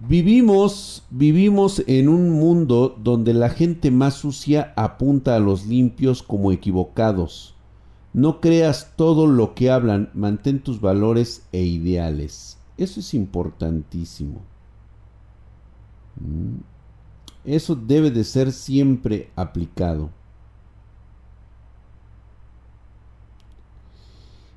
Vivimos, 0.00 1.02
vivimos 1.10 1.82
en 1.88 2.08
un 2.08 2.30
mundo 2.30 2.96
donde 3.02 3.34
la 3.34 3.50
gente 3.50 3.90
más 3.90 4.14
sucia 4.14 4.72
apunta 4.76 5.34
a 5.34 5.40
los 5.40 5.66
limpios 5.66 6.22
como 6.22 6.52
equivocados. 6.52 7.56
No 8.12 8.40
creas 8.40 8.92
todo 8.96 9.26
lo 9.26 9.54
que 9.54 9.70
hablan, 9.70 10.10
mantén 10.14 10.60
tus 10.62 10.80
valores 10.80 11.46
e 11.50 11.62
ideales. 11.62 12.58
Eso 12.76 13.00
es 13.00 13.12
importantísimo. 13.12 14.40
Mm. 16.20 16.60
Eso 17.44 17.74
debe 17.74 18.12
de 18.12 18.22
ser 18.22 18.52
siempre 18.52 19.30
aplicado. 19.34 20.10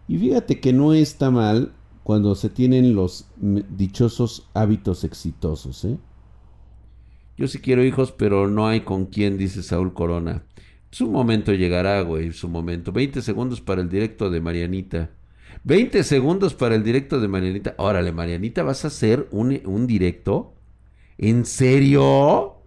Y 0.08 0.18
fíjate 0.18 0.60
que 0.60 0.72
no 0.72 0.94
está 0.94 1.32
mal 1.32 1.74
cuando 2.04 2.36
se 2.36 2.50
tienen 2.50 2.96
los 2.96 3.30
dichosos 3.38 4.50
hábitos 4.54 5.04
exitosos, 5.04 5.86
¿eh? 5.86 5.98
Yo 7.38 7.48
sí 7.48 7.60
quiero 7.60 7.84
hijos, 7.84 8.12
pero 8.12 8.48
no 8.48 8.68
hay 8.68 8.82
con 8.82 9.06
quién, 9.06 9.38
dice 9.38 9.64
Saúl 9.64 9.94
Corona. 9.94 10.44
Su 10.92 11.10
momento 11.10 11.54
llegará, 11.54 12.02
güey, 12.02 12.34
su 12.34 12.50
momento. 12.50 12.92
20 12.92 13.22
segundos 13.22 13.62
para 13.62 13.82
el 13.82 13.90
directo 13.90 14.30
de 14.30 14.42
Marianita. 14.42 15.10
20 15.64 16.04
segundos 16.04 16.54
para 16.54 16.76
el 16.76 16.84
directo 16.84 17.20
de 17.20 17.28
Marianita. 17.28 17.76
Órale, 17.78 18.12
Marianita, 18.12 18.64
¿vas 18.64 18.84
a 18.86 18.90
hacer 18.90 19.28
un, 19.32 19.60
un 19.66 19.88
directo? 19.88 20.54
¿En 21.18 21.46
serio? 21.46 22.58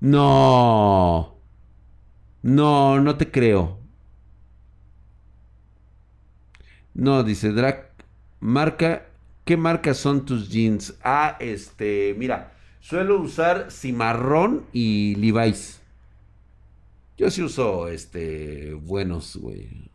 No. 0.00 1.36
No, 2.42 3.00
no 3.00 3.16
te 3.16 3.30
creo. 3.30 3.78
No, 6.94 7.22
dice 7.22 7.52
Drac. 7.52 7.87
Marca. 8.40 9.06
¿Qué 9.44 9.56
marcas 9.56 9.96
son 9.96 10.24
tus 10.24 10.50
jeans? 10.50 10.94
Ah, 11.02 11.36
este. 11.40 12.14
Mira. 12.18 12.54
Suelo 12.80 13.20
usar 13.20 13.70
cimarrón 13.70 14.64
y 14.72 15.14
Levi's. 15.16 15.80
Yo 17.16 17.30
sí 17.30 17.42
uso 17.42 17.88
este. 17.88 18.74
Buenos, 18.74 19.36
güey. 19.36 19.90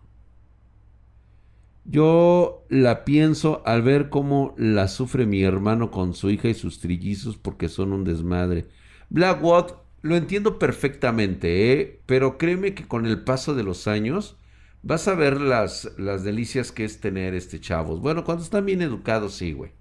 Yo 1.86 2.66
la 2.70 3.04
pienso 3.04 3.62
al 3.66 3.82
ver 3.82 4.10
cómo 4.10 4.54
la 4.58 4.88
sufre 4.88 5.26
mi 5.26 5.44
hermano 5.44 5.92
con 5.92 6.14
su 6.14 6.30
hija 6.30 6.48
y 6.48 6.54
sus 6.54 6.80
trillizos 6.80 7.38
porque 7.38 7.68
son 7.68 7.92
un 7.92 8.04
desmadre. 8.04 8.68
Blackwood, 9.10 9.74
lo 10.02 10.16
entiendo 10.16 10.60
perfectamente, 10.60 11.74
¿eh? 11.74 12.02
pero 12.06 12.38
créeme 12.38 12.74
que 12.74 12.88
con 12.88 13.06
el 13.06 13.24
paso 13.24 13.54
de 13.54 13.64
los 13.64 13.88
años 13.88 14.38
vas 14.84 15.08
a 15.08 15.16
ver 15.16 15.42
las, 15.42 15.92
las 15.98 16.24
delicias 16.24 16.72
que 16.72 16.86
es 16.86 17.00
tener 17.00 17.34
este 17.34 17.60
chavos. 17.60 18.02
Bueno, 18.02 18.24
cuando 18.24 18.44
están 18.44 18.66
bien 18.66 18.82
educados, 18.82 19.36
sí, 19.36 19.54
güey. 19.54 19.72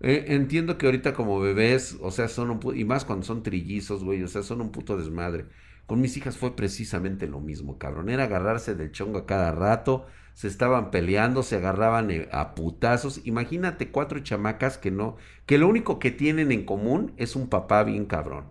Eh, 0.00 0.26
entiendo 0.28 0.76
que 0.78 0.86
ahorita 0.86 1.14
como 1.14 1.40
bebés, 1.40 1.96
o 2.00 2.10
sea, 2.10 2.28
son 2.28 2.50
un 2.50 2.76
y 2.76 2.84
más 2.84 3.04
cuando 3.04 3.24
son 3.26 3.42
trillizos, 3.42 4.04
güey, 4.04 4.22
o 4.22 4.28
sea, 4.28 4.42
son 4.42 4.60
un 4.60 4.70
puto 4.72 4.96
desmadre. 4.96 5.46
Con 5.86 6.00
mis 6.00 6.16
hijas 6.16 6.36
fue 6.38 6.56
precisamente 6.56 7.26
lo 7.26 7.40
mismo, 7.40 7.78
cabrón. 7.78 8.08
Era 8.10 8.24
agarrarse 8.24 8.74
del 8.74 8.92
chongo 8.92 9.18
a 9.18 9.26
cada 9.26 9.52
rato, 9.52 10.06
se 10.34 10.48
estaban 10.48 10.90
peleando, 10.90 11.42
se 11.42 11.56
agarraban 11.56 12.10
eh, 12.10 12.28
a 12.32 12.54
putazos. 12.54 13.20
Imagínate 13.24 13.90
cuatro 13.90 14.20
chamacas 14.20 14.78
que 14.78 14.90
no, 14.90 15.16
que 15.46 15.58
lo 15.58 15.68
único 15.68 15.98
que 15.98 16.10
tienen 16.10 16.52
en 16.52 16.64
común 16.64 17.12
es 17.16 17.36
un 17.36 17.48
papá 17.48 17.84
bien 17.84 18.06
cabrón. 18.06 18.46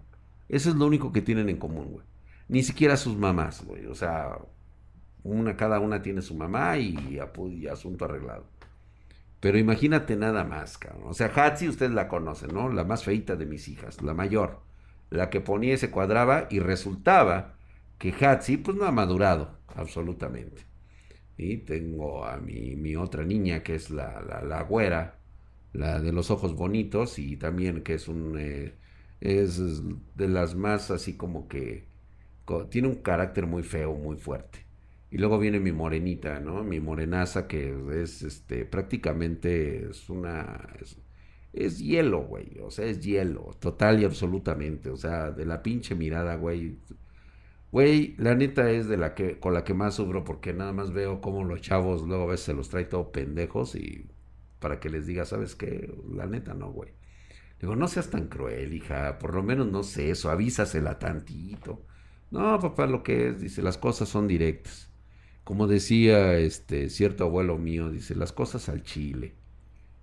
Eso 0.50 0.70
es 0.70 0.76
lo 0.76 0.86
único 0.88 1.12
que 1.12 1.22
tienen 1.22 1.50
en 1.50 1.58
común, 1.58 1.92
güey. 1.92 2.06
Ni 2.48 2.64
siquiera 2.64 2.98
sus 2.98 3.18
mamás, 3.18 3.64
güey. 3.66 3.86
O 3.88 3.96
sea, 3.96 4.38
una, 5.24 5.56
cada 5.56 5.80
una 5.80 6.02
tiene 6.02 6.22
su 6.22 6.36
mamá 6.36 6.78
y, 6.78 7.20
asunto 7.72 8.06
arreglado. 8.06 8.46
Pero 9.40 9.58
imagínate 9.58 10.16
nada 10.16 10.44
más, 10.44 10.78
cabrón. 10.78 11.10
O 11.10 11.14
sea, 11.14 11.32
Hatsi, 11.34 11.68
ustedes 11.68 11.92
la 11.92 12.08
conocen, 12.08 12.54
¿no? 12.54 12.70
La 12.70 12.84
más 12.84 13.04
feita 13.04 13.36
de 13.36 13.46
mis 13.46 13.68
hijas, 13.68 14.02
la 14.02 14.14
mayor. 14.14 14.62
La 15.10 15.30
que 15.30 15.42
ponía 15.42 15.74
y 15.74 15.78
se 15.78 15.92
cuadraba 15.92 16.48
y 16.50 16.60
resultaba 16.60 17.56
que 17.98 18.14
Hatsi, 18.14 18.58
pues 18.58 18.78
no 18.78 18.86
ha 18.86 18.92
madurado, 18.92 19.58
absolutamente. 19.76 20.64
Y 21.38 21.58
tengo 21.58 22.26
a 22.26 22.38
mi, 22.38 22.76
mi 22.76 22.96
otra 22.96 23.24
niña, 23.24 23.64
que 23.64 23.76
es 23.76 23.90
la, 23.90 24.22
la, 24.22 24.62
güera, 24.64 25.20
la 25.74 26.00
de 26.00 26.12
los 26.14 26.32
ojos 26.32 26.56
bonitos, 26.56 27.20
y 27.20 27.38
también 27.38 27.84
que 27.84 27.96
es 27.96 28.08
un... 28.08 28.38
Eh, 28.40 28.76
es 29.22 29.82
de 30.16 30.28
las 30.28 30.56
más 30.56 30.92
así 30.92 31.16
como 31.16 31.48
que... 31.48 31.86
Tiene 32.70 32.90
un 32.90 32.96
carácter 32.96 33.48
muy 33.48 33.64
feo, 33.64 33.94
muy 33.94 34.18
fuerte. 34.18 34.66
Y 35.14 35.20
luego 35.20 35.38
viene 35.38 35.60
mi 35.60 35.72
morenita, 35.72 36.40
¿no? 36.40 36.64
Mi 36.64 36.80
morenaza 36.80 37.48
que 37.48 37.72
es, 38.02 38.24
este, 38.24 38.66
prácticamente 38.66 39.92
es 39.92 40.10
una... 40.10 40.68
Es, 41.54 41.78
hielo, 41.78 42.22
güey. 42.24 42.58
O 42.64 42.72
sea, 42.72 42.88
es 42.88 43.00
hielo. 43.00 43.52
Total 43.60 44.02
y 44.02 44.06
absolutamente. 44.06 44.90
O 44.90 44.98
sea, 44.98 45.30
de 45.30 45.46
la 45.46 45.62
pinche 45.62 45.94
mirada, 45.94 46.36
güey. 46.38 46.80
Güey, 47.72 48.16
la 48.18 48.34
neta 48.34 48.72
es 48.72 48.88
de 48.88 48.98
la 48.98 49.14
que, 49.14 49.40
con 49.40 49.54
la 49.54 49.64
que 49.64 49.76
más 49.76 49.94
sufro 49.94 50.24
porque 50.24 50.52
nada 50.52 50.74
más 50.74 50.92
veo 50.92 51.22
cómo 51.22 51.44
los 51.44 51.62
chavos 51.62 52.02
luego 52.08 52.24
a 52.24 52.32
veces 52.32 52.48
se 52.48 52.54
los 52.56 52.70
trae 52.70 52.86
todo 52.86 53.12
pendejos 53.12 53.76
y 53.76 54.08
para 54.60 54.80
que 54.80 54.90
les 54.90 55.06
diga, 55.06 55.26
¿sabes 55.26 55.56
qué? 55.56 55.94
La 56.12 56.26
neta 56.26 56.56
no, 56.56 56.72
güey. 56.72 56.90
Digo, 57.60 57.76
no 57.76 57.88
seas 57.88 58.10
tan 58.10 58.30
cruel, 58.30 58.74
hija. 58.74 59.20
Por 59.20 59.36
lo 59.36 59.44
menos 59.44 59.68
no 59.68 59.84
sé 59.84 60.10
eso, 60.10 60.32
avísasela 60.32 60.98
tantito. 60.98 61.86
No, 62.32 62.60
papá, 62.60 62.88
lo 62.88 63.04
que 63.04 63.30
es, 63.30 63.42
dice, 63.42 63.62
las 63.62 63.78
cosas 63.78 64.10
son 64.10 64.28
directas 64.28 64.93
como 65.44 65.68
decía 65.68 66.38
este 66.38 66.90
cierto 66.90 67.26
abuelo 67.26 67.58
mío, 67.58 67.90
dice, 67.90 68.16
las 68.16 68.32
cosas 68.32 68.70
al 68.70 68.84
chile. 68.84 69.36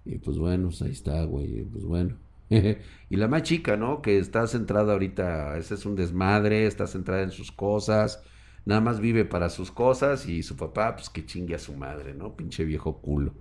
Y 0.05 0.19
pues 0.19 0.39
bueno, 0.39 0.69
pues 0.69 0.83
ahí 0.83 0.93
está, 0.93 1.25
güey, 1.25 1.63
pues 1.65 1.85
bueno. 1.85 2.17
y 2.51 3.17
la 3.17 3.29
más 3.29 3.43
chica, 3.45 3.77
¿no? 3.77 4.03
Que 4.03 4.19
está 4.19 4.47
centrada 4.47 4.93
ahorita, 4.93 5.57
ese 5.57 5.75
es 5.75 5.87
un 5.87 5.97
desmadre, 5.97 6.67
está 6.67 6.87
centrada 6.87 7.23
en 7.23 7.31
sus 7.31 7.53
cosas, 7.53 8.23
nada 8.65 8.81
más 8.81 9.01
vive 9.01 9.25
para 9.25 9.51
sus 9.51 9.71
cosas 9.71 10.27
y 10.29 10.43
su 10.43 10.57
papá, 10.57 10.97
pues 10.97 11.09
que 11.11 11.25
chingue 11.25 11.55
a 11.55 11.59
su 11.59 11.75
madre, 11.75 12.15
¿no? 12.15 12.37
Pinche 12.37 12.65
viejo 12.65 13.01
culo. 13.01 13.35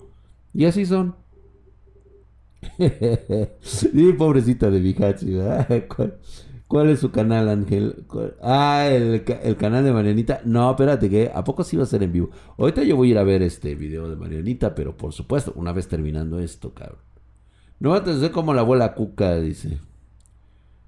Y 0.54 0.66
así 0.66 0.86
son. 0.86 1.16
sí, 3.62 4.14
pobrecita 4.18 4.70
de 4.70 4.80
Bihachi, 4.80 5.34
¿verdad? 5.34 5.68
¿Cuál 6.70 6.92
es 6.92 7.00
su 7.00 7.10
canal, 7.10 7.50
Ángel? 7.50 8.06
Ah, 8.44 8.88
el, 8.92 9.24
canal 9.58 9.84
de 9.84 9.92
Marianita. 9.92 10.42
No, 10.46 10.70
espérate, 10.70 11.10
que 11.10 11.32
¿a 11.34 11.44
poco 11.44 11.64
sí 11.64 11.76
va 11.76 11.82
a 11.82 11.88
ser 11.88 12.04
en 12.04 12.12
vivo? 12.12 12.30
Ahorita 12.60 12.84
yo 12.84 12.96
voy 12.96 13.08
a 13.08 13.12
ir 13.14 13.18
a 13.18 13.24
ver 13.24 13.42
este 13.42 13.74
video 13.74 14.08
de 14.08 14.16
Marianita, 14.16 14.76
pero 14.76 14.96
por 14.96 15.12
supuesto, 15.12 15.52
una 15.56 15.72
vez 15.74 15.88
terminando 15.88 16.40
esto, 16.40 16.76
cabrón. 16.76 17.00
No 17.80 17.90
va 17.90 17.98
a 17.98 18.06
ser 18.06 18.30
como 18.30 18.54
la 18.54 18.62
abuela 18.62 18.94
Cuca, 18.94 19.40
dice. 19.40 19.80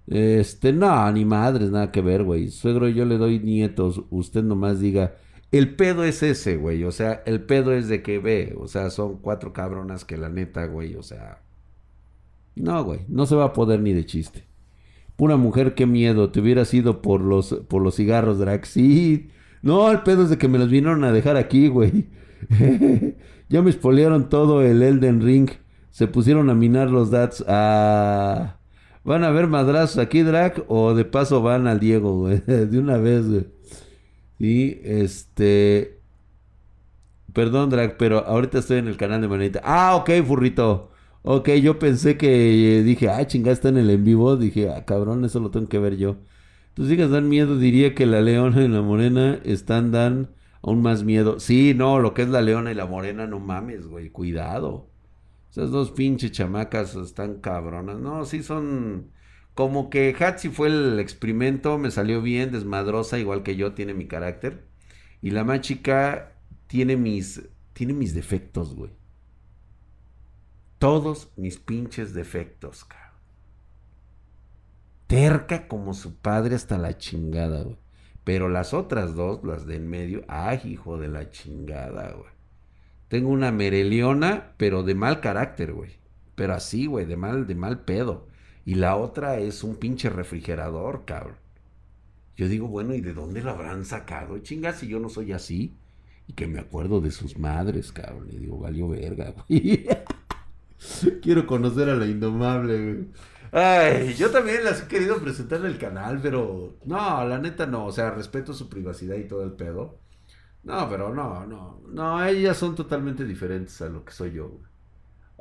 Este, 0.06 0.72
no, 0.72 1.12
ni 1.12 1.26
madres, 1.26 1.72
nada 1.72 1.92
que 1.92 2.02
ver, 2.02 2.26
güey. 2.26 2.52
Suegro, 2.52 2.88
yo 2.88 3.04
le 3.06 3.18
doy 3.18 3.40
nietos. 3.40 4.04
Usted 4.12 4.44
nomás 4.44 4.80
diga. 4.80 5.16
El 5.52 5.76
pedo 5.76 6.04
es 6.04 6.22
ese, 6.22 6.58
güey. 6.58 6.84
O 6.84 6.92
sea, 6.92 7.24
el 7.26 7.42
pedo 7.42 7.74
es 7.74 7.88
de 7.88 8.04
que 8.04 8.20
ve. 8.20 8.56
O 8.60 8.68
sea, 8.68 8.92
son 8.92 9.18
cuatro 9.18 9.52
cabronas 9.52 10.06
que 10.06 10.18
la 10.18 10.30
neta, 10.30 10.64
güey. 10.68 10.94
O 10.94 11.02
sea. 11.02 11.42
No, 12.56 12.84
güey. 12.84 13.00
No 13.08 13.26
se 13.26 13.34
va 13.34 13.46
a 13.46 13.54
poder 13.54 13.80
ni 13.80 13.94
de 13.94 14.06
chiste. 14.06 14.51
Una 15.22 15.38
mujer, 15.38 15.76
qué 15.76 15.86
miedo. 15.86 16.32
Te 16.32 16.40
hubieras 16.40 16.74
ido 16.74 17.04
por 17.04 17.22
los, 17.22 17.54
por 17.68 17.84
los 17.84 17.96
cigarros, 17.96 18.40
Drax. 18.40 18.70
Sí. 18.70 19.30
No, 19.62 19.92
el 19.92 20.02
pedo 20.02 20.24
es 20.24 20.32
de 20.32 20.40
que 20.40 20.48
me 20.48 20.58
los 20.58 20.72
vinieron 20.72 21.04
a 21.04 21.12
dejar 21.12 21.38
aquí, 21.38 21.68
güey. 21.68 22.08
ya 23.48 23.62
me 23.62 23.70
espolearon 23.70 24.30
todo 24.30 24.64
el 24.64 24.82
Elden 24.82 25.22
Ring. 25.22 25.52
Se 25.92 26.08
pusieron 26.08 26.50
a 26.50 26.56
minar 26.56 26.90
los 26.90 27.12
dats. 27.12 27.46
Ah. 27.48 28.58
¿Van 29.04 29.24
a 29.24 29.30
ver 29.30 29.46
madrazos 29.46 30.00
aquí, 30.00 30.24
Drac? 30.24 30.66
¿O 30.68 30.96
de 30.96 31.06
paso 31.06 31.44
van 31.44 31.68
al 31.68 31.80
Diego, 31.80 32.18
güey? 32.22 32.40
de 32.48 32.80
una 32.80 32.98
vez, 32.98 33.30
güey. 33.30 33.46
Sí, 34.40 34.82
este... 34.84 36.00
Perdón, 37.32 37.70
Drac, 37.70 37.96
pero 37.98 38.26
ahorita 38.26 38.58
estoy 38.58 38.80
en 38.80 38.88
el 38.88 38.98
canal 38.98 39.22
de 39.22 39.28
Manita. 39.28 39.62
Ah, 39.64 39.98
ok, 39.98 40.10
furrito. 40.26 40.91
Ok, 41.24 41.50
yo 41.62 41.78
pensé 41.78 42.18
que 42.18 42.80
eh, 42.80 42.84
dije, 42.84 43.10
ah, 43.10 43.26
chingada, 43.28 43.54
está 43.54 43.70
en 43.70 43.78
el 43.78 43.90
en 43.90 44.04
vivo. 44.04 44.38
Dije, 44.38 44.70
ah, 44.72 44.86
cabrón, 44.86 45.24
eso 45.24 45.40
lo 45.40 45.52
tengo 45.52 45.68
que 45.70 45.78
ver 45.80 45.98
yo. 45.98 46.18
Tus 46.74 46.90
hijas 46.92 47.12
dan 47.12 47.30
miedo, 47.30 47.58
diría 47.58 47.94
que 47.96 48.06
la 48.06 48.22
leona 48.22 48.64
y 48.64 48.68
la 48.68 48.82
morena 48.82 49.40
están, 49.44 49.92
dan 49.92 50.32
aún 50.64 50.82
más 50.82 51.04
miedo. 51.04 51.40
Sí, 51.40 51.74
no, 51.76 52.00
lo 52.00 52.14
que 52.14 52.24
es 52.24 52.30
la 52.30 52.42
leona 52.42 52.72
y 52.72 52.76
la 52.76 52.88
morena, 52.88 53.28
no 53.28 53.40
mames, 53.40 53.88
güey, 53.88 54.10
cuidado. 54.10 54.90
Esas 55.52 55.72
dos 55.72 55.92
pinches 55.92 56.32
chamacas 56.32 56.96
están 56.96 57.42
cabronas. 57.42 58.00
No, 58.00 58.26
sí 58.26 58.44
son. 58.44 59.12
Como 59.56 59.90
que 59.90 60.16
Hatsi 60.18 60.50
fue 60.50 60.70
el 60.70 61.00
experimento, 61.00 61.78
me 61.78 61.92
salió 61.92 62.22
bien, 62.22 62.52
desmadrosa, 62.52 63.20
igual 63.20 63.44
que 63.44 63.56
yo, 63.58 63.74
tiene 63.74 63.94
mi 63.94 64.08
carácter. 64.08 64.66
Y 65.22 65.32
la 65.32 65.44
más 65.44 65.62
chica 65.62 66.34
tiene 66.68 66.98
mis. 66.98 67.44
Tiene 67.74 67.94
mis 67.94 68.14
defectos, 68.14 68.76
güey 68.76 69.01
todos 70.82 71.30
mis 71.36 71.60
pinches 71.60 72.16
defectos, 72.16 72.86
cabrón. 72.86 73.20
Terca 75.06 75.68
como 75.68 75.94
su 75.94 76.16
padre 76.16 76.56
hasta 76.56 76.80
la 76.80 76.98
chingada, 76.98 77.62
güey. 77.62 77.78
Pero 78.24 78.50
las 78.50 78.74
otras 78.74 79.14
dos, 79.14 79.44
las 79.44 79.68
de 79.68 79.76
en 79.76 79.88
medio, 79.88 80.24
ay, 80.28 80.60
hijo 80.66 80.98
de 80.98 81.08
la 81.08 81.30
chingada, 81.30 82.14
güey. 82.14 82.32
Tengo 83.10 83.30
una 83.30 83.52
mereliona, 83.52 84.54
pero 84.58 84.82
de 84.82 84.96
mal 84.96 85.20
carácter, 85.20 85.72
güey. 85.72 85.92
Pero 86.34 86.56
así, 86.56 86.88
güey, 86.88 87.06
de 87.06 87.16
mal, 87.16 87.46
de 87.46 87.54
mal 87.54 87.82
pedo. 87.82 88.28
Y 88.66 88.74
la 88.74 88.96
otra 88.96 89.38
es 89.38 89.64
un 89.64 89.76
pinche 89.76 90.10
refrigerador, 90.10 91.06
cabrón. 91.06 91.38
Yo 92.36 92.48
digo, 92.48 92.68
bueno, 92.68 92.96
¿y 92.96 93.02
de 93.02 93.14
dónde 93.14 93.44
lo 93.44 93.52
habrán 93.52 93.86
sacado? 93.86 94.40
Chinga, 94.40 94.74
si 94.74 94.88
yo 94.88 95.00
no 95.00 95.10
soy 95.10 95.32
así. 95.32 95.76
Y 96.26 96.34
que 96.34 96.48
me 96.48 96.60
acuerdo 96.60 97.02
de 97.02 97.12
sus 97.12 97.38
madres, 97.38 97.92
cabrón. 97.92 98.30
Y 98.32 98.38
digo, 98.38 98.58
valió 98.58 98.88
verga, 98.88 99.36
güey. 99.48 99.86
Quiero 101.22 101.46
conocer 101.46 101.90
a 101.90 101.96
la 101.96 102.06
indomable, 102.08 102.94
güey. 102.94 103.08
Ay, 103.52 104.14
yo 104.16 104.32
también 104.32 104.64
las 104.64 104.84
he 104.84 104.88
querido 104.88 105.18
presentar 105.20 105.60
en 105.60 105.66
el 105.66 105.78
canal, 105.78 106.20
pero 106.22 106.78
no, 106.86 107.26
la 107.26 107.38
neta 107.38 107.66
no. 107.66 107.86
O 107.86 107.92
sea, 107.92 108.12
respeto 108.12 108.54
su 108.54 108.70
privacidad 108.70 109.16
y 109.18 109.28
todo 109.28 109.44
el 109.44 109.54
pedo. 109.54 110.00
No, 110.64 110.90
pero 110.90 111.14
no, 111.14 111.46
no. 111.46 111.82
No, 111.90 112.24
ellas 112.26 112.58
son 112.58 112.76
totalmente 112.76 113.26
diferentes 113.26 113.82
a 113.82 113.90
lo 113.90 114.06
que 114.06 114.14
soy 114.14 114.34
yo, 114.34 114.50
güey. 114.50 114.72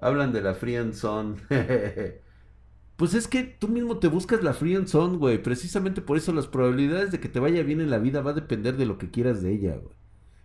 Hablan 0.00 0.32
de 0.32 0.42
la 0.42 0.54
free 0.54 0.92
son. 0.94 1.36
pues 2.96 3.14
es 3.14 3.28
que 3.28 3.44
tú 3.44 3.68
mismo 3.68 3.98
te 3.98 4.08
buscas 4.08 4.42
la 4.42 4.54
free 4.54 4.86
son, 4.86 5.18
güey. 5.18 5.42
Precisamente 5.42 6.00
por 6.02 6.16
eso 6.16 6.32
las 6.32 6.48
probabilidades 6.48 7.12
de 7.12 7.20
que 7.20 7.28
te 7.28 7.40
vaya 7.40 7.62
bien 7.62 7.80
en 7.80 7.90
la 7.90 7.98
vida 7.98 8.22
va 8.22 8.32
a 8.32 8.34
depender 8.34 8.76
de 8.76 8.86
lo 8.86 8.98
que 8.98 9.10
quieras 9.10 9.42
de 9.42 9.52
ella, 9.52 9.76
güey. 9.76 9.94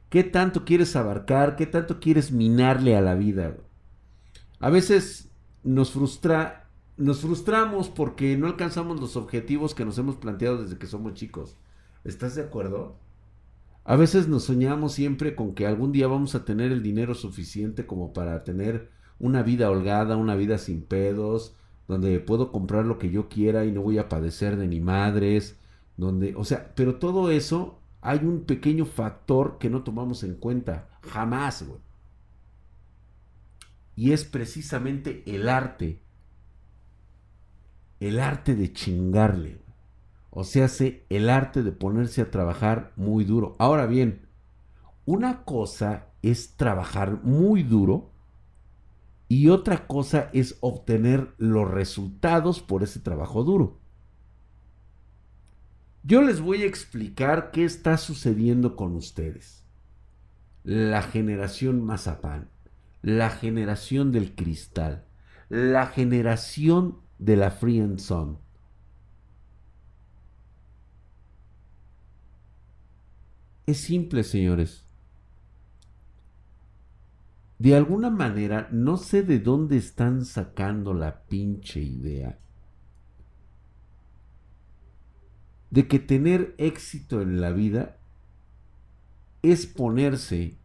¿Qué 0.10 0.24
tanto 0.24 0.66
quieres 0.66 0.96
abarcar? 0.96 1.56
¿Qué 1.56 1.66
tanto 1.66 2.00
quieres 2.00 2.32
minarle 2.32 2.96
a 2.96 3.02
la 3.02 3.16
vida? 3.16 3.50
Güey? 3.50 3.65
A 4.60 4.70
veces 4.70 5.30
nos 5.64 5.92
frustra, 5.92 6.70
nos 6.98 7.22
frustramos 7.22 7.90
porque 7.90 8.38
no 8.38 8.48
alcanzamos 8.48 9.00
los 9.00 9.16
objetivos 9.16 9.76
que 9.76 9.86
nos 9.86 9.98
hemos 9.98 10.16
planteado 10.16 10.62
desde 10.64 10.78
que 10.78 10.88
somos 10.88 11.14
chicos. 11.14 11.56
¿Estás 12.04 12.36
de 12.36 12.44
acuerdo? 12.44 12.98
A 13.84 13.96
veces 13.96 14.28
nos 14.28 14.44
soñamos 14.46 14.94
siempre 14.94 15.36
con 15.36 15.54
que 15.54 15.68
algún 15.68 15.92
día 15.92 16.08
vamos 16.08 16.36
a 16.36 16.46
tener 16.46 16.72
el 16.72 16.82
dinero 16.82 17.14
suficiente 17.14 17.86
como 17.86 18.14
para 18.14 18.44
tener 18.44 18.90
una 19.20 19.44
vida 19.44 19.70
holgada, 19.70 20.18
una 20.18 20.36
vida 20.36 20.58
sin 20.58 20.82
pedos, 20.82 21.56
donde 21.88 22.20
puedo 22.20 22.52
comprar 22.52 22.86
lo 22.86 22.98
que 22.98 23.12
yo 23.12 23.30
quiera 23.30 23.66
y 23.66 23.72
no 23.72 23.82
voy 23.82 23.98
a 23.98 24.10
padecer 24.10 24.58
de 24.58 24.68
ni 24.68 24.80
madres, 24.80 25.60
donde, 25.98 26.36
o 26.36 26.44
sea, 26.44 26.74
pero 26.76 26.96
todo 26.96 27.30
eso 27.30 27.80
hay 28.02 28.20
un 28.20 28.46
pequeño 28.46 28.86
factor 28.86 29.58
que 29.60 29.70
no 29.70 29.84
tomamos 29.84 30.24
en 30.24 30.36
cuenta, 30.36 30.88
jamás, 31.02 31.64
güey. 31.68 31.85
Y 33.96 34.12
es 34.12 34.26
precisamente 34.26 35.24
el 35.26 35.48
arte, 35.48 36.02
el 38.00 38.20
arte 38.20 38.56
de 38.56 38.74
chingarle, 38.74 39.62
o 40.30 40.44
sea, 40.44 40.68
el 41.10 41.30
arte 41.30 41.64
de 41.64 41.72
ponerse 41.72 42.22
a 42.22 42.32
trabajar 42.32 42.92
muy 42.98 43.24
duro. 43.24 43.56
Ahora 43.58 43.86
bien, 43.86 44.28
una 45.06 45.46
cosa 45.46 46.08
es 46.22 46.58
trabajar 46.58 47.24
muy 47.24 47.64
duro 47.64 48.12
y 49.28 49.50
otra 49.50 49.88
cosa 49.88 50.30
es 50.34 50.58
obtener 50.60 51.34
los 51.38 51.70
resultados 51.70 52.62
por 52.62 52.84
ese 52.84 53.00
trabajo 53.00 53.44
duro. 53.44 53.80
Yo 56.04 56.22
les 56.22 56.42
voy 56.42 56.62
a 56.62 56.68
explicar 56.68 57.50
qué 57.52 57.64
está 57.64 57.98
sucediendo 57.98 58.76
con 58.76 58.96
ustedes. 58.96 59.64
La 60.64 61.02
generación 61.02 61.84
Mazapán, 61.84 62.50
la 63.06 63.30
generación 63.30 64.12
del 64.12 64.34
cristal, 64.34 65.06
la 65.48 65.86
generación 65.86 67.02
de 67.20 67.38
la 67.38 67.52
Free 67.52 67.80
and 67.80 68.00
Son. 68.00 68.40
Es 73.68 73.78
simple, 73.78 74.24
señores. 74.24 74.88
De 77.60 77.76
alguna 77.76 78.10
manera, 78.10 78.70
no 78.72 78.98
sé 78.98 79.22
de 79.22 79.38
dónde 79.38 79.78
están 79.78 80.26
sacando 80.26 80.96
la 80.96 81.26
pinche 81.26 81.82
idea 81.82 82.40
de 85.70 85.88
que 85.88 86.00
tener 86.00 86.56
éxito 86.58 87.22
en 87.22 87.40
la 87.40 87.52
vida 87.52 87.98
es 89.44 89.68
ponerse 89.68 90.58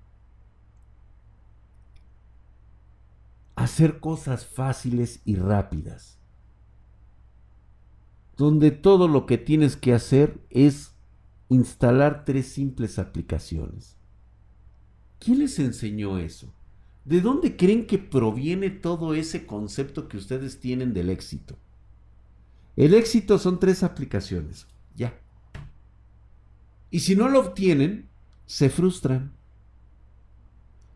hacer 3.61 4.01
cosas 4.01 4.47
fáciles 4.47 5.21
y 5.27 5.37
rápidas. 5.37 6.19
Donde 8.37 8.71
todo 8.71 9.07
lo 9.07 9.27
que 9.27 9.37
tienes 9.37 9.77
que 9.77 9.93
hacer 9.93 10.41
es 10.49 10.95
instalar 11.51 12.25
tres 12.25 12.47
simples 12.47 12.99
aplicaciones. 12.99 13.99
¿Quién 15.19 15.41
les 15.41 15.59
enseñó 15.59 16.17
eso? 16.19 16.55
¿De 17.05 17.21
dónde 17.21 17.57
creen 17.57 17.87
que 17.87 17.99
proviene 17.99 18.71
todo 18.71 19.13
ese 19.13 19.45
concepto 19.45 20.09
que 20.09 20.17
ustedes 20.17 20.59
tienen 20.59 20.95
del 20.95 21.11
éxito? 21.11 21.59
El 22.77 22.95
éxito 22.95 23.39
son 23.39 23.61
tres 23.61 23.83
aplicaciones. 23.83 24.69
Ya. 24.97 25.21
Y 26.91 27.01
si 27.01 27.15
no 27.15 27.29
lo 27.29 27.41
obtienen, 27.41 28.09
se 28.47 28.71
frustran. 28.71 29.33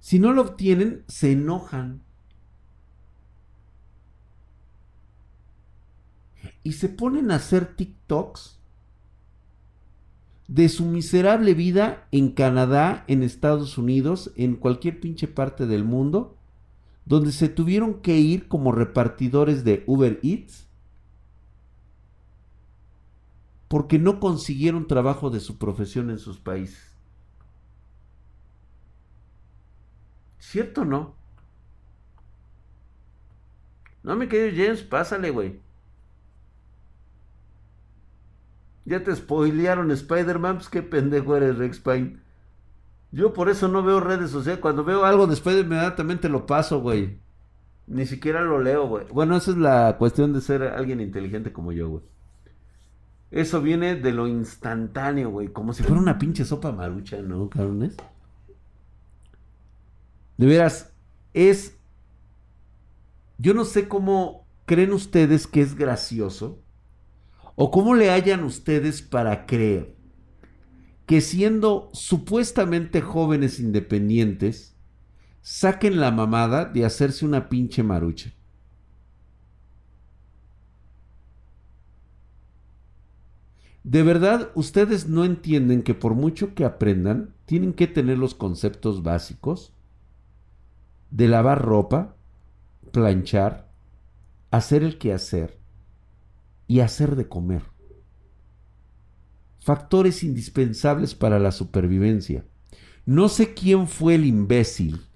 Si 0.00 0.18
no 0.18 0.32
lo 0.32 0.40
obtienen, 0.40 1.04
se 1.08 1.32
enojan. 1.32 2.03
Y 6.64 6.72
se 6.72 6.88
ponen 6.88 7.30
a 7.30 7.36
hacer 7.36 7.76
TikToks 7.76 8.58
de 10.48 10.68
su 10.68 10.84
miserable 10.84 11.54
vida 11.54 12.08
en 12.10 12.30
Canadá, 12.30 13.04
en 13.06 13.22
Estados 13.22 13.78
Unidos, 13.78 14.32
en 14.36 14.56
cualquier 14.56 14.98
pinche 14.98 15.28
parte 15.28 15.66
del 15.66 15.84
mundo, 15.84 16.36
donde 17.04 17.30
se 17.30 17.48
tuvieron 17.48 18.00
que 18.00 18.18
ir 18.18 18.48
como 18.48 18.72
repartidores 18.72 19.62
de 19.62 19.84
Uber 19.86 20.18
Eats 20.22 20.64
porque 23.74 23.98
no 23.98 24.20
consiguieron 24.20 24.86
trabajo 24.86 25.30
de 25.30 25.40
su 25.40 25.58
profesión 25.58 26.08
en 26.10 26.20
sus 26.20 26.38
países. 26.38 26.94
¿Cierto 30.38 30.82
o 30.82 30.84
no? 30.84 31.14
No, 34.04 34.14
me 34.14 34.28
querido 34.28 34.64
James, 34.64 34.82
pásale, 34.82 35.30
güey. 35.30 35.58
Ya 38.84 39.02
te 39.02 39.14
spoilearon 39.14 39.90
Spider-Man, 39.90 40.56
pues 40.56 40.68
qué 40.68 40.82
pendejo 40.82 41.36
eres, 41.36 41.56
Rex 41.56 41.80
Pine. 41.80 42.18
Yo 43.12 43.32
por 43.32 43.48
eso 43.48 43.68
no 43.68 43.82
veo 43.82 44.00
redes 44.00 44.30
sociales. 44.30 44.60
Cuando 44.60 44.84
veo 44.84 45.04
algo 45.04 45.26
de 45.26 45.34
Spider, 45.34 45.64
inmediatamente 45.64 46.28
lo 46.28 46.46
paso, 46.46 46.80
güey. 46.80 47.20
Ni 47.86 48.06
siquiera 48.06 48.40
lo 48.40 48.60
leo, 48.60 48.88
güey. 48.88 49.06
Bueno, 49.12 49.36
esa 49.36 49.52
es 49.52 49.56
la 49.56 49.96
cuestión 49.98 50.32
de 50.32 50.40
ser 50.40 50.62
alguien 50.62 51.00
inteligente 51.00 51.52
como 51.52 51.72
yo, 51.72 51.88
güey. 51.88 52.02
Eso 53.30 53.62
viene 53.62 53.94
de 53.94 54.12
lo 54.12 54.26
instantáneo, 54.26 55.30
güey. 55.30 55.48
Como 55.48 55.72
si 55.72 55.82
fuera 55.82 56.00
una 56.00 56.18
pinche 56.18 56.44
sopa 56.44 56.72
marucha, 56.72 57.22
¿no, 57.22 57.48
cabrones? 57.48 57.96
De 60.36 60.46
veras, 60.46 60.92
es... 61.32 61.78
Yo 63.38 63.54
no 63.54 63.64
sé 63.64 63.88
cómo 63.88 64.46
creen 64.66 64.92
ustedes 64.92 65.46
que 65.46 65.60
es 65.60 65.74
gracioso 65.74 66.63
¿O 67.56 67.70
cómo 67.70 67.94
le 67.94 68.10
hallan 68.10 68.44
ustedes 68.44 69.02
para 69.02 69.46
creer 69.46 69.94
que 71.06 71.20
siendo 71.20 71.90
supuestamente 71.92 73.00
jóvenes 73.00 73.60
independientes, 73.60 74.74
saquen 75.42 76.00
la 76.00 76.10
mamada 76.10 76.64
de 76.64 76.84
hacerse 76.84 77.24
una 77.24 77.48
pinche 77.48 77.82
marucha? 77.82 78.32
De 83.84 84.02
verdad, 84.02 84.50
ustedes 84.54 85.08
no 85.08 85.26
entienden 85.26 85.82
que 85.82 85.92
por 85.92 86.14
mucho 86.14 86.54
que 86.54 86.64
aprendan, 86.64 87.34
tienen 87.44 87.74
que 87.74 87.86
tener 87.86 88.16
los 88.16 88.34
conceptos 88.34 89.02
básicos 89.02 89.74
de 91.10 91.28
lavar 91.28 91.62
ropa, 91.62 92.16
planchar, 92.92 93.68
hacer 94.50 94.82
el 94.82 94.96
quehacer, 94.96 95.58
y 96.66 96.80
hacer 96.80 97.16
de 97.16 97.28
comer. 97.28 97.62
Factores 99.60 100.22
indispensables 100.22 101.14
para 101.14 101.38
la 101.38 101.52
supervivencia. 101.52 102.44
No 103.06 103.28
sé 103.28 103.54
quién 103.54 103.88
fue 103.88 104.14
el 104.14 104.24
imbécil 104.24 105.06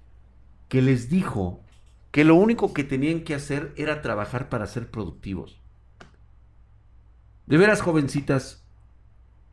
que 0.67 0.81
les 0.81 1.09
dijo 1.09 1.63
que 2.11 2.23
lo 2.23 2.35
único 2.35 2.73
que 2.73 2.83
tenían 2.83 3.23
que 3.23 3.35
hacer 3.35 3.73
era 3.75 4.01
trabajar 4.01 4.49
para 4.49 4.67
ser 4.67 4.89
productivos. 4.89 5.59
De 7.45 7.57
veras, 7.57 7.81
jovencitas, 7.81 8.63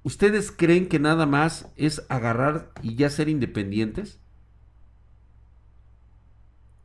¿ustedes 0.03 0.53
creen 0.53 0.89
que 0.89 0.99
nada 0.99 1.27
más 1.27 1.73
es 1.77 2.05
agarrar 2.09 2.73
y 2.83 2.95
ya 2.95 3.11
ser 3.11 3.29
independientes? 3.29 4.21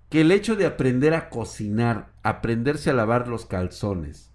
Que 0.10 0.22
el 0.22 0.32
hecho 0.32 0.56
de 0.56 0.66
aprender 0.66 1.14
a 1.14 1.30
cocinar, 1.30 2.14
aprenderse 2.24 2.90
a 2.90 2.94
lavar 2.94 3.28
los 3.28 3.46
calzones, 3.46 4.31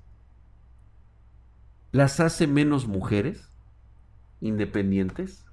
las 1.96 2.20
hace 2.20 2.46
menos 2.46 2.86
mujeres 2.86 3.48
independientes? 4.40 5.44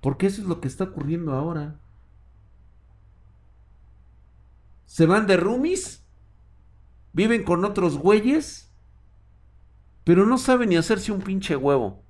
Porque 0.00 0.26
eso 0.26 0.42
es 0.42 0.48
lo 0.48 0.60
que 0.60 0.68
está 0.68 0.84
ocurriendo 0.84 1.32
ahora. 1.32 1.76
Se 4.86 5.06
van 5.06 5.26
de 5.26 5.36
roomies, 5.36 6.02
Viven 7.12 7.42
con 7.42 7.64
otros 7.64 7.98
güeyes, 7.98 8.70
pero 10.04 10.24
no 10.26 10.38
saben 10.38 10.68
ni 10.68 10.76
hacerse 10.76 11.10
un 11.10 11.20
pinche 11.20 11.56
huevo. 11.56 12.02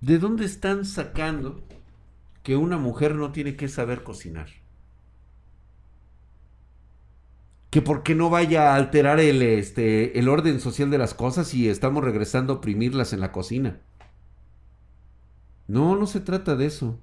¿De 0.00 0.18
dónde 0.18 0.44
están 0.46 0.84
sacando 0.84 1.62
que 2.46 2.54
una 2.54 2.78
mujer 2.78 3.16
no 3.16 3.32
tiene 3.32 3.56
que 3.56 3.66
saber 3.66 4.04
cocinar? 4.04 4.46
Que 7.70 7.82
porque 7.82 8.14
no 8.14 8.30
vaya 8.30 8.70
a 8.70 8.76
alterar 8.76 9.18
el, 9.18 9.42
este, 9.42 10.16
el 10.16 10.28
orden 10.28 10.60
social 10.60 10.88
de 10.88 10.98
las 10.98 11.12
cosas 11.12 11.52
y 11.54 11.68
estamos 11.68 12.04
regresando 12.04 12.52
a 12.52 12.56
oprimirlas 12.58 13.12
en 13.12 13.18
la 13.18 13.32
cocina. 13.32 13.80
No, 15.66 15.96
no 15.96 16.06
se 16.06 16.20
trata 16.20 16.54
de 16.54 16.66
eso. 16.66 17.00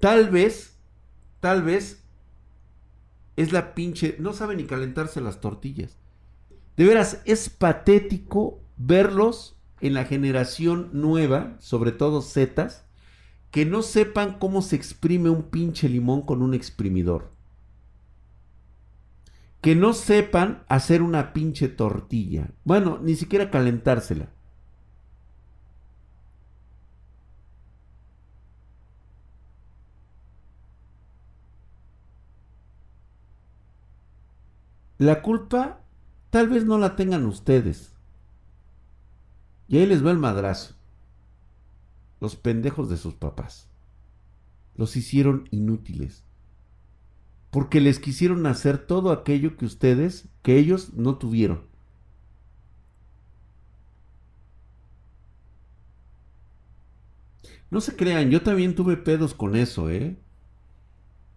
Tal 0.00 0.30
vez, 0.30 0.78
tal 1.40 1.62
vez 1.62 2.02
es 3.36 3.52
la 3.52 3.74
pinche, 3.74 4.16
no 4.18 4.32
sabe 4.32 4.56
ni 4.56 4.64
calentarse 4.64 5.20
las 5.20 5.42
tortillas. 5.42 5.98
De 6.78 6.86
veras, 6.86 7.20
es 7.26 7.50
patético 7.50 8.62
verlos 8.78 9.59
en 9.80 9.94
la 9.94 10.04
generación 10.04 10.90
nueva, 10.92 11.56
sobre 11.60 11.92
todo 11.92 12.22
Zetas, 12.22 12.84
que 13.50 13.66
no 13.66 13.82
sepan 13.82 14.38
cómo 14.38 14.62
se 14.62 14.76
exprime 14.76 15.30
un 15.30 15.44
pinche 15.44 15.88
limón 15.88 16.22
con 16.22 16.42
un 16.42 16.54
exprimidor. 16.54 17.30
Que 19.60 19.74
no 19.74 19.92
sepan 19.92 20.62
hacer 20.68 21.02
una 21.02 21.32
pinche 21.32 21.68
tortilla. 21.68 22.50
Bueno, 22.64 22.98
ni 23.02 23.14
siquiera 23.14 23.50
calentársela. 23.50 24.28
La 34.98 35.22
culpa 35.22 35.80
Tal 36.30 36.48
vez 36.48 36.64
no 36.64 36.78
la 36.78 36.94
tengan 36.94 37.26
ustedes. 37.26 37.92
Y 39.70 39.78
ahí 39.78 39.86
les 39.86 40.04
va 40.04 40.10
el 40.10 40.18
madrazo. 40.18 40.74
Los 42.20 42.36
pendejos 42.36 42.90
de 42.90 42.96
sus 42.98 43.14
papás. 43.14 43.68
Los 44.76 44.96
hicieron 44.96 45.48
inútiles. 45.52 46.24
Porque 47.50 47.80
les 47.80 47.98
quisieron 47.98 48.44
hacer 48.46 48.78
todo 48.78 49.12
aquello 49.12 49.56
que 49.56 49.64
ustedes, 49.64 50.28
que 50.42 50.58
ellos 50.58 50.92
no 50.94 51.16
tuvieron. 51.16 51.62
No 57.70 57.80
se 57.80 57.94
crean, 57.96 58.30
yo 58.30 58.42
también 58.42 58.74
tuve 58.74 58.96
pedos 58.96 59.32
con 59.32 59.54
eso, 59.54 59.88
¿eh? 59.88 60.18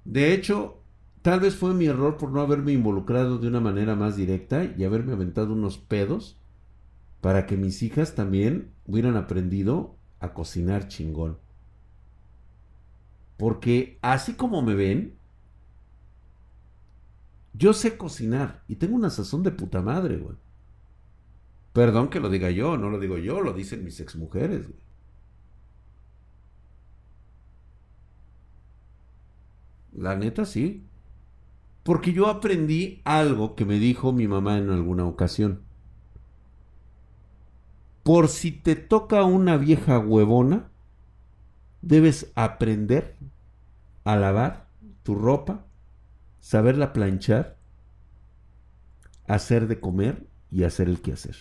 De 0.03 0.33
hecho, 0.33 0.83
Tal 1.23 1.39
vez 1.39 1.55
fue 1.55 1.73
mi 1.73 1.85
error 1.85 2.17
por 2.17 2.31
no 2.31 2.41
haberme 2.41 2.73
involucrado 2.73 3.37
de 3.37 3.47
una 3.47 3.61
manera 3.61 3.95
más 3.95 4.17
directa 4.17 4.65
y 4.77 4.83
haberme 4.83 5.13
aventado 5.13 5.53
unos 5.53 5.77
pedos 5.77 6.37
para 7.23 7.45
que 7.45 7.55
mis 7.55 7.81
hijas 7.83 8.15
también 8.15 8.73
hubieran 8.85 9.15
aprendido 9.15 9.95
a 10.19 10.33
cocinar 10.33 10.89
chingón. 10.89 11.37
Porque 13.37 13.97
así 14.01 14.33
como 14.33 14.61
me 14.61 14.75
ven, 14.75 15.15
yo 17.53 17.71
sé 17.71 17.95
cocinar 17.95 18.65
y 18.67 18.75
tengo 18.75 18.97
una 18.97 19.09
sazón 19.09 19.41
de 19.41 19.51
puta 19.51 19.81
madre, 19.81 20.17
güey. 20.17 20.35
Perdón 21.71 22.09
que 22.09 22.19
lo 22.19 22.29
diga 22.29 22.51
yo, 22.51 22.75
no 22.75 22.89
lo 22.89 22.99
digo 22.99 23.17
yo, 23.17 23.39
lo 23.39 23.53
dicen 23.53 23.85
mis 23.85 24.01
exmujeres, 24.01 24.67
güey. 24.67 24.81
La 29.93 30.17
neta 30.17 30.43
sí. 30.43 30.83
Porque 31.83 32.11
yo 32.11 32.27
aprendí 32.27 32.99
algo 33.05 33.55
que 33.55 33.63
me 33.63 33.79
dijo 33.79 34.11
mi 34.11 34.27
mamá 34.27 34.57
en 34.57 34.71
alguna 34.71 35.05
ocasión. 35.05 35.61
Por 38.03 38.27
si 38.27 38.51
te 38.51 38.75
toca 38.75 39.24
una 39.24 39.57
vieja 39.57 39.98
huevona, 39.98 40.69
debes 41.81 42.31
aprender 42.36 43.15
a 44.03 44.15
lavar 44.17 44.67
tu 45.03 45.15
ropa, 45.15 45.65
saberla 46.39 46.93
planchar, 46.93 47.57
hacer 49.27 49.67
de 49.67 49.79
comer 49.79 50.27
y 50.51 50.63
hacer 50.63 50.89
el 50.89 51.01
quehacer. 51.01 51.36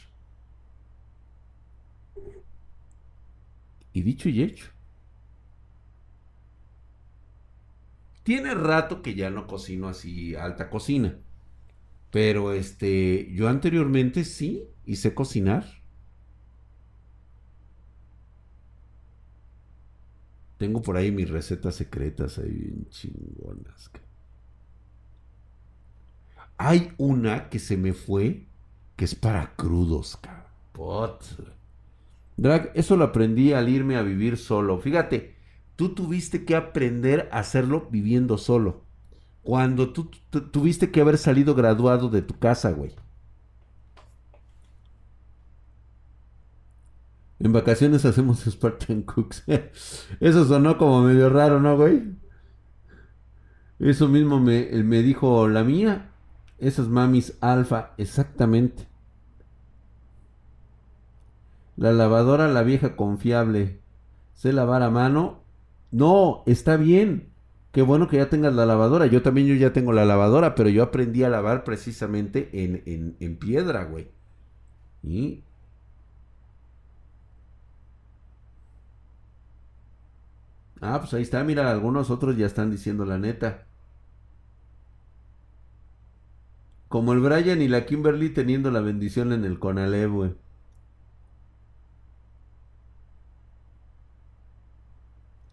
Y 3.93 4.03
dicho 4.03 4.29
y 4.29 4.43
hecho. 4.43 4.67
Tiene 8.23 8.55
rato 8.55 9.03
que 9.03 9.15
ya 9.15 9.31
no 9.31 9.47
cocino 9.47 9.89
así 9.89 10.35
alta 10.35 10.71
cocina. 10.71 11.19
Pero 12.11 12.53
este, 12.53 13.33
yo 13.33 13.49
anteriormente 13.49 14.25
sí 14.25 14.69
hice 14.85 15.15
cocinar. 15.15 15.82
Tengo 20.63 20.81
por 20.81 20.97
ahí 20.97 21.11
mis 21.11 21.29
recetas 21.29 21.75
secretas 21.75 22.39
ahí 22.39 22.53
bien 22.53 22.87
chingonas. 22.89 23.91
Hay 26.57 26.93
una 26.99 27.49
que 27.49 27.59
se 27.59 27.77
me 27.77 27.93
fue 27.93 28.47
que 28.95 29.05
es 29.05 29.17
para 29.17 29.57
crudos, 29.57 30.17
cabrón. 30.21 31.19
Drag, 32.37 32.71
eso 32.77 32.97
lo 32.97 33.03
aprendí 33.03 33.53
al 33.53 33.69
irme 33.69 33.97
a 33.97 34.03
vivir 34.03 34.37
solo. 34.37 34.79
Fíjate, 34.79 35.35
tú 35.75 35.97
tuviste 35.97 36.45
que 36.45 36.55
aprender 36.55 37.29
a 37.33 37.41
hacerlo 37.41 37.89
viviendo 37.91 38.39
solo. 38.39 38.85
Cuando 39.43 39.93
tú, 39.93 40.13
tuviste 40.53 40.93
que 40.93 41.01
haber 41.01 41.19
salido 41.19 41.57
graduado 41.57 42.09
de 42.09 42.23
tu 42.23 42.39
casa, 42.39 42.71
güey. 42.71 42.95
En 47.43 47.53
vacaciones 47.53 48.05
hacemos 48.05 48.41
Spartan 48.41 49.03
Cooks. 49.03 49.45
Eso 50.21 50.45
sonó 50.45 50.79
como 50.79 51.03
medio 51.03 51.29
raro, 51.29 51.61
¿no, 51.61 51.77
güey? 51.77 52.15
Eso 53.79 54.09
mismo 54.09 54.39
me, 54.39 54.71
me 54.83 55.03
dijo 55.03 55.49
la 55.49 55.65
mía. 55.65 56.11
Esas 56.59 56.89
mamis 56.89 57.37
alfa, 57.41 57.95
exactamente. 57.99 58.87
La 61.77 61.93
lavadora, 61.93 62.47
la 62.49 62.63
vieja 62.63 62.95
confiable. 62.95 63.81
Sé 64.35 64.53
lavar 64.53 64.83
a 64.83 64.91
mano 64.91 65.43
no, 65.93 66.43
está 66.47 66.77
bien. 66.77 67.29
Qué 67.71 67.83
bueno 67.83 68.09
que 68.09 68.17
ya 68.17 68.29
tengas 68.29 68.55
la 68.55 68.67
lavadora. 68.67 69.07
Yo 69.07 69.23
también 69.23 69.47
yo 69.47 69.55
ya 69.55 69.73
tengo 69.73 69.93
la 69.93 70.05
lavadora, 70.05 70.55
pero 70.55 70.69
yo 70.69 70.83
aprendí 70.83 71.23
a 71.23 71.29
lavar 71.29 71.65
precisamente 71.65 72.51
en, 72.53 73.17
en, 73.21 73.37
piedra, 73.37 73.85
güey. 73.85 74.11
Y... 75.03 75.45
Ah, 80.83 80.99
pues 81.01 81.15
ahí 81.15 81.23
está, 81.23 81.43
mira, 81.45 81.71
algunos 81.71 82.11
otros 82.11 82.37
ya 82.37 82.45
están 82.47 82.71
diciendo 82.71 83.05
la 83.07 83.17
neta. 83.19 83.67
Como 86.89 87.13
el 87.13 87.19
Brian 87.19 87.61
y 87.61 87.67
la 87.67 87.87
Kimberly 87.87 88.31
teniendo 88.31 88.71
la 88.71 88.81
bendición 88.81 89.33
en 89.33 89.45
el 89.45 89.59
Conalep, 89.59 90.11
güey. 90.11 90.35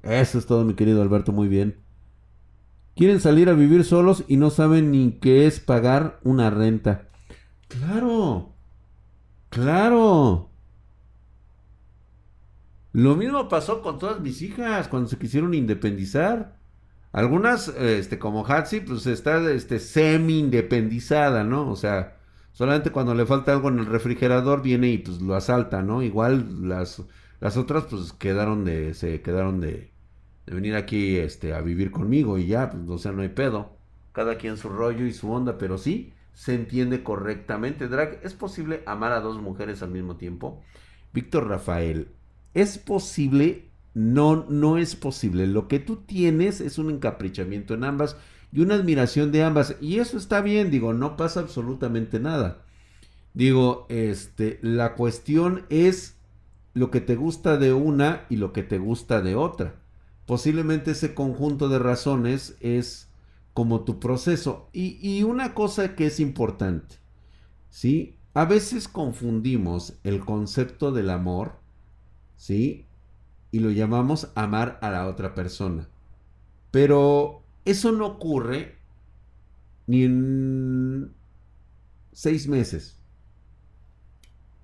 Eso 0.04 0.38
es 0.40 0.46
todo, 0.46 0.66
mi 0.66 0.74
querido 0.74 1.02
Alberto, 1.02 1.32
muy 1.32 1.48
bien. 1.48 1.78
Quieren 2.96 3.20
salir 3.22 3.50
a 3.50 3.54
vivir 3.54 3.84
solos 3.86 4.26
y 4.28 4.38
no 4.38 4.50
saben 4.50 4.92
ni 4.92 5.14
qué 5.14 5.48
es 5.48 5.60
pagar 5.60 6.20
una 6.24 6.50
renta. 6.50 7.08
Claro, 7.68 8.56
claro. 9.50 10.49
Lo 13.00 13.16
mismo 13.16 13.48
pasó 13.48 13.82
con 13.82 13.98
todas 13.98 14.20
mis 14.20 14.42
hijas 14.42 14.90
cuando 14.90 15.08
se 15.08 15.18
quisieron 15.18 15.54
independizar. 15.54 16.58
Algunas, 17.14 17.70
este, 17.70 18.20
como 18.20 18.46
Hatsi, 18.46 18.82
pues 18.82 19.08
está 19.08 19.50
este, 19.52 19.80
semi-independizada, 19.80 21.46
¿no? 21.46 21.70
O 21.72 21.78
sea, 21.78 22.18
solamente 22.52 22.92
cuando 22.92 23.16
le 23.16 23.26
falta 23.26 23.54
algo 23.54 23.70
en 23.70 23.80
el 23.80 23.86
refrigerador 23.86 24.62
viene 24.62 24.90
y 24.90 24.98
pues 24.98 25.22
lo 25.22 25.34
asalta, 25.36 25.82
¿no? 25.82 26.04
Igual 26.04 26.68
las 26.68 27.02
las 27.40 27.56
otras 27.56 27.86
pues 27.86 28.12
quedaron 28.12 28.66
de, 28.66 28.94
se 28.94 29.22
quedaron 29.22 29.62
de, 29.62 29.94
de 30.46 30.54
venir 30.54 30.76
aquí 30.76 31.16
este, 31.18 31.54
a 31.54 31.62
vivir 31.62 31.92
conmigo 31.92 32.38
y 32.38 32.48
ya, 32.48 32.70
pues, 32.70 32.84
o 32.90 32.98
sea, 32.98 33.14
no 33.14 33.22
hay 33.22 33.30
pedo. 33.30 33.78
Cada 34.12 34.38
quien 34.38 34.58
su 34.58 34.68
rollo 34.68 35.06
y 35.06 35.14
su 35.14 35.32
onda, 35.32 35.58
pero 35.58 35.78
sí 35.78 36.12
se 36.34 36.54
entiende 36.54 37.02
correctamente. 37.02 37.88
Drag, 37.88 38.20
¿es 38.24 38.34
posible 38.34 38.84
amar 38.86 39.14
a 39.14 39.22
dos 39.22 39.42
mujeres 39.42 39.82
al 39.84 39.92
mismo 39.92 40.18
tiempo? 40.18 40.62
Víctor 41.14 41.48
Rafael, 41.48 42.10
¿es 42.54 42.78
posible? 42.78 43.70
No, 43.94 44.46
no 44.50 44.78
es 44.78 44.96
posible. 44.96 45.48
Lo 45.48 45.68
que 45.68 45.80
tú 45.80 45.98
tienes 45.98 46.62
es 46.62 46.78
un 46.78 46.92
encaprichamiento 46.92 47.74
en 47.74 47.84
ambas 47.84 48.18
y 48.52 48.62
una 48.62 48.76
admiración 48.76 49.32
de 49.32 49.44
ambas. 49.44 49.76
Y 49.82 50.00
eso 50.00 50.18
está 50.18 50.42
bien, 50.42 50.72
digo, 50.72 50.94
no 50.94 51.18
pasa 51.18 51.40
absolutamente 51.42 52.20
nada. 52.20 52.64
Digo, 53.34 53.86
este, 53.90 54.60
la 54.62 54.96
cuestión 54.96 55.66
es 55.70 56.16
lo 56.74 56.92
que 56.92 57.02
te 57.02 57.16
gusta 57.16 57.58
de 57.58 57.74
una 57.74 58.26
y 58.30 58.38
lo 58.38 58.54
que 58.54 58.64
te 58.64 58.78
gusta 58.78 59.22
de 59.22 59.36
otra. 59.36 59.76
Posiblemente 60.26 60.92
ese 60.92 61.14
conjunto 61.14 61.70
de 61.70 61.80
razones 61.80 62.56
es 62.62 63.10
como 63.54 63.84
tu 63.84 64.00
proceso. 64.00 64.70
Y, 64.74 64.98
y 65.02 65.24
una 65.24 65.54
cosa 65.54 65.96
que 65.96 66.08
es 66.08 66.20
importante, 66.20 66.96
¿sí? 67.70 68.16
A 68.34 68.46
veces 68.46 68.88
confundimos 68.88 69.96
el 70.04 70.20
concepto 70.24 70.92
del 70.92 71.10
amor, 71.10 71.59
¿sí? 72.40 72.86
Y 73.52 73.60
lo 73.60 73.70
llamamos 73.70 74.32
amar 74.34 74.80
a 74.82 74.90
la 74.90 75.08
otra 75.08 75.36
persona. 75.36 75.88
Pero 76.72 77.44
eso 77.66 77.92
no 77.92 78.08
ocurre 78.08 78.78
ni 79.86 80.04
en 80.04 81.12
seis 82.14 82.48
meses. 82.48 82.98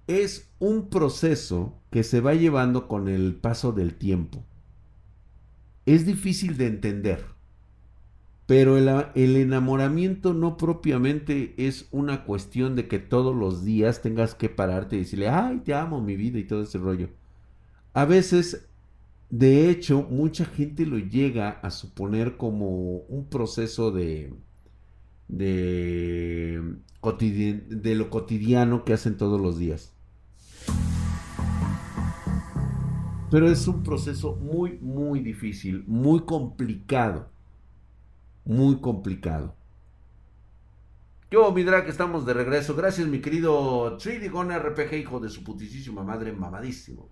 Es 0.07 0.49
un 0.59 0.89
proceso 0.89 1.79
que 1.91 2.03
se 2.03 2.21
va 2.21 2.33
llevando 2.33 2.87
con 2.87 3.09
el 3.09 3.35
paso 3.35 3.71
del 3.71 3.95
tiempo. 3.95 4.43
Es 5.85 6.05
difícil 6.05 6.57
de 6.57 6.67
entender. 6.67 7.25
Pero 8.45 8.77
el, 8.77 8.87
el, 9.15 9.35
enamoramiento 9.37 10.33
no 10.33 10.55
propiamente 10.55 11.55
es 11.57 11.87
una 11.91 12.23
cuestión 12.23 12.75
de 12.75 12.87
que 12.87 12.99
todos 12.99 13.35
los 13.35 13.65
días 13.65 14.03
tengas 14.03 14.35
que 14.35 14.49
pararte 14.49 14.95
y 14.95 14.99
decirle, 14.99 15.29
ay, 15.29 15.61
te 15.65 15.73
amo 15.73 15.99
mi 15.99 16.15
vida 16.15 16.37
y 16.37 16.43
todo 16.43 16.61
ese 16.61 16.77
rollo. 16.77 17.09
A 17.95 18.05
veces, 18.05 18.67
de 19.31 19.71
hecho, 19.71 20.03
mucha 20.03 20.45
gente 20.45 20.85
lo 20.85 20.99
llega 20.99 21.49
a 21.49 21.71
suponer 21.71 22.37
como 22.37 22.97
un 23.07 23.27
proceso 23.27 23.91
de, 23.91 24.35
de, 25.27 26.75
lo 27.95 28.09
cotidiano 28.11 28.85
que 28.85 28.93
hacen 28.93 29.17
todos 29.17 29.41
los 29.41 29.57
días. 29.57 29.95
Pero 33.31 33.49
es 33.49 33.67
un 33.67 33.81
proceso 33.81 34.35
muy, 34.35 34.77
muy 34.79 35.21
difícil, 35.21 35.83
muy 35.87 36.25
complicado 36.25 37.31
muy 38.45 38.79
complicado. 38.79 39.55
Yo, 41.31 41.51
mi 41.51 41.63
drag, 41.63 41.89
estamos 41.89 42.25
de 42.25 42.33
regreso. 42.33 42.75
Gracias, 42.75 43.07
mi 43.07 43.19
querido 43.19 43.97
Tridigon 43.97 44.51
RPG, 44.51 44.93
hijo 44.93 45.19
de 45.19 45.29
su 45.29 45.43
putísima 45.43 46.03
madre, 46.03 46.31
mamadísimo. 46.31 47.09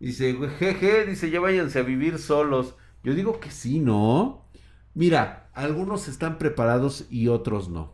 Dice, 0.00 0.34
jeje, 0.58 1.04
dice, 1.04 1.30
ya 1.30 1.40
váyanse 1.40 1.78
a 1.78 1.82
vivir 1.82 2.18
solos. 2.18 2.74
Yo 3.04 3.14
digo 3.14 3.38
que 3.38 3.50
sí, 3.50 3.80
¿no? 3.80 4.46
Mira, 4.94 5.50
algunos 5.52 6.08
están 6.08 6.38
preparados 6.38 7.06
y 7.10 7.28
otros 7.28 7.68
no. 7.68 7.92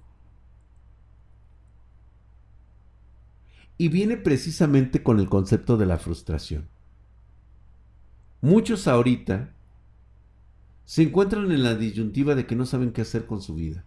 Y 3.76 3.88
viene 3.88 4.16
precisamente 4.16 5.02
con 5.02 5.18
el 5.18 5.28
concepto 5.28 5.76
de 5.76 5.86
la 5.86 5.98
frustración. 5.98 6.68
Muchos 8.40 8.86
ahorita 8.86 9.52
se 10.84 11.02
encuentran 11.02 11.50
en 11.50 11.64
la 11.64 11.74
disyuntiva 11.74 12.36
de 12.36 12.46
que 12.46 12.54
no 12.54 12.64
saben 12.64 12.92
qué 12.92 13.02
hacer 13.02 13.26
con 13.26 13.42
su 13.42 13.56
vida. 13.56 13.84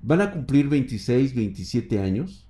Van 0.00 0.20
a 0.20 0.32
cumplir 0.32 0.68
26, 0.68 1.34
27 1.34 2.00
años 2.00 2.48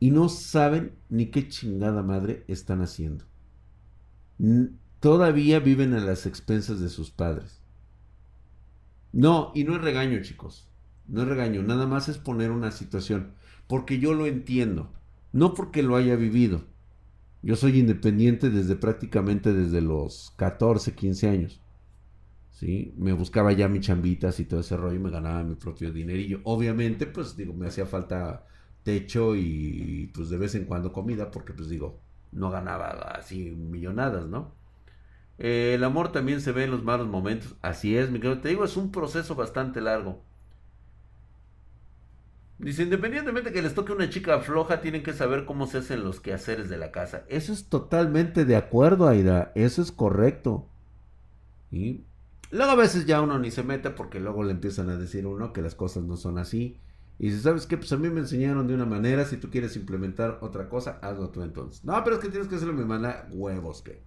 y 0.00 0.10
no 0.10 0.30
saben 0.30 0.92
ni 1.10 1.26
qué 1.26 1.48
chingada 1.48 2.02
madre 2.02 2.44
están 2.48 2.80
haciendo. 2.80 3.26
Todavía 5.00 5.60
viven 5.60 5.94
a 5.94 6.00
las 6.00 6.26
expensas 6.26 6.80
de 6.80 6.88
sus 6.88 7.10
padres. 7.10 7.60
No, 9.12 9.52
y 9.54 9.64
no 9.64 9.76
es 9.76 9.82
regaño, 9.82 10.20
chicos. 10.22 10.68
No 11.08 11.22
es 11.22 11.28
regaño, 11.28 11.62
nada 11.62 11.86
más 11.86 12.08
es 12.08 12.18
poner 12.18 12.50
una 12.50 12.70
situación. 12.70 13.32
Porque 13.66 13.98
yo 13.98 14.14
lo 14.14 14.26
entiendo. 14.26 14.92
No 15.32 15.54
porque 15.54 15.82
lo 15.82 15.96
haya 15.96 16.16
vivido. 16.16 16.64
Yo 17.42 17.56
soy 17.56 17.78
independiente 17.78 18.50
desde 18.50 18.76
prácticamente 18.76 19.52
desde 19.52 19.80
los 19.80 20.32
14, 20.36 20.94
15 20.94 21.28
años. 21.28 21.60
¿sí? 22.50 22.94
Me 22.96 23.12
buscaba 23.12 23.52
ya 23.52 23.68
mis 23.68 23.82
chambitas 23.82 24.40
y 24.40 24.44
todo 24.46 24.60
ese 24.60 24.76
rollo, 24.76 24.98
me 24.98 25.10
ganaba 25.10 25.44
mi 25.44 25.54
propio 25.54 25.92
dinerillo. 25.92 26.40
Obviamente, 26.44 27.06
pues 27.06 27.36
digo, 27.36 27.52
me 27.54 27.68
hacía 27.68 27.86
falta 27.86 28.46
techo 28.82 29.36
y 29.36 30.10
pues 30.14 30.30
de 30.30 30.38
vez 30.38 30.54
en 30.54 30.64
cuando 30.64 30.92
comida, 30.92 31.30
porque 31.30 31.52
pues 31.52 31.68
digo, 31.68 32.00
no 32.36 32.50
ganaba 32.50 32.90
así 33.16 33.50
millonadas, 33.50 34.26
¿no? 34.26 34.54
el 35.38 35.84
amor 35.84 36.12
también 36.12 36.40
se 36.40 36.52
ve 36.52 36.64
en 36.64 36.70
los 36.70 36.82
malos 36.82 37.08
momentos, 37.08 37.56
así 37.60 37.96
es, 37.96 38.10
mi 38.10 38.20
querido. 38.20 38.40
Te 38.40 38.48
digo, 38.48 38.64
es 38.64 38.76
un 38.76 38.90
proceso 38.90 39.34
bastante 39.34 39.82
largo. 39.82 40.22
Dice, 42.58 42.84
independientemente 42.84 43.52
que 43.52 43.60
les 43.60 43.74
toque 43.74 43.92
una 43.92 44.08
chica 44.08 44.40
floja, 44.40 44.80
tienen 44.80 45.02
que 45.02 45.12
saber 45.12 45.44
cómo 45.44 45.66
se 45.66 45.78
hacen 45.78 46.02
los 46.02 46.20
quehaceres 46.20 46.70
de 46.70 46.78
la 46.78 46.90
casa. 46.90 47.24
Eso 47.28 47.52
es 47.52 47.68
totalmente 47.68 48.46
de 48.46 48.56
acuerdo, 48.56 49.08
Aida. 49.08 49.52
Eso 49.54 49.82
es 49.82 49.92
correcto. 49.92 50.66
¿Y? 51.70 52.04
Luego 52.50 52.72
a 52.72 52.76
veces 52.76 53.04
ya 53.04 53.20
uno 53.20 53.38
ni 53.38 53.50
se 53.50 53.62
mete 53.62 53.90
porque 53.90 54.20
luego 54.20 54.42
le 54.42 54.52
empiezan 54.52 54.88
a 54.88 54.96
decir 54.96 55.26
uno 55.26 55.52
que 55.52 55.60
las 55.60 55.74
cosas 55.74 56.04
no 56.04 56.16
son 56.16 56.38
así. 56.38 56.80
Y 57.18 57.30
si 57.30 57.40
sabes 57.40 57.66
que 57.66 57.78
pues 57.78 57.92
a 57.92 57.96
mí 57.96 58.08
me 58.10 58.20
enseñaron 58.20 58.66
de 58.66 58.74
una 58.74 58.84
manera, 58.84 59.24
si 59.24 59.38
tú 59.38 59.50
quieres 59.50 59.76
implementar 59.76 60.38
otra 60.42 60.68
cosa, 60.68 60.98
hazlo 61.02 61.30
tú 61.30 61.42
entonces. 61.42 61.84
No, 61.84 62.02
pero 62.04 62.16
es 62.16 62.22
que 62.22 62.28
tienes 62.28 62.48
que 62.48 62.56
hacerlo 62.56 62.74
de 62.74 62.82
mi 62.82 62.88
manera, 62.88 63.26
huevos 63.32 63.82
que. 63.82 64.02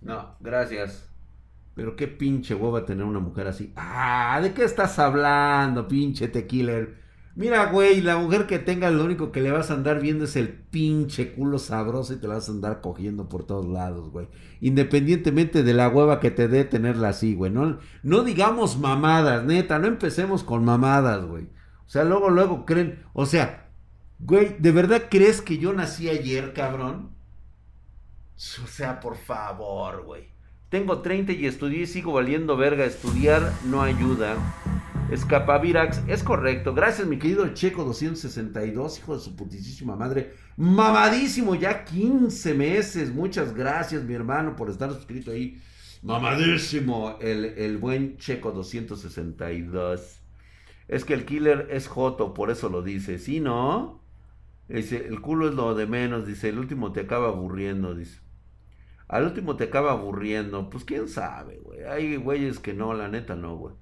No, 0.00 0.36
gracias. 0.40 1.08
Pero 1.74 1.96
qué 1.96 2.06
pinche 2.06 2.54
hueva 2.54 2.84
tener 2.84 3.04
una 3.04 3.18
mujer 3.18 3.48
así. 3.48 3.72
Ah, 3.74 4.38
¿de 4.40 4.54
qué 4.54 4.62
estás 4.62 4.98
hablando, 4.98 5.88
pinche 5.88 6.28
tequiller? 6.28 7.02
Mira, 7.36 7.72
güey, 7.72 8.00
la 8.00 8.16
mujer 8.16 8.46
que 8.46 8.60
tenga 8.60 8.92
lo 8.92 9.04
único 9.04 9.32
que 9.32 9.40
le 9.40 9.50
vas 9.50 9.72
a 9.72 9.74
andar 9.74 10.00
viendo 10.00 10.24
es 10.24 10.36
el 10.36 10.50
pinche 10.50 11.32
culo 11.32 11.58
sabroso 11.58 12.12
y 12.12 12.16
te 12.18 12.28
la 12.28 12.34
vas 12.34 12.48
a 12.48 12.52
andar 12.52 12.80
cogiendo 12.80 13.28
por 13.28 13.44
todos 13.44 13.66
lados, 13.66 14.10
güey. 14.10 14.28
Independientemente 14.60 15.64
de 15.64 15.74
la 15.74 15.88
hueva 15.88 16.20
que 16.20 16.30
te 16.30 16.46
dé 16.46 16.64
tenerla 16.64 17.08
así, 17.08 17.34
güey. 17.34 17.50
No, 17.50 17.78
no 18.04 18.22
digamos 18.22 18.78
mamadas, 18.78 19.44
neta, 19.44 19.80
no 19.80 19.88
empecemos 19.88 20.44
con 20.44 20.64
mamadas, 20.64 21.24
güey. 21.26 21.48
O 21.86 21.90
sea, 21.90 22.04
luego, 22.04 22.30
luego 22.30 22.64
creen, 22.66 23.04
o 23.12 23.26
sea, 23.26 23.68
güey, 24.18 24.56
¿de 24.58 24.72
verdad 24.72 25.04
crees 25.10 25.42
que 25.42 25.58
yo 25.58 25.72
nací 25.72 26.08
ayer, 26.08 26.52
cabrón? 26.52 27.10
O 28.36 28.66
sea, 28.66 29.00
por 29.00 29.16
favor, 29.16 30.04
güey. 30.04 30.28
Tengo 30.68 31.02
30 31.02 31.32
y 31.32 31.46
estudié 31.46 31.82
y 31.82 31.86
sigo 31.86 32.12
valiendo 32.12 32.56
verga. 32.56 32.84
Estudiar 32.84 33.52
no 33.64 33.82
ayuda. 33.82 34.36
Escapavirax, 35.10 36.02
es 36.08 36.24
correcto. 36.24 36.74
Gracias, 36.74 37.06
mi 37.06 37.18
querido 37.18 37.46
Checo 37.54 37.84
262, 37.84 38.98
hijo 38.98 39.14
de 39.16 39.22
su 39.22 39.36
putísima 39.36 39.94
madre. 39.94 40.34
Mamadísimo, 40.56 41.54
ya 41.54 41.84
15 41.84 42.54
meses. 42.54 43.12
Muchas 43.14 43.54
gracias, 43.54 44.02
mi 44.02 44.14
hermano, 44.14 44.56
por 44.56 44.70
estar 44.70 44.92
suscrito 44.92 45.30
ahí. 45.30 45.62
Mamadísimo, 46.02 47.18
el, 47.20 47.44
el 47.44 47.78
buen 47.78 48.16
Checo 48.18 48.50
262. 48.50 50.23
Es 50.88 51.04
que 51.04 51.14
el 51.14 51.24
killer 51.24 51.68
es 51.70 51.88
Joto, 51.88 52.34
por 52.34 52.50
eso 52.50 52.68
lo 52.68 52.82
dice. 52.82 53.18
¿Sí, 53.18 53.40
no? 53.40 54.00
Dice, 54.68 55.06
el 55.08 55.20
culo 55.20 55.48
es 55.48 55.54
lo 55.54 55.74
de 55.74 55.86
menos, 55.86 56.26
dice, 56.26 56.48
el 56.48 56.58
último 56.58 56.92
te 56.92 57.00
acaba 57.00 57.28
aburriendo, 57.28 57.94
dice. 57.94 58.20
Al 59.08 59.24
último 59.24 59.56
te 59.56 59.64
acaba 59.64 59.92
aburriendo, 59.92 60.70
pues 60.70 60.84
quién 60.84 61.08
sabe, 61.08 61.58
güey. 61.62 61.84
Hay 61.84 62.16
güeyes 62.16 62.58
que 62.58 62.74
no, 62.74 62.94
la 62.94 63.08
neta 63.08 63.36
no, 63.36 63.56
güey. 63.56 63.74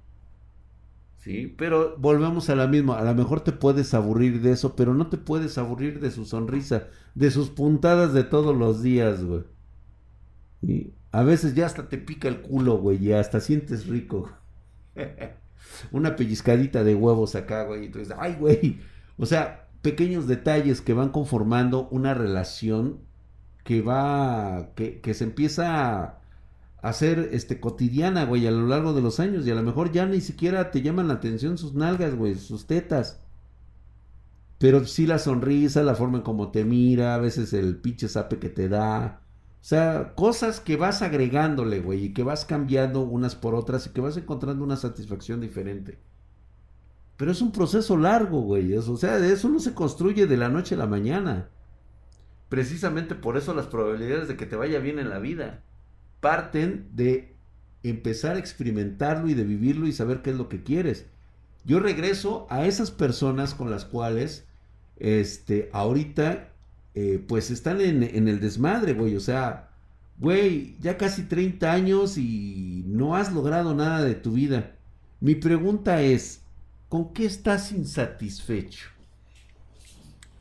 Sí, 1.17 1.47
pero 1.57 1.95
volvemos 1.97 2.49
a 2.49 2.55
la 2.55 2.67
misma. 2.67 2.99
A 2.99 3.03
lo 3.05 3.15
mejor 3.15 3.41
te 3.41 3.53
puedes 3.53 3.93
aburrir 3.93 4.41
de 4.41 4.51
eso, 4.51 4.75
pero 4.75 4.93
no 4.93 5.07
te 5.07 5.17
puedes 5.17 5.57
aburrir 5.57 5.99
de 6.01 6.11
su 6.11 6.25
sonrisa, 6.25 6.89
de 7.15 7.31
sus 7.31 7.49
puntadas 7.49 8.13
de 8.13 8.23
todos 8.25 8.55
los 8.55 8.83
días, 8.83 9.23
güey. 9.23 9.43
Y 10.61 10.93
a 11.11 11.23
veces 11.23 11.55
ya 11.55 11.65
hasta 11.67 11.87
te 11.89 11.97
pica 11.97 12.27
el 12.27 12.41
culo, 12.41 12.77
güey, 12.77 12.97
y 13.05 13.13
hasta 13.13 13.39
sientes 13.39 13.87
rico. 13.87 14.29
Una 15.91 16.15
pellizcadita 16.15 16.83
de 16.83 16.95
huevos 16.95 17.35
acá, 17.35 17.63
güey. 17.63 17.87
Dices, 17.87 18.13
ay, 18.17 18.35
güey. 18.39 18.79
O 19.17 19.25
sea, 19.25 19.67
pequeños 19.81 20.27
detalles 20.27 20.81
que 20.81 20.93
van 20.93 21.09
conformando 21.09 21.87
una 21.89 22.13
relación 22.13 22.99
que 23.63 23.81
va, 23.81 24.71
que, 24.75 24.99
que 25.01 25.13
se 25.13 25.23
empieza 25.23 26.01
a 26.03 26.19
hacer 26.81 27.29
este 27.31 27.59
cotidiana, 27.59 28.25
güey, 28.25 28.45
a 28.45 28.51
lo 28.51 28.67
largo 28.67 28.93
de 28.93 29.01
los 29.01 29.19
años 29.19 29.47
y 29.47 29.51
a 29.51 29.55
lo 29.55 29.63
mejor 29.63 29.91
ya 29.91 30.05
ni 30.05 30.21
siquiera 30.21 30.69
te 30.71 30.81
llaman 30.81 31.07
la 31.07 31.15
atención 31.15 31.57
sus 31.57 31.73
nalgas, 31.73 32.15
güey, 32.15 32.35
sus 32.35 32.67
tetas. 32.67 33.19
Pero 34.57 34.85
sí 34.85 35.07
la 35.07 35.19
sonrisa, 35.19 35.83
la 35.83 35.95
forma 35.95 36.19
en 36.19 36.23
cómo 36.23 36.51
te 36.51 36.63
mira, 36.65 37.15
a 37.15 37.17
veces 37.17 37.53
el 37.53 37.77
pinche 37.77 38.07
sape 38.07 38.39
que 38.39 38.49
te 38.49 38.69
da. 38.69 39.22
O 39.63 39.65
sea, 39.65 40.13
cosas 40.13 40.59
que 40.59 40.75
vas 40.75 41.01
agregándole, 41.01 41.79
güey, 41.79 42.07
y 42.07 42.13
que 42.13 42.21
vas 42.21 42.43
cambiando 42.43 42.99
unas 42.99 43.33
por 43.35 43.55
otras 43.55 43.87
y 43.87 43.91
que 43.91 44.01
vas 44.01 44.17
encontrando 44.17 44.61
una 44.61 44.75
satisfacción 44.75 45.39
diferente. 45.39 45.99
Pero 47.15 47.31
es 47.31 47.41
un 47.41 47.53
proceso 47.53 47.95
largo, 47.95 48.41
güey. 48.41 48.75
o 48.75 48.97
sea, 48.97 49.17
eso 49.25 49.47
no 49.47 49.59
se 49.59 49.73
construye 49.73 50.27
de 50.27 50.35
la 50.35 50.49
noche 50.49 50.75
a 50.75 50.79
la 50.79 50.85
mañana. 50.85 51.47
Precisamente 52.49 53.15
por 53.15 53.37
eso 53.37 53.53
las 53.53 53.67
probabilidades 53.67 54.27
de 54.27 54.35
que 54.35 54.45
te 54.45 54.57
vaya 54.57 54.79
bien 54.79 54.99
en 54.99 55.09
la 55.09 55.19
vida 55.19 55.63
parten 56.19 56.89
de 56.91 57.33
empezar 57.83 58.35
a 58.35 58.39
experimentarlo 58.39 59.29
y 59.29 59.33
de 59.33 59.45
vivirlo 59.45 59.87
y 59.87 59.93
saber 59.93 60.21
qué 60.21 60.31
es 60.31 60.35
lo 60.35 60.49
que 60.49 60.63
quieres. 60.63 61.05
Yo 61.63 61.79
regreso 61.79 62.47
a 62.49 62.65
esas 62.65 62.91
personas 62.91 63.53
con 63.53 63.71
las 63.71 63.85
cuales 63.85 64.45
este, 64.97 65.69
ahorita, 65.71 66.49
eh, 66.95 67.23
pues 67.27 67.51
están 67.51 67.81
en, 67.81 68.03
en 68.03 68.27
el 68.27 68.39
desmadre, 68.39 68.93
güey. 68.93 69.15
O 69.15 69.19
sea, 69.19 69.69
güey, 70.19 70.77
ya 70.79 70.97
casi 70.97 71.23
30 71.23 71.71
años 71.71 72.17
y 72.17 72.83
no 72.87 73.15
has 73.15 73.33
logrado 73.33 73.75
nada 73.75 74.03
de 74.03 74.15
tu 74.15 74.33
vida. 74.33 74.75
Mi 75.19 75.35
pregunta 75.35 76.01
es, 76.01 76.41
¿con 76.89 77.13
qué 77.13 77.25
estás 77.25 77.71
insatisfecho? 77.71 78.93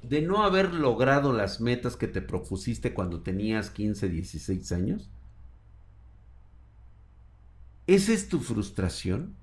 de 0.02 0.20
no 0.20 0.42
haber 0.42 0.74
logrado 0.74 1.32
las 1.32 1.60
metas 1.60 1.96
que 1.96 2.08
te 2.08 2.20
propusiste 2.20 2.92
cuando 2.92 3.20
tenías 3.20 3.70
15, 3.70 4.08
16 4.08 4.72
años? 4.72 5.10
¿Esa 7.86 8.12
es 8.12 8.28
tu 8.28 8.40
frustración? 8.40 9.36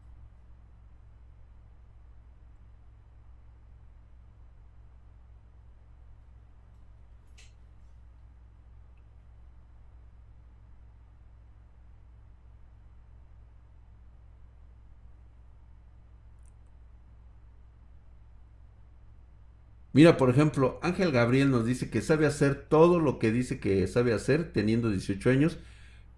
Mira, 19.91 20.17
por 20.17 20.29
ejemplo, 20.29 20.79
Ángel 20.83 21.11
Gabriel 21.11 21.49
nos 21.49 21.65
dice 21.65 21.89
que 21.89 22.01
sabe 22.01 22.27
hacer 22.27 22.67
todo 22.69 22.99
lo 22.99 23.17
que 23.17 23.31
dice 23.31 23.59
que 23.59 23.87
sabe 23.87 24.13
hacer 24.13 24.53
teniendo 24.53 24.89
18 24.89 25.29
años, 25.31 25.57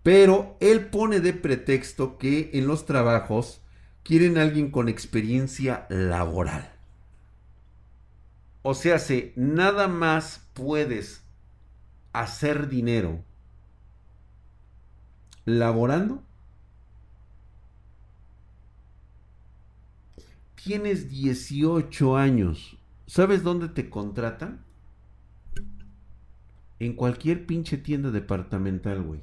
pero 0.03 0.57
él 0.59 0.87
pone 0.87 1.21
de 1.21 1.33
pretexto 1.33 2.17
que 2.17 2.49
en 2.53 2.67
los 2.67 2.85
trabajos 2.85 3.61
quieren 4.03 4.37
a 4.37 4.41
alguien 4.41 4.71
con 4.71 4.89
experiencia 4.89 5.85
laboral. 5.89 6.73
O 8.63 8.73
sea, 8.73 8.99
si 8.99 9.31
nada 9.35 9.87
más 9.87 10.47
puedes 10.53 11.23
hacer 12.13 12.67
dinero 12.67 13.23
laborando, 15.45 16.23
tienes 20.55 21.09
18 21.09 22.17
años 22.17 22.77
¿Sabes 23.11 23.43
dónde 23.43 23.67
te 23.67 23.89
contratan? 23.89 24.63
En 26.79 26.93
cualquier 26.93 27.45
pinche 27.45 27.77
tienda 27.77 28.09
departamental, 28.09 29.03
güey. 29.03 29.21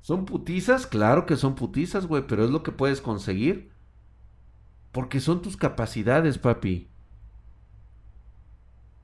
¿Son 0.00 0.24
putizas? 0.24 0.88
Claro 0.88 1.26
que 1.26 1.36
son 1.36 1.54
putizas, 1.54 2.06
güey, 2.06 2.26
pero 2.26 2.44
es 2.44 2.50
lo 2.50 2.64
que 2.64 2.72
puedes 2.72 3.00
conseguir. 3.00 3.70
Porque 4.90 5.20
son 5.20 5.42
tus 5.42 5.56
capacidades, 5.56 6.38
papi. 6.38 6.88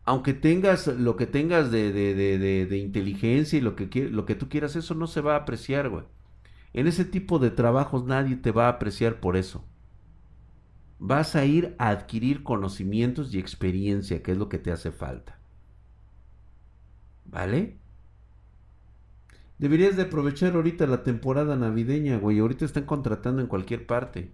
Aunque 0.03 0.35
tengas 0.35 0.89
lo 0.89 1.15
que 1.15 1.29
tengas 1.29 1.71
de, 1.71 1.93
de, 1.93 2.67
de 2.67 2.79
inteligencia 2.79 3.57
y 3.57 3.63
lo 3.63 3.77
que, 3.77 4.09
lo 4.11 4.27
que 4.27 4.35
tú 4.35 4.49
quieras, 4.49 4.75
eso 4.75 4.97
no 4.97 5.07
se 5.07 5.21
va 5.21 5.35
a 5.35 5.43
apreciar, 5.43 5.89
güey. 5.89 6.03
En 6.73 6.89
ese 6.89 7.05
tipo 7.05 7.39
de 7.39 7.53
trabajos 7.53 8.05
nadie 8.05 8.35
te 8.35 8.51
va 8.51 8.67
a 8.67 8.71
apreciar 8.71 9.21
por 9.21 9.37
eso 9.37 9.65
vas 10.99 11.37
a 11.37 11.45
ir 11.45 11.75
a 11.79 11.91
adquirir 11.91 12.43
conocimientos 12.43 13.35
y 13.35 13.39
experiencia, 13.39 14.23
que 14.23 14.33
es 14.33 14.39
lo 14.39 14.49
que 14.49 14.59
te 14.59 14.73
hace 14.73 14.93
falta. 14.93 15.39
¿Vale? 17.27 17.79
Deberías 19.59 19.97
de 19.97 20.03
aprovechar 20.03 20.55
ahorita 20.55 20.87
la 20.87 21.03
temporada 21.03 21.57
navideña, 21.57 22.19
güey. 22.19 22.39
Ahorita 22.39 22.65
están 22.65 22.85
contratando 22.85 23.41
en 23.41 23.49
cualquier 23.49 23.87
parte. 23.87 24.31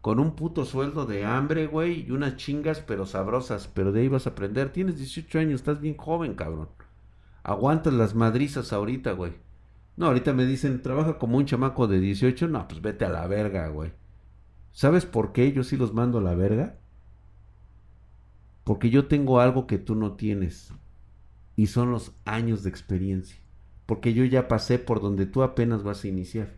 Con 0.00 0.18
un 0.18 0.36
puto 0.36 0.64
sueldo 0.64 1.06
de 1.06 1.24
hambre, 1.24 1.66
güey. 1.66 2.06
Y 2.06 2.12
unas 2.12 2.36
chingas, 2.36 2.80
pero 2.80 3.04
sabrosas. 3.04 3.68
Pero 3.68 3.92
de 3.92 4.02
ahí 4.02 4.08
vas 4.08 4.26
a 4.26 4.30
aprender. 4.30 4.72
Tienes 4.72 4.96
18 4.96 5.40
años, 5.40 5.60
estás 5.60 5.80
bien 5.80 5.96
joven, 5.96 6.34
cabrón. 6.34 6.68
Aguantas 7.42 7.92
las 7.92 8.14
madrizas 8.14 8.72
ahorita, 8.72 9.12
güey. 9.12 9.32
No, 9.96 10.06
ahorita 10.06 10.32
me 10.32 10.46
dicen, 10.46 10.82
trabaja 10.82 11.18
como 11.18 11.36
un 11.36 11.46
chamaco 11.46 11.88
de 11.88 12.00
18. 12.00 12.46
No, 12.48 12.68
pues 12.68 12.80
vete 12.80 13.04
a 13.04 13.10
la 13.10 13.26
verga, 13.26 13.68
güey. 13.68 13.92
¿Sabes 14.72 15.06
por 15.06 15.32
qué 15.32 15.52
yo 15.52 15.64
sí 15.64 15.76
los 15.76 15.92
mando 15.92 16.18
a 16.18 16.22
la 16.22 16.34
verga? 16.34 16.78
Porque 18.64 18.90
yo 18.90 19.06
tengo 19.08 19.40
algo 19.40 19.66
que 19.66 19.78
tú 19.78 19.94
no 19.94 20.12
tienes. 20.12 20.72
Y 21.56 21.66
son 21.66 21.90
los 21.90 22.12
años 22.24 22.62
de 22.62 22.70
experiencia. 22.70 23.40
Porque 23.86 24.14
yo 24.14 24.24
ya 24.24 24.48
pasé 24.48 24.78
por 24.78 25.00
donde 25.00 25.26
tú 25.26 25.42
apenas 25.42 25.82
vas 25.82 26.04
a 26.04 26.08
iniciar. 26.08 26.54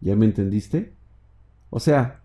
¿Ya 0.00 0.14
me 0.14 0.26
entendiste? 0.26 0.94
O 1.70 1.80
sea, 1.80 2.22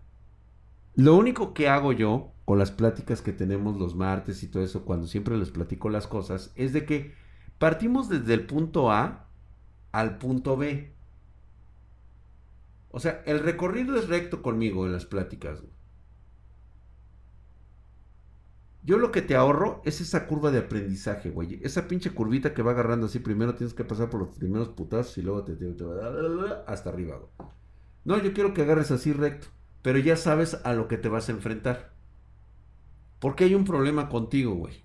lo 0.94 1.16
único 1.16 1.54
que 1.54 1.68
hago 1.68 1.92
yo 1.92 2.32
con 2.44 2.58
las 2.58 2.70
pláticas 2.70 3.22
que 3.22 3.32
tenemos 3.32 3.76
los 3.78 3.94
martes 3.94 4.42
y 4.42 4.48
todo 4.48 4.62
eso, 4.62 4.84
cuando 4.84 5.06
siempre 5.06 5.36
les 5.36 5.50
platico 5.50 5.88
las 5.88 6.06
cosas, 6.06 6.52
es 6.54 6.72
de 6.72 6.84
que 6.84 7.14
partimos 7.58 8.08
desde 8.08 8.34
el 8.34 8.46
punto 8.46 8.90
A 8.90 9.28
al 9.90 10.18
punto 10.18 10.56
B. 10.56 10.92
O 12.92 13.00
sea, 13.00 13.22
el 13.26 13.40
recorrido 13.40 13.96
es 13.96 14.08
recto 14.08 14.42
conmigo 14.42 14.86
en 14.86 14.92
las 14.92 15.06
pláticas. 15.06 15.62
Yo 18.84 18.98
lo 18.98 19.12
que 19.12 19.22
te 19.22 19.34
ahorro 19.34 19.80
es 19.84 20.00
esa 20.00 20.26
curva 20.26 20.50
de 20.50 20.58
aprendizaje, 20.58 21.30
güey. 21.30 21.60
Esa 21.62 21.88
pinche 21.88 22.10
curvita 22.10 22.52
que 22.52 22.62
va 22.62 22.72
agarrando 22.72 23.06
así. 23.06 23.18
Primero 23.20 23.54
tienes 23.54 23.74
que 23.74 23.84
pasar 23.84 24.10
por 24.10 24.20
los 24.20 24.36
primeros 24.36 24.68
putazos 24.70 25.16
y 25.18 25.22
luego 25.22 25.44
te, 25.44 25.54
va 25.84 26.64
hasta 26.66 26.90
arriba, 26.90 27.16
güey. 27.16 27.50
No, 28.04 28.18
yo 28.22 28.32
quiero 28.34 28.52
que 28.52 28.62
agarres 28.62 28.90
así 28.90 29.12
recto. 29.12 29.46
Pero 29.82 29.98
ya 29.98 30.16
sabes 30.16 30.60
a 30.64 30.74
lo 30.74 30.86
que 30.86 30.98
te 30.98 31.08
vas 31.08 31.28
a 31.28 31.32
enfrentar. 31.32 31.92
Porque 33.20 33.44
hay 33.44 33.54
un 33.54 33.64
problema 33.64 34.08
contigo, 34.08 34.54
güey. 34.54 34.84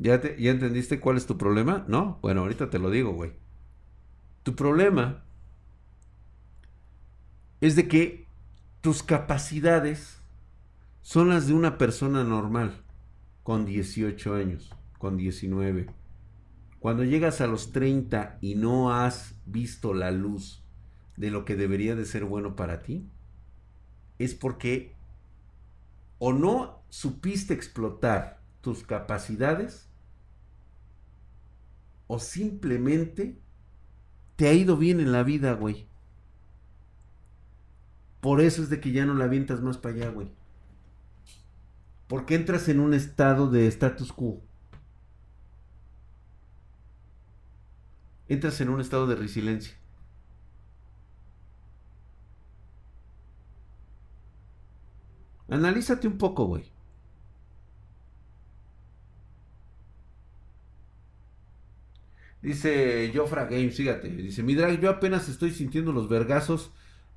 ¿Ya, 0.00 0.18
¿Ya 0.38 0.50
entendiste 0.50 0.98
cuál 0.98 1.18
es 1.18 1.26
tu 1.26 1.36
problema? 1.36 1.84
No, 1.86 2.18
bueno, 2.22 2.40
ahorita 2.40 2.70
te 2.70 2.78
lo 2.78 2.88
digo, 2.90 3.12
güey. 3.12 3.32
Tu 4.42 4.56
problema 4.56 5.22
es 7.60 7.76
de 7.76 7.86
que 7.86 8.26
tus 8.80 9.02
capacidades 9.02 10.18
son 11.02 11.28
las 11.28 11.48
de 11.48 11.52
una 11.52 11.76
persona 11.76 12.24
normal, 12.24 12.82
con 13.42 13.66
18 13.66 14.34
años, 14.36 14.74
con 14.96 15.18
19. 15.18 15.90
Cuando 16.78 17.04
llegas 17.04 17.42
a 17.42 17.46
los 17.46 17.70
30 17.70 18.38
y 18.40 18.54
no 18.54 18.94
has 18.94 19.34
visto 19.44 19.92
la 19.92 20.10
luz 20.10 20.64
de 21.18 21.30
lo 21.30 21.44
que 21.44 21.56
debería 21.56 21.94
de 21.94 22.06
ser 22.06 22.24
bueno 22.24 22.56
para 22.56 22.80
ti, 22.80 23.06
es 24.18 24.34
porque 24.34 24.94
o 26.18 26.32
no 26.32 26.80
supiste 26.88 27.52
explotar 27.52 28.40
tus 28.62 28.82
capacidades 28.82 29.89
o 32.12 32.18
simplemente 32.18 33.38
te 34.34 34.48
ha 34.48 34.52
ido 34.52 34.76
bien 34.76 34.98
en 34.98 35.12
la 35.12 35.22
vida, 35.22 35.52
güey. 35.52 35.86
Por 38.20 38.40
eso 38.40 38.64
es 38.64 38.68
de 38.68 38.80
que 38.80 38.90
ya 38.90 39.06
no 39.06 39.14
la 39.14 39.26
avientas 39.26 39.60
más 39.60 39.78
para 39.78 39.94
allá, 39.94 40.10
güey. 40.10 40.28
Porque 42.08 42.34
entras 42.34 42.68
en 42.68 42.80
un 42.80 42.94
estado 42.94 43.48
de 43.48 43.68
status 43.68 44.12
quo. 44.12 44.42
Entras 48.26 48.60
en 48.60 48.70
un 48.70 48.80
estado 48.80 49.06
de 49.06 49.14
resiliencia. 49.14 49.76
Analízate 55.48 56.08
un 56.08 56.18
poco, 56.18 56.46
güey. 56.46 56.72
Dice 62.42 63.12
Jofra 63.14 63.44
Games, 63.44 63.76
fíjate, 63.76 64.08
dice, 64.08 64.42
mi 64.42 64.54
drag, 64.54 64.80
yo 64.80 64.88
apenas 64.88 65.28
estoy 65.28 65.50
sintiendo 65.50 65.92
los 65.92 66.08
vergazos 66.08 66.70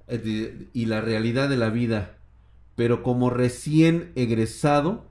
eh, 0.07 0.67
y 0.73 0.85
la 0.85 0.99
realidad 0.99 1.47
de 1.47 1.55
la 1.55 1.69
vida, 1.69 2.17
pero 2.75 3.03
como 3.03 3.29
recién 3.29 4.11
egresado, 4.15 5.09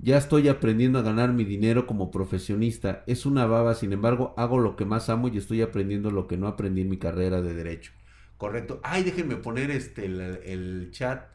ya 0.00 0.16
estoy 0.16 0.48
aprendiendo 0.48 0.98
a 0.98 1.02
ganar 1.02 1.32
mi 1.32 1.44
dinero 1.44 1.86
como 1.86 2.10
profesionista. 2.10 3.04
Es 3.06 3.24
una 3.24 3.46
baba, 3.46 3.74
sin 3.74 3.92
embargo, 3.92 4.34
hago 4.36 4.58
lo 4.58 4.74
que 4.74 4.84
más 4.84 5.08
amo 5.10 5.28
y 5.28 5.38
estoy 5.38 5.62
aprendiendo 5.62 6.10
lo 6.10 6.26
que 6.26 6.36
no 6.36 6.48
aprendí 6.48 6.80
en 6.80 6.90
mi 6.90 6.98
carrera 6.98 7.40
de 7.40 7.54
derecho. 7.54 7.92
Correcto. 8.36 8.80
Ay, 8.82 9.04
déjenme 9.04 9.36
poner 9.36 9.70
este 9.70 10.06
el 10.06 10.88
chat. 10.92 11.28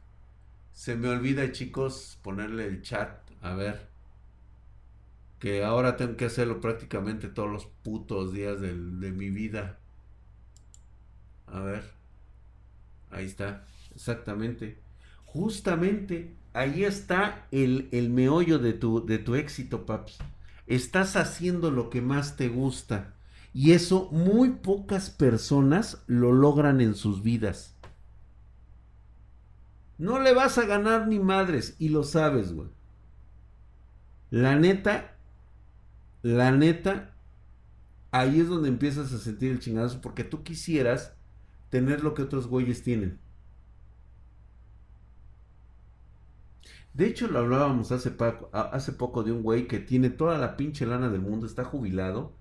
Se 0.71 0.95
me 0.95 1.09
olvida, 1.09 1.51
chicos, 1.51 2.19
ponerle 2.23 2.65
el 2.65 2.81
chat. 2.81 3.19
A 3.41 3.53
ver 3.53 3.92
que 5.43 5.61
ahora 5.61 5.97
tengo 5.97 6.15
que 6.15 6.23
hacerlo 6.23 6.61
prácticamente 6.61 7.27
todos 7.27 7.51
los 7.51 7.65
putos 7.65 8.31
días 8.31 8.61
de, 8.61 8.71
mi 8.71 9.29
vida. 9.29 9.77
A 11.47 11.59
ver. 11.59 11.83
Ahí 13.11 13.25
está. 13.25 13.65
Exactamente. 13.93 14.79
Justamente 15.25 16.33
ahí 16.53 16.85
está 16.85 17.45
el, 17.51 17.89
el 17.91 18.09
meollo 18.09 18.57
de 18.57 18.71
tu, 18.71 19.05
de 19.05 19.17
tu 19.17 19.35
éxito, 19.35 19.85
papi. 19.85 20.13
estás 20.65 21.17
haciendo 21.17 21.71
lo 21.71 21.89
que 21.89 22.01
más 22.01 22.37
te 22.37 22.47
gusta. 22.47 23.13
Y 23.53 23.73
eso 23.73 24.07
muy 24.13 24.51
pocas 24.51 25.09
personas 25.09 26.05
lo 26.07 26.31
logran 26.31 26.79
en 26.79 26.95
sus 26.95 27.21
vidas. 27.21 27.75
No 29.97 30.19
le 30.19 30.33
vas 30.33 30.57
a 30.57 30.65
ganar 30.65 31.09
ni 31.09 31.19
madres 31.19 31.75
y 31.79 31.89
lo 31.89 32.05
sabes, 32.05 32.53
güey. 32.53 32.69
La 34.29 34.55
neta, 34.55 35.12
la 36.23 36.51
neta, 36.51 37.15
ahí 38.11 38.39
es 38.39 38.47
donde 38.49 38.69
empiezas 38.69 39.13
a 39.13 39.19
sentir 39.19 39.51
el 39.51 39.59
chingazo 39.59 40.01
porque 40.01 40.23
tú 40.23 40.43
quisieras 40.43 41.15
tener 41.69 42.03
lo 42.03 42.13
que 42.15 42.23
otros 42.23 42.47
güeyes 42.47 42.83
tienen. 42.83 43.19
De 46.93 47.07
hecho, 47.07 47.27
lo 47.27 47.39
hablábamos 47.39 47.91
hace, 47.91 48.11
poco, 48.11 48.49
hace 48.53 48.91
poco 48.93 49.23
de 49.23 49.31
un 49.31 49.41
güey 49.41 49.67
que 49.67 49.79
tiene 49.79 50.09
toda 50.11 50.37
la 50.37 50.55
pinche 50.57 50.85
lana 50.85 51.09
del 51.09 51.21
mundo, 51.21 51.45
está 51.47 51.63
jubilado, 51.63 52.33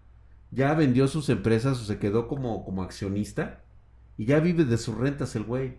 ya 0.51 0.75
vendió 0.75 1.09
sus 1.09 1.29
empresas 1.31 1.81
o 1.81 1.85
se 1.85 1.99
quedó 1.99 2.29
como, 2.29 2.65
como 2.65 2.83
accionista 2.83 3.65
y 4.19 4.27
ya 4.27 4.41
vive 4.41 4.65
de 4.65 4.79
sus 4.79 4.97
rentas 4.97 5.35
el 5.37 5.45
güey. 5.45 5.79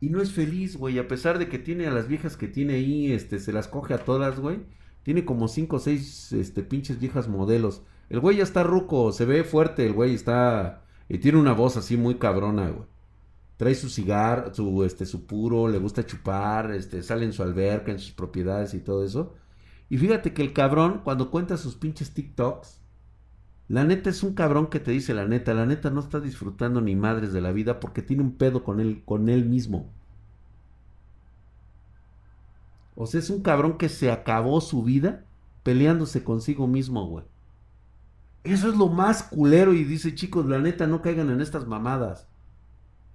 Y 0.00 0.10
no 0.10 0.20
es 0.22 0.32
feliz, 0.32 0.76
güey, 0.76 0.98
a 0.98 1.08
pesar 1.08 1.38
de 1.38 1.48
que 1.48 1.58
tiene 1.58 1.86
a 1.86 1.92
las 1.92 2.08
viejas 2.08 2.36
que 2.36 2.48
tiene 2.48 2.74
ahí, 2.74 3.12
este, 3.12 3.38
se 3.40 3.52
las 3.52 3.68
coge 3.68 3.94
a 3.94 4.04
todas, 4.04 4.38
güey. 4.40 4.60
Tiene 5.02 5.24
como 5.24 5.48
cinco 5.48 5.76
o 5.76 5.80
seis, 5.80 6.32
este, 6.32 6.62
pinches 6.62 6.98
viejas 6.98 7.28
modelos. 7.28 7.82
El 8.08 8.20
güey 8.20 8.36
ya 8.38 8.42
está 8.42 8.62
ruco, 8.62 9.12
se 9.12 9.24
ve 9.24 9.44
fuerte, 9.44 9.86
el 9.86 9.92
güey 9.92 10.14
está... 10.14 10.84
Y 11.08 11.18
tiene 11.18 11.38
una 11.38 11.52
voz 11.52 11.76
así 11.76 11.96
muy 11.96 12.16
cabrona, 12.16 12.70
güey 12.70 12.86
trae 13.62 13.76
su 13.76 13.88
cigarro, 13.88 14.52
su, 14.52 14.82
este, 14.82 15.06
su 15.06 15.24
puro, 15.24 15.68
le 15.68 15.78
gusta 15.78 16.04
chupar, 16.04 16.72
este, 16.72 17.00
sale 17.00 17.24
en 17.24 17.32
su 17.32 17.44
alberca, 17.44 17.92
en 17.92 18.00
sus 18.00 18.10
propiedades 18.10 18.74
y 18.74 18.80
todo 18.80 19.04
eso. 19.04 19.34
Y 19.88 19.98
fíjate 19.98 20.34
que 20.34 20.42
el 20.42 20.52
cabrón, 20.52 21.02
cuando 21.04 21.30
cuenta 21.30 21.56
sus 21.56 21.76
pinches 21.76 22.12
TikToks, 22.12 22.80
la 23.68 23.84
neta 23.84 24.10
es 24.10 24.24
un 24.24 24.34
cabrón 24.34 24.66
que 24.66 24.80
te 24.80 24.90
dice 24.90 25.14
la 25.14 25.26
neta, 25.26 25.54
la 25.54 25.64
neta 25.64 25.90
no 25.90 26.00
está 26.00 26.18
disfrutando 26.18 26.80
ni 26.80 26.96
madres 26.96 27.32
de 27.32 27.40
la 27.40 27.52
vida 27.52 27.78
porque 27.78 28.02
tiene 28.02 28.24
un 28.24 28.32
pedo 28.32 28.64
con 28.64 28.80
él, 28.80 29.02
con 29.04 29.28
él 29.28 29.44
mismo. 29.44 29.92
O 32.94 33.06
sea, 33.06 33.20
es 33.20 33.30
un 33.30 33.42
cabrón 33.42 33.78
que 33.78 33.88
se 33.88 34.10
acabó 34.10 34.60
su 34.60 34.82
vida 34.82 35.24
peleándose 35.62 36.24
consigo 36.24 36.66
mismo, 36.66 37.06
güey. 37.06 37.24
Eso 38.44 38.68
es 38.68 38.76
lo 38.76 38.88
más 38.88 39.22
culero 39.22 39.72
y 39.72 39.84
dice, 39.84 40.14
chicos, 40.14 40.46
la 40.46 40.58
neta, 40.58 40.86
no 40.86 41.00
caigan 41.00 41.30
en 41.30 41.40
estas 41.40 41.66
mamadas. 41.66 42.26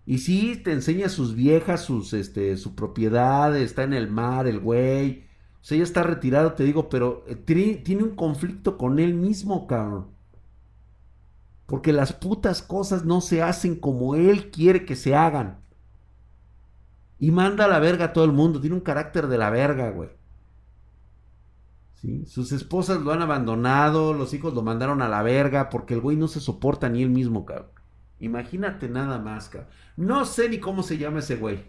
Y 0.06 0.20
sí, 0.20 0.56
te 0.56 0.72
enseña 0.72 1.10
sus 1.10 1.36
viejas, 1.36 1.82
sus, 1.82 2.13
este, 2.13 2.56
su 2.56 2.76
propiedad, 2.76 3.56
está 3.58 3.84
en 3.84 3.94
el 3.94 4.10
mar, 4.10 4.48
el 4.48 4.60
güey. 4.60 5.26
O 5.62 5.66
sea, 5.68 5.78
ya 5.78 5.84
está 5.84 6.02
retirado, 6.02 6.54
te 6.54 6.63
digo, 6.63 6.88
pero 6.88 7.26
eh, 7.28 7.36
tiene, 7.36 8.04
un 8.04 8.16
conflicto 8.16 8.78
con 8.78 9.00
él 9.00 9.13
mismo, 9.16 9.68
cabrón. 9.68 10.08
Porque 11.66 11.92
las 11.92 12.13
putas 12.13 12.62
cosas 12.62 13.04
no 13.04 13.20
se 13.20 13.42
hacen 13.42 13.76
como 13.76 14.16
él 14.16 14.50
quiere 14.50 14.86
que 14.86 14.96
se 14.96 15.13
hagan. 15.13 15.58
Y 17.20 17.32
manda 17.32 17.66
a 17.66 17.68
la 17.68 17.80
verga 17.80 18.06
a 18.06 18.14
todo 18.14 18.26
el 18.26 18.32
mundo. 18.32 18.62
Tiene 18.62 18.76
un 18.76 18.82
carácter 18.82 19.28
de 19.28 19.38
la 19.38 19.50
verga, 19.50 19.90
güey. 19.92 20.10
Sus 22.26 22.52
esposas 22.52 23.02
lo 23.02 23.12
han 23.12 23.22
abandonado, 23.22 24.14
los 24.14 24.34
hijos 24.34 24.54
lo 24.54 24.62
mandaron 24.62 25.02
a 25.02 25.10
la 25.10 25.24
verga 25.24 25.70
porque 25.70 25.96
el 25.96 26.00
güey 26.00 26.16
no 26.16 26.28
se 26.28 26.40
soporta 26.40 26.90
ni 26.90 27.02
él 27.04 27.10
mismo, 27.10 27.46
cabrón. 27.46 27.72
Imagínate 28.20 28.88
nada 28.88 29.20
más, 29.20 29.50
cabrón. 29.50 29.72
No 29.98 30.26
sé 30.26 30.48
ni 30.50 30.60
cómo 30.60 30.84
se 30.84 30.98
llama 30.98 31.20
ese 31.20 31.36
güey. 31.38 31.66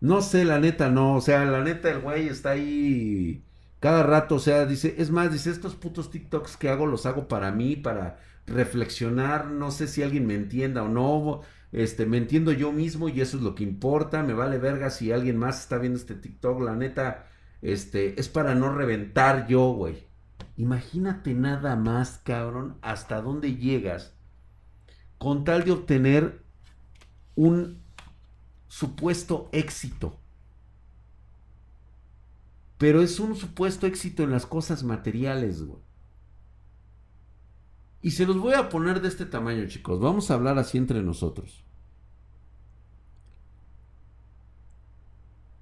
No 0.00 0.22
sé, 0.22 0.44
la 0.44 0.58
neta, 0.60 0.88
no. 0.88 1.16
O 1.16 1.20
sea, 1.20 1.44
la 1.44 1.62
neta, 1.62 1.90
el 1.90 2.00
güey 2.00 2.28
está 2.28 2.50
ahí 2.50 3.44
cada 3.80 4.02
rato. 4.02 4.36
O 4.36 4.38
sea, 4.38 4.64
dice, 4.66 4.94
es 4.98 5.10
más, 5.10 5.32
dice, 5.32 5.50
estos 5.50 5.74
putos 5.74 6.10
TikToks 6.10 6.56
que 6.56 6.70
hago 6.70 6.86
los 6.86 7.06
hago 7.06 7.28
para 7.28 7.50
mí, 7.50 7.76
para 7.76 8.18
reflexionar. 8.46 9.46
No 9.46 9.70
sé 9.70 9.88
si 9.88 10.02
alguien 10.02 10.26
me 10.26 10.34
entienda 10.34 10.82
o 10.84 10.88
no. 10.88 11.42
Este, 11.72 12.06
me 12.06 12.16
entiendo 12.16 12.52
yo 12.52 12.72
mismo 12.72 13.08
y 13.08 13.20
eso 13.20 13.36
es 13.36 13.42
lo 13.42 13.54
que 13.54 13.64
importa. 13.64 14.22
Me 14.22 14.34
vale 14.34 14.58
verga 14.58 14.90
si 14.90 15.12
alguien 15.12 15.36
más 15.36 15.60
está 15.60 15.78
viendo 15.78 15.98
este 15.98 16.14
TikTok. 16.14 16.60
La 16.62 16.74
neta, 16.74 17.26
este, 17.62 18.20
es 18.20 18.28
para 18.28 18.54
no 18.54 18.74
reventar 18.74 19.46
yo, 19.46 19.72
güey. 19.72 20.08
Imagínate 20.56 21.34
nada 21.34 21.76
más, 21.76 22.20
cabrón, 22.24 22.76
hasta 22.82 23.20
dónde 23.22 23.56
llegas 23.56 24.14
con 25.18 25.44
tal 25.44 25.64
de 25.64 25.72
obtener 25.72 26.42
un 27.34 27.82
supuesto 28.68 29.48
éxito. 29.52 30.18
Pero 32.78 33.02
es 33.02 33.20
un 33.20 33.36
supuesto 33.36 33.86
éxito 33.86 34.22
en 34.22 34.30
las 34.30 34.46
cosas 34.46 34.82
materiales, 34.82 35.62
güey. 35.62 35.82
Y 38.02 38.12
se 38.12 38.26
los 38.26 38.38
voy 38.38 38.54
a 38.54 38.68
poner 38.68 39.00
de 39.00 39.08
este 39.08 39.26
tamaño, 39.26 39.66
chicos. 39.66 40.00
Vamos 40.00 40.30
a 40.30 40.34
hablar 40.34 40.58
así 40.58 40.78
entre 40.78 41.02
nosotros. 41.02 41.64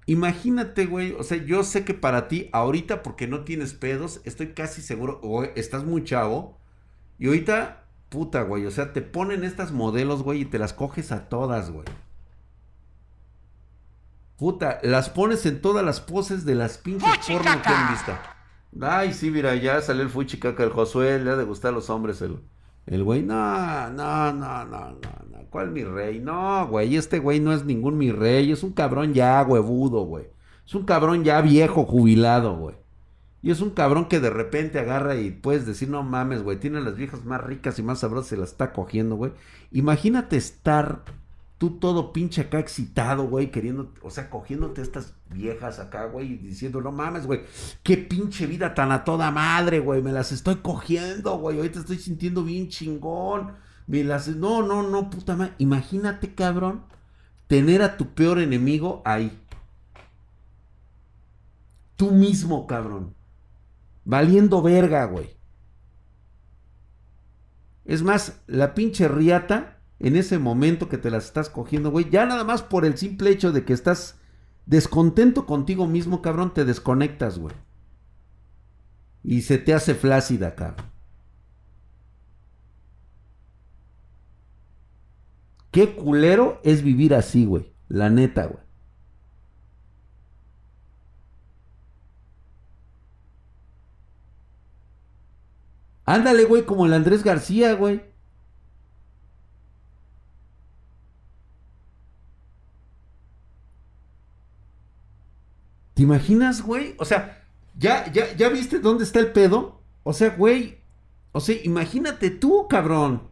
Imagínate, 0.05 0.85
güey. 0.85 1.13
O 1.13 1.23
sea, 1.23 1.37
yo 1.37 1.63
sé 1.63 1.83
que 1.85 1.93
para 1.93 2.27
ti, 2.27 2.49
ahorita, 2.53 3.03
porque 3.03 3.27
no 3.27 3.43
tienes 3.43 3.73
pedos, 3.73 4.21
estoy 4.23 4.53
casi 4.53 4.81
seguro, 4.81 5.19
o 5.21 5.43
estás 5.43 5.83
muy 5.83 6.03
chavo. 6.03 6.57
Y 7.19 7.27
ahorita 7.27 7.79
Puta, 8.09 8.41
güey. 8.41 8.65
O 8.65 8.71
sea, 8.71 8.91
te 8.91 9.01
ponen 9.01 9.43
estas 9.43 9.71
modelos, 9.71 10.23
güey, 10.23 10.41
y 10.41 10.45
te 10.45 10.59
las 10.59 10.73
coges 10.73 11.11
a 11.11 11.29
todas, 11.29 11.69
güey. 11.69 11.85
Puta, 14.37 14.79
las 14.83 15.09
pones 15.09 15.45
en 15.45 15.61
todas 15.61 15.85
las 15.85 16.01
poses 16.01 16.43
de 16.45 16.55
las 16.55 16.77
pinches 16.77 17.19
porno 17.27 17.61
que 17.61 17.69
han 17.69 17.93
visto. 17.93 18.11
Ay, 18.81 19.13
sí, 19.13 19.31
mira, 19.31 19.55
ya 19.55 19.81
salió 19.81 20.03
el 20.03 20.09
fuchicaca, 20.09 20.63
el 20.63 20.69
Josué, 20.69 21.19
le 21.19 21.31
ha 21.31 21.35
de 21.35 21.43
gustar 21.43 21.69
a 21.71 21.75
los 21.75 21.89
hombres 21.89 22.21
el, 22.21 22.39
el 22.85 23.03
güey. 23.03 23.23
No, 23.23 23.89
no, 23.89 24.31
no, 24.33 24.65
no, 24.65 24.91
no, 24.91 25.49
¿Cuál 25.49 25.71
mi 25.71 25.83
rey? 25.83 26.19
No, 26.19 26.67
güey, 26.67 26.95
este 26.95 27.19
güey 27.19 27.39
no 27.39 27.51
es 27.53 27.65
ningún 27.65 27.97
mi 27.97 28.11
rey, 28.11 28.51
es 28.51 28.63
un 28.63 28.73
cabrón 28.73 29.13
ya 29.13 29.43
huevudo, 29.43 30.03
güey. 30.03 30.27
Es 30.65 30.75
un 30.75 30.85
cabrón 30.85 31.23
ya 31.23 31.41
viejo, 31.41 31.85
jubilado, 31.85 32.55
güey. 32.57 32.75
Y 33.41 33.51
es 33.51 33.61
un 33.61 33.71
cabrón 33.71 34.07
que 34.09 34.19
de 34.19 34.29
repente 34.29 34.79
agarra 34.79 35.15
y 35.15 35.31
puedes 35.31 35.65
decir, 35.65 35.89
no 35.89 36.03
mames, 36.03 36.43
güey, 36.43 36.59
tiene 36.59 36.81
las 36.81 36.95
viejas 36.97 37.25
más 37.25 37.41
ricas 37.43 37.79
y 37.79 37.83
más 37.83 37.99
sabrosas, 37.99 38.29
se 38.29 38.37
las 38.37 38.51
está 38.51 38.73
cogiendo, 38.73 39.15
güey. 39.15 39.33
Imagínate 39.71 40.37
estar 40.37 41.03
tú 41.59 41.77
todo 41.77 42.11
pinche 42.13 42.41
acá 42.41 42.57
excitado, 42.57 43.27
güey, 43.27 43.51
queriendo, 43.51 43.93
o 44.01 44.09
sea, 44.09 44.29
cogiéndote 44.29 44.81
estas 44.81 45.13
viejas 45.29 45.77
acá, 45.79 46.05
güey, 46.05 46.33
y 46.33 46.37
diciendo, 46.37 46.81
no 46.81 46.91
mames, 46.91 47.27
güey, 47.27 47.41
qué 47.83 47.97
pinche 47.97 48.47
vida 48.47 48.73
tan 48.73 48.91
a 48.91 49.03
toda 49.03 49.29
madre, 49.29 49.79
güey, 49.79 50.01
me 50.01 50.13
las 50.13 50.31
estoy 50.31 50.55
cogiendo, 50.55 51.37
güey, 51.37 51.57
ahorita 51.57 51.79
estoy 51.79 51.97
sintiendo 51.97 52.43
bien 52.43 52.69
chingón. 52.69 53.51
Me 53.87 54.03
las, 54.03 54.27
no, 54.27 54.61
no, 54.61 54.83
no, 54.83 55.09
puta 55.09 55.35
madre. 55.35 55.55
Imagínate, 55.57 56.35
cabrón, 56.35 56.83
tener 57.47 57.81
a 57.81 57.97
tu 57.97 58.13
peor 58.13 58.39
enemigo 58.39 59.01
ahí. 59.03 59.37
Tú 61.95 62.11
mismo, 62.11 62.67
cabrón. 62.67 63.15
Valiendo 64.05 64.61
verga, 64.61 65.05
güey. 65.05 65.35
Es 67.83 68.03
más, 68.03 68.39
la 68.45 68.75
pinche 68.75 69.07
riata, 69.07 69.78
en 69.99 70.15
ese 70.15 70.39
momento 70.39 70.87
que 70.89 70.97
te 70.97 71.11
las 71.11 71.25
estás 71.25 71.49
cogiendo, 71.49 71.91
güey, 71.91 72.09
ya 72.09 72.25
nada 72.25 72.43
más 72.43 72.61
por 72.63 72.85
el 72.85 72.97
simple 72.97 73.31
hecho 73.31 73.51
de 73.51 73.65
que 73.65 73.73
estás 73.73 74.17
descontento 74.65 75.45
contigo 75.45 75.87
mismo, 75.87 76.21
cabrón, 76.21 76.53
te 76.53 76.65
desconectas, 76.65 77.37
güey. 77.37 77.55
Y 79.23 79.41
se 79.41 79.57
te 79.57 79.73
hace 79.73 79.95
flácida, 79.95 80.55
cabrón. 80.55 80.87
Qué 85.71 85.95
culero 85.95 86.61
es 86.63 86.81
vivir 86.81 87.13
así, 87.13 87.45
güey. 87.45 87.73
La 87.89 88.09
neta, 88.09 88.45
güey. 88.45 88.63
Ándale, 96.05 96.45
güey, 96.45 96.65
como 96.65 96.87
el 96.87 96.93
Andrés 96.93 97.23
García, 97.23 97.73
güey. 97.73 98.08
¿Te 105.99 106.03
imaginas, 106.03 106.61
güey? 106.61 106.95
O 106.97 107.03
sea, 107.03 107.43
¿ya, 107.77 108.09
ya, 108.13 108.33
¿ya 108.37 108.47
viste 108.47 108.79
dónde 108.79 109.03
está 109.03 109.19
el 109.19 109.33
pedo? 109.33 109.81
O 110.03 110.13
sea, 110.13 110.29
güey. 110.29 110.79
O 111.33 111.41
sea, 111.41 111.57
imagínate 111.61 112.29
tú, 112.29 112.69
cabrón. 112.69 113.23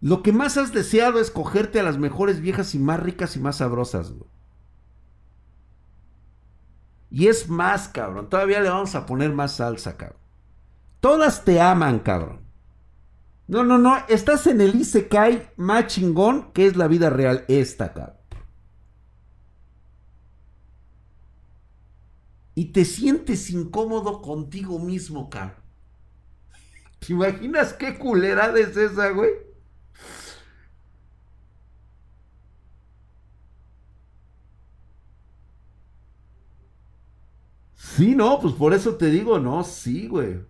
Lo 0.00 0.24
que 0.24 0.32
más 0.32 0.56
has 0.56 0.72
deseado 0.72 1.20
es 1.20 1.30
cogerte 1.30 1.78
a 1.78 1.84
las 1.84 1.96
mejores 1.96 2.40
viejas 2.40 2.74
y 2.74 2.80
más 2.80 2.98
ricas 2.98 3.36
y 3.36 3.38
más 3.38 3.58
sabrosas, 3.58 4.10
güey. 4.10 4.28
Y 7.12 7.28
es 7.28 7.48
más, 7.48 7.86
cabrón. 7.86 8.28
Todavía 8.28 8.58
le 8.58 8.70
vamos 8.70 8.96
a 8.96 9.06
poner 9.06 9.32
más 9.32 9.52
salsa, 9.58 9.96
cabrón. 9.96 10.18
Todas 10.98 11.44
te 11.44 11.60
aman, 11.60 12.00
cabrón. 12.00 12.40
No, 13.46 13.62
no, 13.62 13.78
no. 13.78 13.96
Estás 14.08 14.48
en 14.48 14.60
el 14.60 14.74
Isekai 14.74 15.50
más 15.56 15.86
chingón 15.86 16.50
que 16.52 16.66
es 16.66 16.76
la 16.76 16.88
vida 16.88 17.10
real. 17.10 17.44
Esta, 17.46 17.92
cabrón. 17.92 18.19
Y 22.60 22.66
te 22.72 22.84
sientes 22.84 23.48
incómodo 23.48 24.20
contigo 24.20 24.78
mismo, 24.78 25.30
cabrón. 25.30 25.56
¿Te 26.98 27.14
imaginas 27.14 27.72
qué 27.72 27.96
culerada 27.96 28.60
es 28.60 28.76
esa, 28.76 29.08
güey? 29.12 29.30
Sí, 37.74 38.14
no, 38.14 38.38
pues 38.40 38.52
por 38.52 38.74
eso 38.74 38.94
te 38.94 39.06
digo, 39.06 39.38
no, 39.38 39.64
sí, 39.64 40.06
güey. 40.06 40.44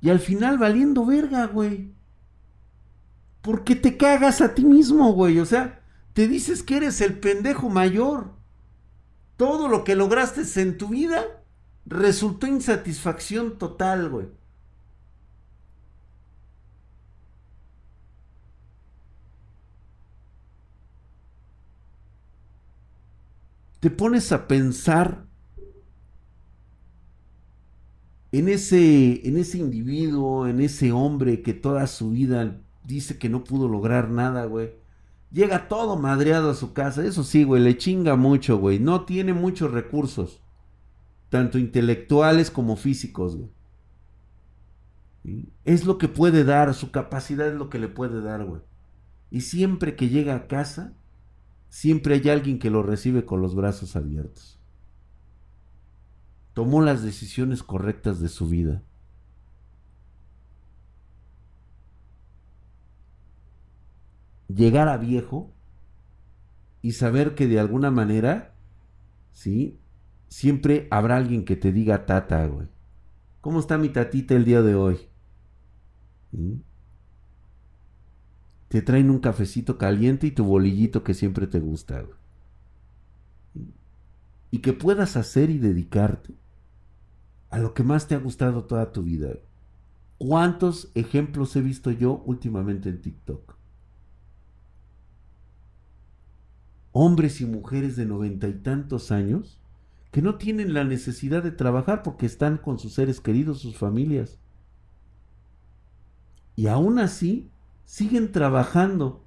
Y 0.00 0.10
al 0.10 0.18
final 0.18 0.58
valiendo 0.58 1.06
verga, 1.06 1.46
güey. 1.46 1.94
Porque 3.40 3.76
te 3.76 3.96
cagas 3.96 4.40
a 4.40 4.52
ti 4.52 4.64
mismo, 4.64 5.12
güey. 5.12 5.38
O 5.38 5.46
sea, 5.46 5.85
te 6.16 6.26
dices 6.26 6.62
que 6.62 6.78
eres 6.78 7.02
el 7.02 7.18
pendejo 7.18 7.68
mayor. 7.68 8.30
Todo 9.36 9.68
lo 9.68 9.84
que 9.84 9.94
lograste 9.94 10.40
en 10.62 10.78
tu 10.78 10.88
vida 10.88 11.22
resultó 11.84 12.46
insatisfacción 12.46 13.58
total, 13.58 14.08
güey. 14.08 14.28
Te 23.80 23.90
pones 23.90 24.32
a 24.32 24.48
pensar 24.48 25.26
en 28.32 28.48
ese, 28.48 29.28
en 29.28 29.36
ese 29.36 29.58
individuo, 29.58 30.46
en 30.48 30.62
ese 30.62 30.92
hombre 30.92 31.42
que 31.42 31.52
toda 31.52 31.86
su 31.86 32.12
vida 32.12 32.58
dice 32.84 33.18
que 33.18 33.28
no 33.28 33.44
pudo 33.44 33.68
lograr 33.68 34.08
nada, 34.08 34.46
güey. 34.46 34.85
Llega 35.32 35.68
todo 35.68 35.96
madreado 35.96 36.50
a 36.50 36.54
su 36.54 36.72
casa. 36.72 37.04
Eso 37.04 37.24
sí, 37.24 37.44
güey, 37.44 37.62
le 37.62 37.76
chinga 37.76 38.16
mucho, 38.16 38.58
güey. 38.58 38.78
No 38.78 39.04
tiene 39.04 39.32
muchos 39.32 39.70
recursos. 39.70 40.40
Tanto 41.28 41.58
intelectuales 41.58 42.50
como 42.50 42.76
físicos, 42.76 43.36
güey. 43.36 43.50
Es 45.64 45.84
lo 45.84 45.98
que 45.98 46.08
puede 46.08 46.44
dar, 46.44 46.72
su 46.72 46.92
capacidad 46.92 47.48
es 47.48 47.54
lo 47.54 47.68
que 47.68 47.80
le 47.80 47.88
puede 47.88 48.22
dar, 48.22 48.44
güey. 48.44 48.62
Y 49.30 49.40
siempre 49.40 49.96
que 49.96 50.08
llega 50.08 50.36
a 50.36 50.46
casa, 50.46 50.92
siempre 51.68 52.14
hay 52.14 52.28
alguien 52.28 52.60
que 52.60 52.70
lo 52.70 52.84
recibe 52.84 53.24
con 53.24 53.42
los 53.42 53.56
brazos 53.56 53.96
abiertos 53.96 54.56
tomó 56.56 56.80
las 56.80 57.02
decisiones 57.02 57.62
correctas 57.62 58.18
de 58.18 58.30
su 58.30 58.48
vida. 58.48 58.82
Llegar 64.48 64.88
a 64.88 64.96
viejo 64.96 65.52
y 66.82 66.92
saber 66.92 67.34
que 67.34 67.48
de 67.48 67.58
alguna 67.58 67.90
manera, 67.90 68.54
¿sí? 69.32 69.78
Siempre 70.28 70.86
habrá 70.90 71.16
alguien 71.16 71.44
que 71.44 71.56
te 71.56 71.72
diga 71.72 72.06
tata, 72.06 72.46
güey. 72.46 72.68
¿Cómo 73.40 73.60
está 73.60 73.78
mi 73.78 73.88
tatita 73.88 74.34
el 74.34 74.44
día 74.44 74.62
de 74.62 74.74
hoy? 74.74 74.98
Te 78.68 78.82
traen 78.82 79.10
un 79.10 79.20
cafecito 79.20 79.78
caliente 79.78 80.26
y 80.26 80.32
tu 80.32 80.44
bolillito 80.44 81.02
que 81.02 81.14
siempre 81.14 81.46
te 81.46 81.60
gusta, 81.60 82.02
güey. 82.02 82.18
Y 84.50 84.58
que 84.58 84.72
puedas 84.72 85.16
hacer 85.16 85.50
y 85.50 85.58
dedicarte 85.58 86.34
a 87.50 87.58
lo 87.58 87.74
que 87.74 87.82
más 87.82 88.06
te 88.06 88.14
ha 88.14 88.18
gustado 88.18 88.64
toda 88.64 88.92
tu 88.92 89.02
vida. 89.02 89.34
¿Cuántos 90.18 90.90
ejemplos 90.94 91.54
he 91.56 91.60
visto 91.60 91.90
yo 91.90 92.22
últimamente 92.26 92.88
en 92.88 93.00
TikTok? 93.00 93.55
Hombres 96.98 97.42
y 97.42 97.44
mujeres 97.44 97.94
de 97.94 98.06
noventa 98.06 98.48
y 98.48 98.54
tantos 98.54 99.12
años 99.12 99.60
que 100.12 100.22
no 100.22 100.36
tienen 100.36 100.72
la 100.72 100.82
necesidad 100.82 101.42
de 101.42 101.50
trabajar 101.50 102.02
porque 102.02 102.24
están 102.24 102.56
con 102.56 102.78
sus 102.78 102.94
seres 102.94 103.20
queridos, 103.20 103.60
sus 103.60 103.76
familias. 103.76 104.38
Y 106.54 106.68
aún 106.68 106.98
así 106.98 107.50
siguen 107.84 108.32
trabajando. 108.32 109.26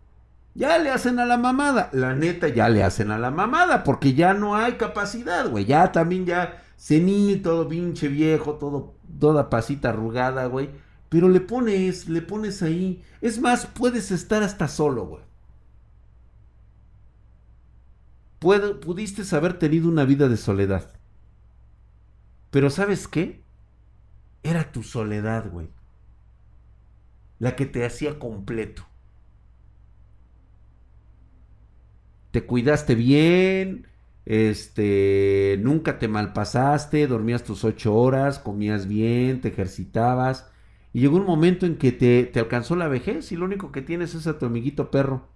Ya 0.56 0.80
le 0.80 0.90
hacen 0.90 1.20
a 1.20 1.28
la 1.28 1.38
mamada. 1.38 1.92
La 1.94 2.16
neta, 2.16 2.48
ya 2.48 2.70
le 2.70 2.84
hacen 2.84 3.12
a 3.12 3.20
la 3.20 3.30
mamada 3.30 3.84
porque 3.84 4.16
ya 4.16 4.34
no 4.34 4.56
hay 4.56 4.78
capacidad, 4.78 5.48
güey. 5.48 5.66
Ya 5.66 5.92
también 5.92 6.26
ya 6.26 6.64
senil, 6.76 7.44
todo 7.44 7.70
pinche 7.70 8.08
viejo, 8.08 8.54
todo, 8.56 8.96
toda 9.20 9.52
pasita 9.52 9.90
arrugada, 9.90 10.48
güey. 10.48 10.72
Pero 11.10 11.30
le 11.30 11.40
pones, 11.40 12.10
le 12.10 12.24
pones 12.24 12.64
ahí. 12.64 13.04
Es 13.22 13.40
más, 13.40 13.68
puedes 13.68 14.10
estar 14.10 14.42
hasta 14.42 14.68
solo, 14.68 15.06
güey. 15.06 15.29
Pudiste 18.40 19.24
haber 19.36 19.60
tenido 19.60 19.90
una 19.90 20.06
vida 20.06 20.28
de 20.28 20.38
soledad. 20.38 20.94
Pero 22.52 22.70
¿sabes 22.70 23.08
qué? 23.08 23.44
Era 24.44 24.72
tu 24.72 24.84
soledad, 24.84 25.50
güey. 25.52 25.70
La 27.40 27.56
que 27.56 27.66
te 27.66 27.86
hacía 27.86 28.20
completo. 28.20 28.86
Te 32.32 32.46
cuidaste 32.46 32.96
bien, 32.96 33.88
este, 34.26 35.58
nunca 35.62 35.98
te 35.98 36.08
malpasaste, 36.08 37.08
dormías 37.08 37.44
tus 37.44 37.64
ocho 37.64 37.96
horas, 37.96 38.38
comías 38.40 38.88
bien, 38.88 39.42
te 39.42 39.50
ejercitabas. 39.50 40.52
Y 40.94 41.02
llegó 41.02 41.18
un 41.18 41.26
momento 41.26 41.66
en 41.66 41.78
que 41.78 41.92
te, 41.92 42.26
te 42.26 42.40
alcanzó 42.40 42.76
la 42.76 42.88
vejez 42.88 43.32
y 43.32 43.36
lo 43.36 43.46
único 43.46 43.72
que 43.72 43.82
tienes 43.82 44.14
es 44.16 44.28
a 44.28 44.38
tu 44.38 44.46
amiguito 44.46 44.92
perro. 44.92 45.28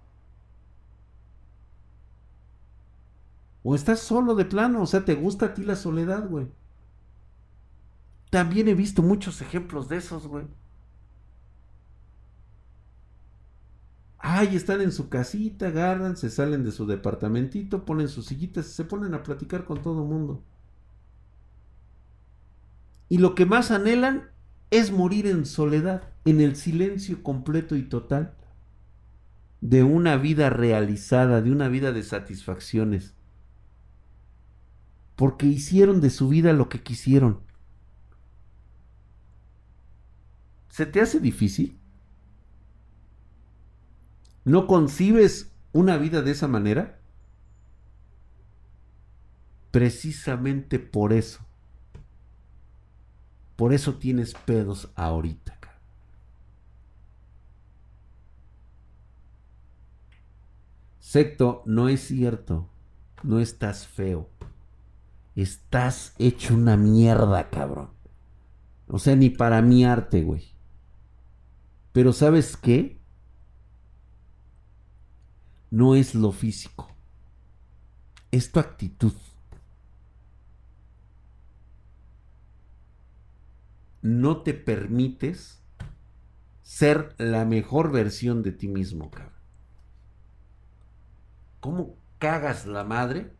O 3.64 3.74
estás 3.74 4.00
solo 4.00 4.34
de 4.36 4.44
plano, 4.44 4.82
o 4.82 4.86
sea, 4.86 5.04
te 5.04 5.14
gusta 5.14 5.46
a 5.46 5.54
ti 5.54 5.64
la 5.64 5.74
soledad, 5.74 6.28
güey. 6.28 6.46
También 8.30 8.68
he 8.68 8.74
visto 8.74 9.02
muchos 9.02 9.40
ejemplos 9.40 9.88
de 9.88 9.96
esos, 9.96 10.26
güey. 10.26 10.44
Ay, 14.18 14.54
están 14.54 14.82
en 14.82 14.92
su 14.92 15.08
casita, 15.08 15.68
agarran, 15.68 16.16
se 16.16 16.28
salen 16.30 16.62
de 16.62 16.72
su 16.72 16.86
departamentito, 16.86 17.84
ponen 17.86 18.08
sus 18.08 18.26
sillitas, 18.26 18.66
se 18.66 18.84
ponen 18.84 19.14
a 19.14 19.22
platicar 19.22 19.64
con 19.64 19.82
todo 19.82 20.02
el 20.02 20.08
mundo. 20.08 20.42
Y 23.08 23.18
lo 23.18 23.34
que 23.34 23.46
más 23.46 23.70
anhelan 23.70 24.30
es 24.70 24.90
morir 24.90 25.26
en 25.26 25.46
soledad, 25.46 26.10
en 26.26 26.40
el 26.40 26.56
silencio 26.56 27.22
completo 27.22 27.76
y 27.76 27.82
total 27.82 28.34
de 29.62 29.84
una 29.84 30.16
vida 30.18 30.50
realizada, 30.50 31.40
de 31.40 31.50
una 31.50 31.68
vida 31.68 31.92
de 31.92 32.02
satisfacciones. 32.02 33.14
Porque 35.16 35.46
hicieron 35.46 36.00
de 36.00 36.10
su 36.10 36.28
vida 36.28 36.52
lo 36.52 36.68
que 36.68 36.82
quisieron. 36.82 37.40
¿Se 40.68 40.86
te 40.86 41.00
hace 41.00 41.20
difícil? 41.20 41.78
¿No 44.44 44.66
concibes 44.66 45.52
una 45.72 45.96
vida 45.96 46.20
de 46.22 46.32
esa 46.32 46.48
manera? 46.48 46.98
Precisamente 49.70 50.78
por 50.78 51.12
eso. 51.12 51.40
Por 53.56 53.72
eso 53.72 53.94
tienes 53.94 54.34
pedos 54.34 54.90
ahorita. 54.96 55.54
Sexto, 60.98 61.62
no 61.64 61.88
es 61.88 62.00
cierto. 62.00 62.68
No 63.22 63.38
estás 63.38 63.86
feo. 63.86 64.28
Estás 65.36 66.14
hecho 66.18 66.54
una 66.54 66.76
mierda, 66.76 67.50
cabrón. 67.50 67.90
O 68.86 68.98
sea, 68.98 69.16
ni 69.16 69.30
para 69.30 69.62
mi 69.62 69.84
arte, 69.84 70.22
güey. 70.22 70.54
Pero 71.92 72.12
¿sabes 72.12 72.56
qué? 72.56 73.04
no 75.74 75.96
es 75.96 76.14
lo 76.14 76.30
físico, 76.30 76.88
es 78.30 78.52
tu 78.52 78.60
actitud. 78.60 79.12
No 84.02 84.42
te 84.42 84.54
permites 84.54 85.64
ser 86.62 87.16
la 87.18 87.44
mejor 87.44 87.90
versión 87.90 88.44
de 88.44 88.52
ti 88.52 88.68
mismo, 88.68 89.10
cabrón. 89.10 89.32
¿Cómo 91.58 91.96
cagas 92.20 92.66
la 92.66 92.84
madre 92.84 93.32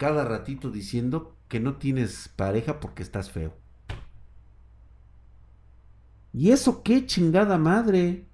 cada 0.00 0.24
ratito 0.24 0.70
diciendo 0.70 1.36
que 1.46 1.60
no 1.60 1.76
tienes 1.76 2.30
pareja 2.34 2.80
porque 2.80 3.02
estás 3.02 3.30
feo? 3.30 3.52
¿Y 6.32 6.52
eso 6.52 6.82
qué 6.82 7.04
chingada 7.04 7.58
madre? 7.58 8.30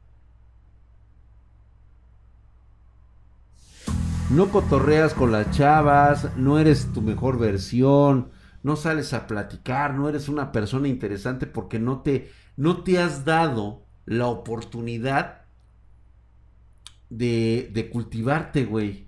no 4.30 4.50
cotorreas 4.50 5.14
con 5.14 5.30
las 5.30 5.50
chavas, 5.52 6.36
no 6.36 6.58
eres 6.58 6.92
tu 6.92 7.00
mejor 7.00 7.38
versión, 7.38 8.30
no 8.62 8.76
sales 8.76 9.12
a 9.12 9.26
platicar, 9.26 9.94
no 9.94 10.08
eres 10.08 10.28
una 10.28 10.52
persona 10.52 10.88
interesante 10.88 11.46
porque 11.46 11.78
no 11.78 12.02
te, 12.02 12.32
no 12.56 12.82
te 12.82 12.98
has 12.98 13.24
dado 13.24 13.84
la 14.04 14.26
oportunidad 14.26 15.42
de, 17.08 17.70
de 17.72 17.88
cultivarte, 17.88 18.64
güey. 18.64 19.05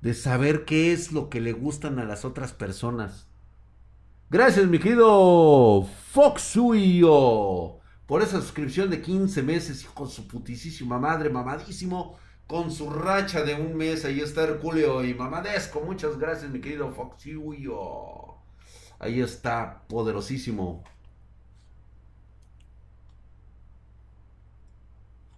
De 0.00 0.14
saber 0.14 0.64
qué 0.64 0.92
es 0.92 1.12
lo 1.12 1.28
que 1.28 1.40
le 1.40 1.52
gustan 1.52 1.98
a 1.98 2.04
las 2.04 2.24
otras 2.24 2.52
personas. 2.52 3.26
Gracias, 4.30 4.66
mi 4.66 4.78
querido 4.78 5.86
Foxuyo, 6.12 7.78
por 8.06 8.22
esa 8.22 8.40
suscripción 8.40 8.88
de 8.88 9.02
15 9.02 9.42
meses, 9.42 9.82
hijo 9.82 9.94
con 9.94 10.08
su 10.08 10.28
putisísima 10.28 10.98
madre, 10.98 11.30
mamadísimo, 11.30 12.16
con 12.46 12.70
su 12.70 12.90
racha 12.90 13.42
de 13.42 13.54
un 13.54 13.76
mes. 13.76 14.04
Ahí 14.04 14.20
está 14.20 14.44
Herculeo 14.44 15.04
y 15.04 15.14
mamadesco. 15.14 15.80
Muchas 15.80 16.18
gracias, 16.18 16.50
mi 16.50 16.60
querido 16.60 16.92
Foxuyo. 16.92 18.36
Ahí 18.98 19.20
está, 19.20 19.82
poderosísimo. 19.88 20.84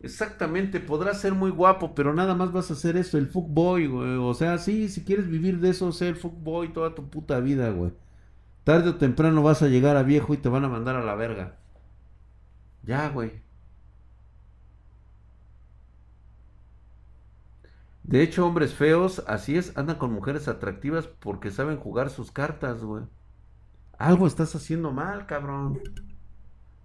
Exactamente, 0.02 0.80
podrás 0.80 1.20
ser 1.20 1.32
muy 1.32 1.50
guapo, 1.50 1.94
pero 1.94 2.12
nada 2.12 2.34
más 2.34 2.50
vas 2.52 2.70
a 2.70 2.74
hacer 2.74 2.96
eso, 2.96 3.16
el 3.18 3.28
fuckboy, 3.28 3.86
güey. 3.86 4.16
O 4.18 4.34
sea, 4.34 4.58
sí, 4.58 4.88
si 4.88 5.04
quieres 5.04 5.28
vivir 5.28 5.60
de 5.60 5.70
eso, 5.70 5.92
ser 5.92 6.16
fuckboy 6.16 6.72
toda 6.72 6.94
tu 6.94 7.08
puta 7.08 7.38
vida, 7.40 7.70
güey. 7.70 7.92
Tarde 8.64 8.90
o 8.90 8.96
temprano 8.96 9.42
vas 9.42 9.62
a 9.62 9.68
llegar 9.68 9.96
a 9.96 10.02
viejo 10.04 10.34
y 10.34 10.38
te 10.38 10.48
van 10.50 10.64
a 10.64 10.68
mandar 10.70 10.96
a 10.96 11.04
la 11.04 11.14
verga. 11.16 11.58
Ya, 12.86 13.08
güey. 13.08 13.42
De 18.04 18.22
hecho, 18.22 18.46
hombres 18.46 18.74
feos, 18.74 19.24
así 19.26 19.56
es, 19.56 19.76
andan 19.76 19.96
con 19.96 20.12
mujeres 20.12 20.46
atractivas 20.48 21.08
porque 21.08 21.50
saben 21.50 21.78
jugar 21.78 22.10
sus 22.10 22.30
cartas, 22.30 22.82
güey. 22.84 23.04
Algo 23.98 24.26
estás 24.26 24.54
haciendo 24.56 24.92
mal, 24.92 25.26
cabrón. 25.26 25.82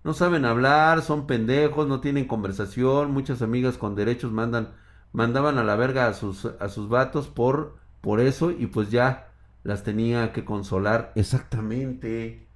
No 0.08 0.14
saben 0.14 0.46
hablar, 0.46 1.02
son 1.02 1.28
pendejos, 1.28 1.86
no 1.86 2.00
tienen 2.00 2.30
conversación. 2.30 3.12
Muchas 3.12 3.42
amigas 3.42 3.78
con 3.78 3.94
derechos 3.94 4.32
mandan, 4.32 4.70
mandaban 5.12 5.58
a 5.58 5.66
la 5.66 5.76
verga 5.76 6.08
a 6.08 6.14
sus, 6.14 6.46
a 6.46 6.70
sus 6.70 6.88
vatos 6.88 7.28
por, 7.28 7.76
por 8.00 8.22
eso 8.22 8.52
y 8.52 8.68
pues 8.68 8.90
ya 8.90 9.34
las 9.64 9.84
tenía 9.84 10.32
que 10.32 10.46
consolar. 10.46 11.12
Exactamente. 11.16 12.48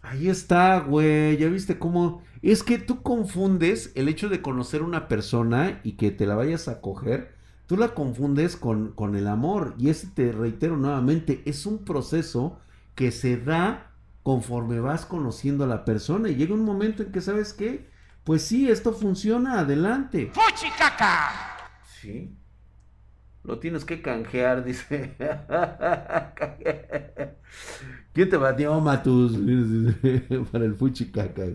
Ahí 0.00 0.28
está, 0.28 0.78
güey. 0.78 1.38
Ya 1.38 1.48
viste 1.48 1.80
cómo. 1.80 2.22
Es 2.40 2.62
que 2.62 2.78
tú 2.78 3.02
confundes 3.02 3.90
el 3.96 4.08
hecho 4.08 4.28
de 4.28 4.42
conocer 4.42 4.82
una 4.82 5.08
persona 5.08 5.80
y 5.82 5.94
que 5.94 6.12
te 6.12 6.26
la 6.26 6.36
vayas 6.36 6.68
a 6.68 6.80
coger. 6.80 7.34
Tú 7.66 7.76
la 7.76 7.94
confundes 7.94 8.54
con, 8.54 8.92
con 8.92 9.16
el 9.16 9.26
amor. 9.26 9.74
Y 9.76 9.88
ese, 9.88 10.06
te 10.06 10.30
reitero 10.30 10.76
nuevamente, 10.76 11.42
es 11.46 11.66
un 11.66 11.78
proceso 11.84 12.60
que 12.94 13.10
se 13.10 13.38
da 13.38 13.91
conforme 14.22 14.80
vas 14.80 15.04
conociendo 15.04 15.64
a 15.64 15.66
la 15.66 15.84
persona 15.84 16.28
y 16.28 16.36
llega 16.36 16.54
un 16.54 16.64
momento 16.64 17.02
en 17.02 17.12
que 17.12 17.20
sabes 17.20 17.52
qué, 17.52 17.90
pues 18.24 18.42
sí, 18.42 18.68
esto 18.68 18.92
funciona, 18.92 19.58
adelante. 19.60 20.30
¡Fuchicaca! 20.32 21.30
Sí. 22.00 22.36
Lo 23.44 23.58
tienes 23.58 23.84
que 23.84 24.00
canjear, 24.00 24.64
dice. 24.64 25.16
¿Quién 28.12 28.30
te 28.30 28.36
batió, 28.36 28.80
Matus? 28.80 29.32
Para 30.52 30.64
el 30.64 30.74
fuchicaca. 30.74 31.46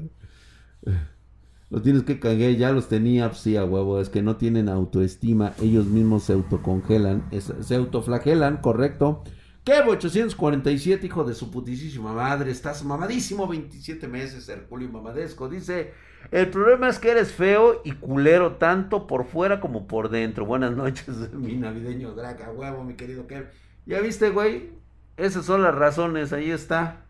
Lo 1.70 1.82
tienes 1.82 2.04
que 2.04 2.20
canjear, 2.20 2.52
ya 2.54 2.72
los 2.72 2.90
tenía, 2.90 3.30
pues 3.30 3.42
sí, 3.42 3.56
a 3.56 3.64
huevo. 3.64 4.02
Es 4.02 4.10
que 4.10 4.22
no 4.22 4.36
tienen 4.36 4.68
autoestima, 4.68 5.54
ellos 5.62 5.86
mismos 5.86 6.24
se 6.24 6.34
autocongelan, 6.34 7.24
se 7.62 7.76
autoflagelan, 7.76 8.58
correcto. 8.58 9.24
Kevo 9.68 9.92
847, 9.92 11.08
hijo 11.08 11.26
de 11.26 11.34
su 11.34 11.52
putísima 11.52 12.14
madre, 12.14 12.52
estás 12.52 12.86
mamadísimo, 12.86 13.50
27 13.50 14.08
meses, 14.08 14.48
Herculio 14.48 14.88
Mamadesco. 14.88 15.50
Dice, 15.50 15.92
el 16.32 16.50
problema 16.50 16.88
es 16.88 17.00
que 17.00 17.12
eres 17.12 17.34
feo 17.34 17.82
y 17.84 17.92
culero 17.92 18.54
tanto 18.54 19.08
por 19.08 19.26
fuera 19.26 19.60
como 19.60 19.86
por 19.86 20.08
dentro. 20.08 20.46
Buenas 20.46 20.72
noches, 20.72 21.10
mi 21.34 21.58
navideño 21.58 22.14
draga, 22.14 22.50
huevo, 22.50 22.86
mi 22.86 22.94
querido 22.94 23.28
Kev. 23.28 23.50
Ya 23.86 24.00
viste, 24.00 24.30
güey, 24.30 24.70
esas 25.18 25.44
son 25.46 25.64
las 25.64 25.76
razones, 25.76 26.32
ahí 26.32 26.50
está. 26.50 27.02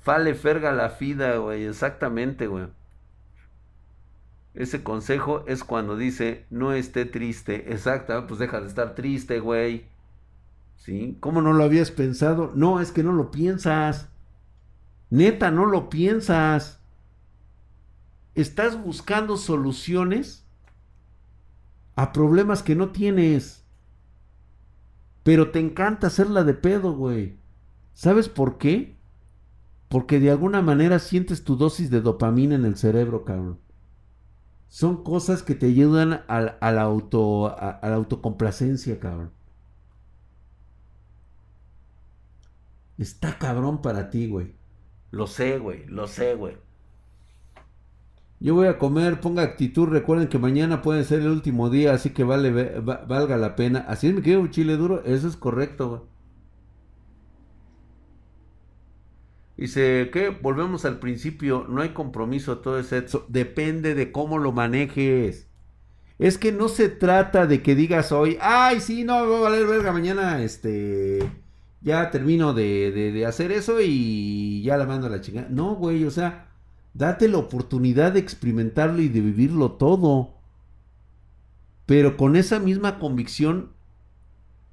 Fale 0.00 0.34
ferga 0.34 0.72
la 0.72 0.88
fida, 0.88 1.36
güey, 1.36 1.66
exactamente, 1.66 2.46
güey. 2.46 2.68
Ese 4.54 4.82
consejo 4.82 5.44
es 5.46 5.64
cuando 5.64 5.98
dice, 5.98 6.46
no 6.48 6.72
esté 6.72 7.04
triste. 7.04 7.70
Exacto, 7.74 8.26
pues 8.26 8.40
deja 8.40 8.58
de 8.62 8.68
estar 8.68 8.94
triste, 8.94 9.40
güey. 9.40 9.97
¿Sí? 10.78 11.18
¿Cómo 11.20 11.42
no 11.42 11.52
lo 11.52 11.64
habías 11.64 11.90
pensado? 11.90 12.52
No, 12.54 12.80
es 12.80 12.92
que 12.92 13.02
no 13.02 13.12
lo 13.12 13.30
piensas. 13.30 14.08
Neta, 15.10 15.50
no 15.50 15.66
lo 15.66 15.90
piensas. 15.90 16.80
Estás 18.34 18.82
buscando 18.82 19.36
soluciones 19.36 20.46
a 21.96 22.12
problemas 22.12 22.62
que 22.62 22.76
no 22.76 22.90
tienes. 22.90 23.64
Pero 25.24 25.50
te 25.50 25.58
encanta 25.58 26.06
hacerla 26.06 26.44
de 26.44 26.54
pedo, 26.54 26.94
güey. 26.94 27.36
¿Sabes 27.92 28.28
por 28.28 28.56
qué? 28.56 28.96
Porque 29.88 30.20
de 30.20 30.30
alguna 30.30 30.62
manera 30.62 31.00
sientes 31.00 31.42
tu 31.42 31.56
dosis 31.56 31.90
de 31.90 32.00
dopamina 32.00 32.54
en 32.54 32.64
el 32.64 32.76
cerebro, 32.76 33.24
cabrón. 33.24 33.58
Son 34.68 35.02
cosas 35.02 35.42
que 35.42 35.54
te 35.54 35.66
ayudan 35.66 36.22
a, 36.28 36.40
la, 36.40 36.82
auto, 36.82 37.48
a 37.48 37.80
la 37.82 37.94
autocomplacencia, 37.94 39.00
cabrón. 39.00 39.32
Está 42.98 43.38
cabrón 43.38 43.80
para 43.80 44.10
ti, 44.10 44.26
güey. 44.26 44.54
Lo 45.10 45.26
sé, 45.26 45.58
güey. 45.58 45.86
Lo 45.86 46.06
sé, 46.06 46.34
güey. 46.34 46.56
Yo 48.40 48.54
voy 48.54 48.68
a 48.68 48.78
comer, 48.78 49.20
ponga 49.20 49.42
actitud. 49.42 49.88
Recuerden 49.88 50.28
que 50.28 50.38
mañana 50.38 50.82
puede 50.82 51.04
ser 51.04 51.20
el 51.20 51.28
último 51.28 51.70
día, 51.70 51.92
así 51.92 52.10
que 52.10 52.24
vale, 52.24 52.80
valga 52.80 53.36
la 53.36 53.56
pena. 53.56 53.80
Así 53.88 54.08
es, 54.08 54.14
me 54.14 54.22
quedo 54.22 54.46
chile 54.48 54.76
duro. 54.76 55.02
Eso 55.04 55.28
es 55.28 55.36
correcto, 55.36 55.88
güey. 55.88 56.00
Dice 59.56 60.10
que 60.12 60.30
volvemos 60.30 60.84
al 60.84 61.00
principio, 61.00 61.66
no 61.68 61.82
hay 61.82 61.88
compromiso, 61.88 62.58
todo 62.58 62.78
es 62.78 62.86
sexo. 62.88 63.26
Depende 63.28 63.94
de 63.94 64.12
cómo 64.12 64.38
lo 64.38 64.52
manejes. 64.52 65.48
Es 66.18 66.38
que 66.38 66.52
no 66.52 66.68
se 66.68 66.88
trata 66.88 67.46
de 67.46 67.62
que 67.62 67.74
digas 67.74 68.12
hoy, 68.12 68.38
ay, 68.40 68.80
sí, 68.80 69.04
no, 69.04 69.14
va 69.28 69.38
a 69.38 69.40
valer 69.40 69.66
verga 69.66 69.92
mañana, 69.92 70.42
este 70.42 71.28
ya 71.80 72.10
termino 72.10 72.54
de, 72.54 73.24
hacer 73.26 73.52
eso 73.52 73.80
y 73.80 74.62
ya 74.62 74.76
la 74.76 74.86
mando 74.86 75.06
a 75.06 75.10
la 75.10 75.20
chingada. 75.20 75.48
No, 75.48 75.76
güey, 75.76 76.04
o 76.04 76.10
sea, 76.10 76.48
date 76.94 77.28
la 77.28 77.38
oportunidad 77.38 78.12
de 78.12 78.20
experimentarlo 78.20 79.00
y 79.00 79.08
de 79.08 79.20
vivirlo 79.20 79.72
todo. 79.72 80.34
Pero 81.86 82.16
con 82.16 82.36
esa 82.36 82.58
misma 82.58 82.98
convicción, 82.98 83.72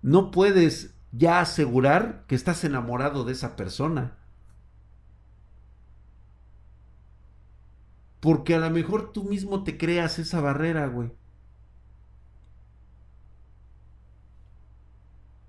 no 0.02 0.32
puedes 0.32 0.96
ya 1.12 1.40
asegurar 1.40 2.26
que 2.28 2.36
estás 2.36 2.64
enamorado 2.64 3.24
de 3.24 3.34
esa 3.34 3.56
persona. 3.56 4.18
Porque 8.20 8.56
a 8.56 8.60
lo 8.60 8.70
mejor 8.72 9.14
tú 9.14 9.24
mismo 9.24 9.64
te 9.64 9.78
creas 9.78 10.18
esa 10.20 10.42
barrera, 10.42 10.88
güey. 10.88 11.12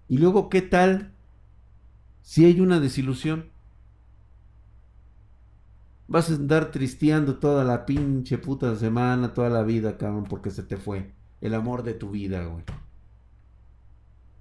Y 0.08 0.18
luego, 0.18 0.50
¿qué 0.50 0.62
tal 0.62 1.15
si 2.26 2.44
hay 2.44 2.60
una 2.60 2.80
desilusión, 2.80 3.50
vas 6.08 6.28
a 6.28 6.34
andar 6.34 6.72
tristeando 6.72 7.38
toda 7.38 7.62
la 7.62 7.86
pinche 7.86 8.36
puta 8.36 8.74
semana, 8.74 9.32
toda 9.32 9.48
la 9.48 9.62
vida, 9.62 9.96
cabrón, 9.96 10.24
porque 10.24 10.50
se 10.50 10.64
te 10.64 10.76
fue 10.76 11.14
el 11.40 11.54
amor 11.54 11.84
de 11.84 11.94
tu 11.94 12.10
vida, 12.10 12.44
güey. 12.46 12.64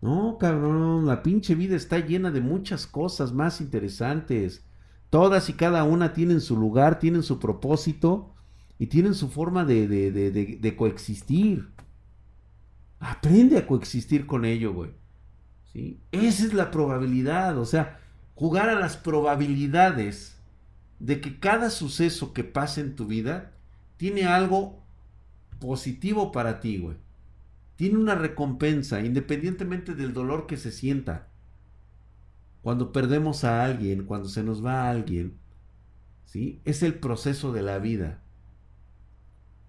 No, 0.02 0.40
cabrón, 0.40 1.06
la 1.06 1.22
pinche 1.22 1.54
vida 1.54 1.76
está 1.76 2.00
llena 2.00 2.32
de 2.32 2.42
muchas 2.42 2.88
cosas 2.88 3.34
más 3.34 3.62
interesantes. 3.62 4.66
Todas 5.12 5.48
y 5.50 5.54
cada 5.54 5.84
una 5.84 6.12
tienen 6.12 6.42
su 6.42 6.58
lugar, 6.58 6.98
tienen 6.98 7.22
su 7.22 7.38
propósito 7.38 8.34
y 8.80 8.88
tienen 8.88 9.14
su 9.14 9.30
forma 9.30 9.64
de, 9.64 9.88
de, 9.88 10.76
coexistir. 10.76 11.70
Aprende 13.00 13.60
a 13.60 13.68
coexistir 13.68 14.26
con 14.26 14.44
ello, 14.44 14.74
güey. 14.74 15.05
Esa 15.76 16.46
es 16.46 16.54
la 16.54 16.72
probabilidad, 16.72 17.58
o 17.58 17.66
sea, 17.66 18.00
jugar 18.34 18.70
a 18.70 18.80
las 18.80 18.96
probabilidades 18.96 20.38
de 21.00 21.20
que 21.20 21.40
cada 21.40 21.70
suceso 21.70 22.32
que 22.32 22.46
pase 22.46 22.80
en 22.80 22.96
tu 22.96 23.08
vida 23.08 23.52
tiene 23.98 24.24
algo 24.24 24.82
positivo 25.60 26.32
para 26.32 26.62
ti, 26.62 26.78
güey. 26.78 26.96
Tiene 27.76 27.98
una 27.98 28.16
recompensa, 28.16 29.02
independientemente 29.02 29.96
del 29.96 30.14
dolor 30.14 30.48
que 30.48 30.56
se 30.56 30.72
sienta. 30.72 31.28
Cuando 32.62 32.94
perdemos 32.94 33.44
a 33.44 33.66
alguien, 33.66 34.06
cuando 34.06 34.30
se 34.30 34.44
nos 34.44 34.66
va 34.66 34.84
a 34.84 34.90
alguien, 34.90 35.38
¿sí? 36.26 36.62
Es 36.64 36.84
el 36.84 36.96
proceso 36.96 37.52
de 37.52 37.62
la 37.62 37.80
vida. 37.80 38.22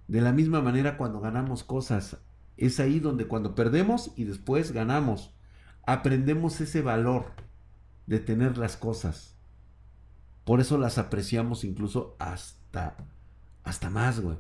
De 0.07 0.21
la 0.21 0.33
misma 0.33 0.63
manera 0.63 0.97
cuando 0.97 1.19
ganamos 1.19 1.65
cosas, 1.65 2.19
es 2.57 2.79
ahí 2.79 3.01
donde 3.01 3.27
cuando 3.27 3.57
perdemos 3.57 4.13
y 4.15 4.23
después 4.23 4.71
ganamos 4.71 5.36
aprendemos 5.87 6.61
ese 6.61 6.83
valor 6.83 7.33
de 8.07 8.19
tener 8.19 8.59
las 8.59 8.77
cosas. 8.77 9.37
Por 10.45 10.61
eso 10.61 10.79
las 10.79 10.99
apreciamos 10.99 11.65
incluso 11.65 12.17
hasta, 12.19 12.97
hasta 13.65 13.89
más, 13.89 14.21
güey. 14.21 14.37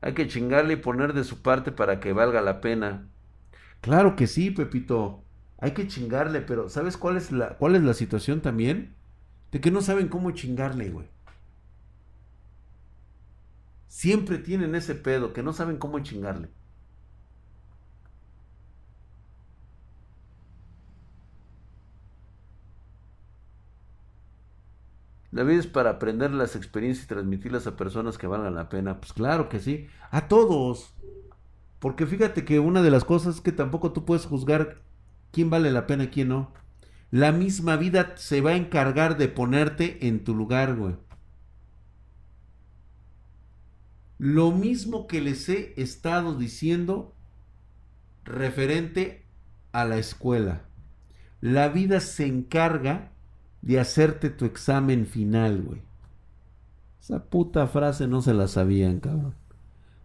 Hay 0.00 0.14
que 0.14 0.28
chingarle 0.28 0.74
y 0.74 0.76
poner 0.76 1.12
de 1.12 1.24
su 1.24 1.42
parte 1.42 1.72
para 1.72 1.98
que 1.98 2.12
valga 2.12 2.40
la 2.40 2.60
pena. 2.60 3.08
Claro 3.80 4.14
que 4.14 4.26
sí, 4.26 4.50
Pepito. 4.50 5.24
Hay 5.58 5.72
que 5.72 5.88
chingarle, 5.88 6.40
pero 6.40 6.68
¿sabes 6.68 6.96
cuál 6.96 7.16
es 7.16 7.32
la, 7.32 7.56
cuál 7.58 7.74
es 7.74 7.82
la 7.82 7.94
situación 7.94 8.40
también? 8.40 8.94
De 9.50 9.60
que 9.60 9.72
no 9.72 9.80
saben 9.80 10.08
cómo 10.08 10.30
chingarle, 10.30 10.90
güey. 10.90 11.08
Siempre 13.88 14.38
tienen 14.38 14.76
ese 14.76 14.94
pedo, 14.94 15.32
que 15.32 15.42
no 15.42 15.52
saben 15.52 15.78
cómo 15.78 15.98
chingarle. 16.00 16.48
La 25.30 25.42
vida 25.42 25.60
es 25.60 25.66
para 25.66 25.90
aprender 25.90 26.30
las 26.30 26.56
experiencias 26.56 27.04
y 27.04 27.08
transmitirlas 27.08 27.66
a 27.66 27.76
personas 27.76 28.16
que 28.16 28.26
valgan 28.26 28.54
la 28.54 28.68
pena. 28.68 29.00
Pues 29.00 29.12
claro 29.12 29.48
que 29.48 29.60
sí. 29.60 29.88
A 30.10 30.26
todos. 30.28 30.94
Porque 31.78 32.06
fíjate 32.06 32.44
que 32.44 32.58
una 32.58 32.82
de 32.82 32.90
las 32.90 33.04
cosas 33.04 33.36
es 33.36 33.40
que 33.40 33.52
tampoco 33.52 33.92
tú 33.92 34.04
puedes 34.04 34.26
juzgar 34.26 34.82
quién 35.30 35.50
vale 35.50 35.70
la 35.70 35.86
pena 35.86 36.04
y 36.04 36.08
quién 36.08 36.28
no. 36.28 36.52
La 37.10 37.32
misma 37.32 37.76
vida 37.76 38.14
se 38.16 38.40
va 38.40 38.50
a 38.50 38.56
encargar 38.56 39.16
de 39.16 39.28
ponerte 39.28 40.06
en 40.06 40.24
tu 40.24 40.34
lugar, 40.34 40.76
güey. 40.76 40.96
Lo 44.18 44.50
mismo 44.50 45.06
que 45.06 45.20
les 45.20 45.48
he 45.48 45.80
estado 45.80 46.36
diciendo 46.36 47.14
referente 48.24 49.26
a 49.72 49.84
la 49.84 49.98
escuela. 49.98 50.64
La 51.40 51.68
vida 51.68 52.00
se 52.00 52.26
encarga 52.26 53.12
de 53.62 53.80
hacerte 53.80 54.30
tu 54.30 54.44
examen 54.44 55.06
final, 55.06 55.62
güey. 55.62 55.82
Esa 57.00 57.24
puta 57.24 57.66
frase 57.66 58.06
no 58.06 58.20
se 58.22 58.34
la 58.34 58.48
sabían, 58.48 59.00
cabrón. 59.00 59.34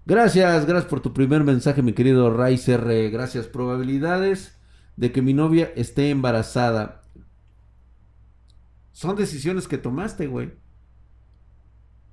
Gracias, 0.05 0.65
gracias 0.65 0.89
por 0.89 1.01
tu 1.01 1.13
primer 1.13 1.43
mensaje, 1.43 1.81
mi 1.81 1.93
querido 1.93 2.35
Ricer. 2.35 3.09
Gracias. 3.11 3.47
Probabilidades 3.47 4.57
de 4.97 5.11
que 5.11 5.21
mi 5.21 5.33
novia 5.33 5.71
esté 5.75 6.09
embarazada. 6.09 7.01
Son 8.91 9.15
decisiones 9.15 9.67
que 9.67 9.77
tomaste, 9.77 10.27
güey. 10.27 10.53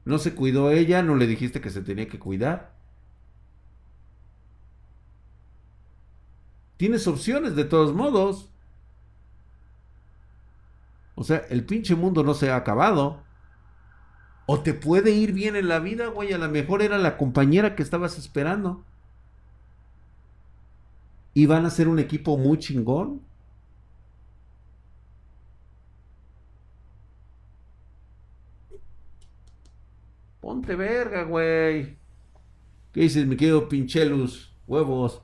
No 0.04 0.18
se 0.18 0.34
cuidó 0.34 0.70
ella, 0.70 1.02
no 1.02 1.14
le 1.14 1.26
dijiste 1.26 1.60
que 1.60 1.70
se 1.70 1.82
tenía 1.82 2.08
que 2.08 2.18
cuidar. 2.18 2.74
Tienes 6.76 7.06
opciones 7.06 7.56
de 7.56 7.64
todos 7.64 7.94
modos. 7.94 8.49
O 11.20 11.22
sea, 11.22 11.44
el 11.50 11.66
pinche 11.66 11.94
mundo 11.94 12.24
no 12.24 12.32
se 12.32 12.50
ha 12.50 12.56
acabado. 12.56 13.22
O 14.46 14.60
te 14.60 14.72
puede 14.72 15.10
ir 15.10 15.32
bien 15.34 15.54
en 15.54 15.68
la 15.68 15.78
vida, 15.78 16.06
güey. 16.06 16.32
A 16.32 16.38
lo 16.38 16.48
mejor 16.48 16.80
era 16.80 16.96
la 16.96 17.18
compañera 17.18 17.76
que 17.76 17.82
estabas 17.82 18.16
esperando. 18.16 18.82
Y 21.34 21.44
van 21.44 21.66
a 21.66 21.70
ser 21.70 21.88
un 21.88 21.98
equipo 21.98 22.38
muy 22.38 22.56
chingón. 22.58 23.20
Ponte 30.40 30.74
verga, 30.74 31.24
güey. 31.24 31.98
¿Qué 32.92 33.02
dices, 33.02 33.26
mi 33.26 33.36
querido 33.36 33.68
Pinchelus? 33.68 34.54
Huevos. 34.66 35.20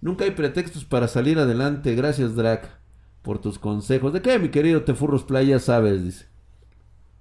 Nunca 0.00 0.22
hay 0.22 0.30
pretextos 0.30 0.84
para 0.84 1.08
salir 1.08 1.40
adelante. 1.40 1.96
Gracias, 1.96 2.36
Drac 2.36 2.81
por 3.22 3.38
tus 3.38 3.58
consejos. 3.58 4.12
¿De 4.12 4.20
qué, 4.20 4.38
mi 4.38 4.50
querido 4.50 4.82
Tefurros 4.82 5.24
Playa 5.24 5.58
sabes? 5.58 6.04
Dice. 6.04 6.26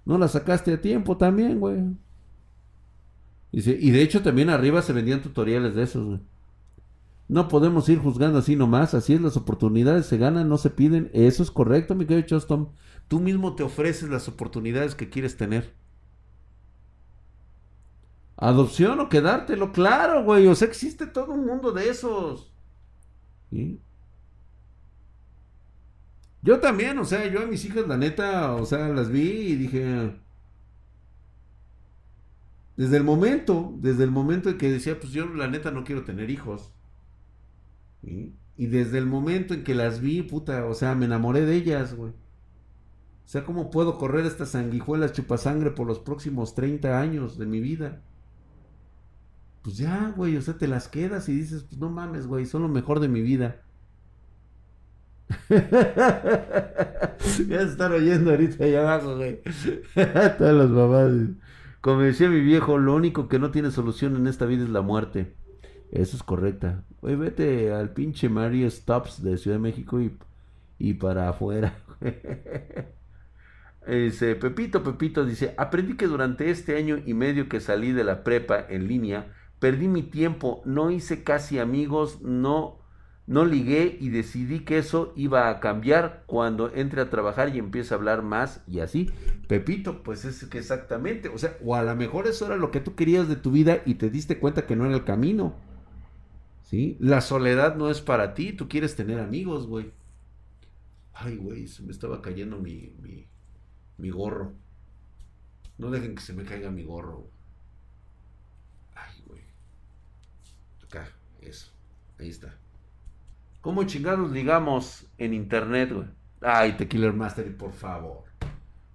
No 0.06 0.18
la 0.18 0.28
sacaste 0.28 0.74
a 0.74 0.82
tiempo 0.82 1.18
también, 1.18 1.60
güey. 1.60 1.95
Dice, 3.52 3.78
y 3.80 3.91
de 3.91 4.02
hecho 4.02 4.22
también 4.24 4.49
arriba 4.49 4.82
se 4.82 4.93
vendían 4.93 5.22
tutoriales 5.22 5.76
de 5.76 5.84
esos, 5.84 6.06
güey. 6.06 6.20
No 7.28 7.47
podemos 7.47 7.88
ir 7.88 7.99
juzgando 7.99 8.39
así 8.39 8.58
nomás, 8.58 8.93
así 8.93 9.14
es, 9.14 9.22
las 9.22 9.38
oportunidades 9.38 10.06
se 10.06 10.18
ganan, 10.18 10.49
no 10.49 10.58
se 10.58 10.70
piden. 10.70 11.10
Eso 11.14 11.43
es 11.43 11.52
correcto, 11.52 11.95
mi 11.95 12.06
querido 12.06 12.28
Chostom. 12.28 12.70
Tú 13.08 13.20
mismo 13.20 13.56
te 13.56 13.64
ofreces 13.64 14.10
las 14.10 14.28
oportunidades 14.28 14.95
que 14.95 15.10
quieres 15.10 15.38
tener. 15.38 15.74
Adopción 18.36 18.99
o 18.99 19.08
quedártelo, 19.08 19.72
claro, 19.72 20.24
güey. 20.24 20.47
O 20.47 20.56
sea, 20.56 20.68
existe 20.68 21.08
todo 21.08 21.34
un 21.34 21.45
mundo 21.45 21.72
de 21.72 21.89
esos. 21.89 22.52
¿Sí? 23.49 23.80
Yo 26.44 26.60
también, 26.60 26.98
o 26.98 27.06
sea, 27.06 27.28
yo 27.28 27.42
a 27.42 27.46
mis 27.46 27.64
hijas, 27.66 27.88
la 27.88 27.98
neta, 27.98 28.56
o 28.56 28.66
sea, 28.66 28.89
las 28.89 29.10
vi 29.10 29.30
y 29.30 29.56
dije. 29.56 30.16
Desde 32.78 32.98
el 32.98 33.04
momento, 33.04 33.76
desde 33.80 34.04
el 34.04 34.12
momento 34.12 34.50
en 34.50 34.58
que 34.58 34.72
decía, 34.72 35.00
pues 35.00 35.14
yo 35.14 35.28
la 35.28 35.48
neta 35.48 35.72
no 35.72 35.84
quiero 35.84 36.04
tener 36.04 36.30
hijos. 36.32 36.72
Y 38.02 38.68
desde 38.68 38.98
el 38.98 39.06
momento 39.06 39.54
en 39.54 39.64
que 39.64 39.76
las 39.76 40.02
vi, 40.02 40.24
puta, 40.24 40.66
o 40.66 40.74
sea, 40.74 40.96
me 40.96 41.06
enamoré 41.06 41.42
de 41.46 41.56
ellas, 41.56 41.94
güey. 41.94 42.12
O 42.12 43.28
sea, 43.32 43.46
¿cómo 43.46 43.70
puedo 43.70 43.98
correr 43.98 44.26
estas 44.26 44.50
sanguijuelas 44.50 45.14
chupasangre 45.14 45.72
por 45.72 45.88
los 45.88 46.00
próximos 46.00 46.56
30 46.56 47.00
años 47.00 47.38
de 47.38 47.46
mi 47.46 47.60
vida? 47.60 48.02
Pues 49.62 49.78
ya, 49.78 50.14
güey, 50.18 50.36
o 50.38 50.42
sea, 50.42 50.58
te 50.58 50.68
las 50.68 50.88
quedas 50.88 51.30
y 51.30 51.34
dices, 51.34 51.64
pues 51.64 51.80
no 51.80 51.89
mames, 51.89 52.26
güey, 52.28 52.46
son 52.46 52.64
lo 52.64 52.68
mejor 52.68 53.00
de 53.00 53.08
mi 53.08 53.22
vida. 53.22 53.62
ya 57.48 57.62
están 57.62 57.92
oyendo 57.92 58.32
ahorita 58.32 58.64
allá 58.64 58.82
abajo, 58.82 59.18
güey. 59.18 59.42
Todas 60.38 60.56
las 60.56 60.70
mamás. 60.70 61.12
Como 61.82 62.02
decía 62.02 62.30
mi 62.30 62.42
viejo, 62.42 62.78
lo 62.78 62.96
único 62.96 63.28
que 63.28 63.40
no 63.40 63.52
tiene 63.52 63.72
solución 63.72 64.16
en 64.16 64.28
esta 64.28 64.46
vida 64.46 64.64
es 64.64 64.70
la 64.70 64.82
muerte. 64.82 65.36
Eso 65.92 66.16
es 66.16 66.24
correcta. 66.24 66.84
Oye, 67.02 67.16
vete 67.16 67.74
al 67.74 67.92
pinche 67.94 68.30
Mario 68.30 68.70
Stops 68.70 69.24
de 69.24 69.38
Ciudad 69.38 69.58
de 69.58 69.62
México 69.64 70.00
y, 70.00 70.18
y 70.78 70.94
para 70.94 71.30
afuera. 71.30 71.76
dice, 73.88 74.36
Pepito, 74.36 74.84
Pepito, 74.84 75.26
dice, 75.26 75.54
aprendí 75.58 75.98
que 75.98 76.08
durante 76.08 76.50
este 76.50 76.78
año 76.78 77.00
y 77.06 77.14
medio 77.14 77.50
que 77.50 77.60
salí 77.60 77.92
de 77.92 78.04
la 78.04 78.24
prepa 78.24 78.66
en 78.70 78.88
línea, 78.88 79.34
perdí 79.60 79.88
mi 79.88 80.04
tiempo, 80.04 80.62
no 80.66 80.92
hice 80.92 81.24
casi 81.24 81.60
amigos, 81.60 82.22
no 82.22 82.81
no 83.32 83.46
ligué 83.46 83.98
y 83.98 84.10
decidí 84.10 84.60
que 84.66 84.78
eso 84.78 85.14
iba 85.16 85.50
a 85.50 85.62
cambiar 85.62 86.26
cuando 86.26 86.70
entre 86.76 87.00
a 87.00 87.10
trabajar 87.10 87.56
y 87.56 87.60
empiece 87.60 87.94
a 87.94 87.98
hablar 87.98 88.24
más 88.24 88.62
y 88.68 88.82
así. 88.82 89.10
Pepito, 89.48 90.04
pues 90.04 90.26
es 90.26 90.44
que 90.48 90.58
exactamente, 90.58 91.30
o 91.30 91.38
sea, 91.38 91.56
o 91.64 91.76
a 91.76 91.82
lo 91.82 91.96
mejor 91.96 92.28
eso 92.28 92.46
era 92.46 92.58
lo 92.58 92.72
que 92.72 92.82
tú 92.82 92.94
querías 92.94 93.30
de 93.30 93.38
tu 93.38 93.52
vida 93.52 93.84
y 93.86 93.96
te 93.96 94.10
diste 94.10 94.38
cuenta 94.38 94.68
que 94.68 94.76
no 94.76 94.86
era 94.86 94.96
el 94.96 95.06
camino. 95.06 95.56
¿Sí? 96.64 96.98
La 97.00 97.22
soledad 97.22 97.78
no 97.78 97.90
es 97.90 98.02
para 98.02 98.34
ti, 98.34 98.52
tú 98.52 98.68
quieres 98.68 98.98
tener 98.98 99.22
amigos, 99.22 99.66
güey. 99.66 99.94
Ay, 101.14 101.38
güey, 101.38 101.68
se 101.68 101.84
me 101.84 101.94
estaba 101.94 102.22
cayendo 102.22 102.58
mi, 102.58 102.94
mi, 103.02 103.28
mi 103.98 104.10
gorro. 104.10 104.52
No 105.78 105.90
dejen 105.90 106.16
que 106.16 106.22
se 106.22 106.34
me 106.34 106.44
caiga 106.44 106.70
mi 106.70 106.84
gorro. 106.84 107.30
Ay, 108.94 109.24
güey. 109.26 109.42
Acá, 110.84 111.08
eso. 111.42 111.72
Ahí 112.20 112.28
está. 112.28 112.61
¿Cómo 113.62 113.84
chingados 113.84 114.32
ligamos 114.32 115.05
en 115.20 115.36
internet, 115.36 115.93
güey? 115.93 116.07
Ay, 116.41 116.74
Tequila 116.78 117.12
Master, 117.12 117.55
por 117.55 117.74
favor. 117.74 118.24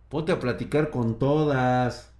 Ponte 0.08 0.32
a 0.32 0.40
platicar 0.40 0.90
con 0.90 1.20
todas. 1.20 2.12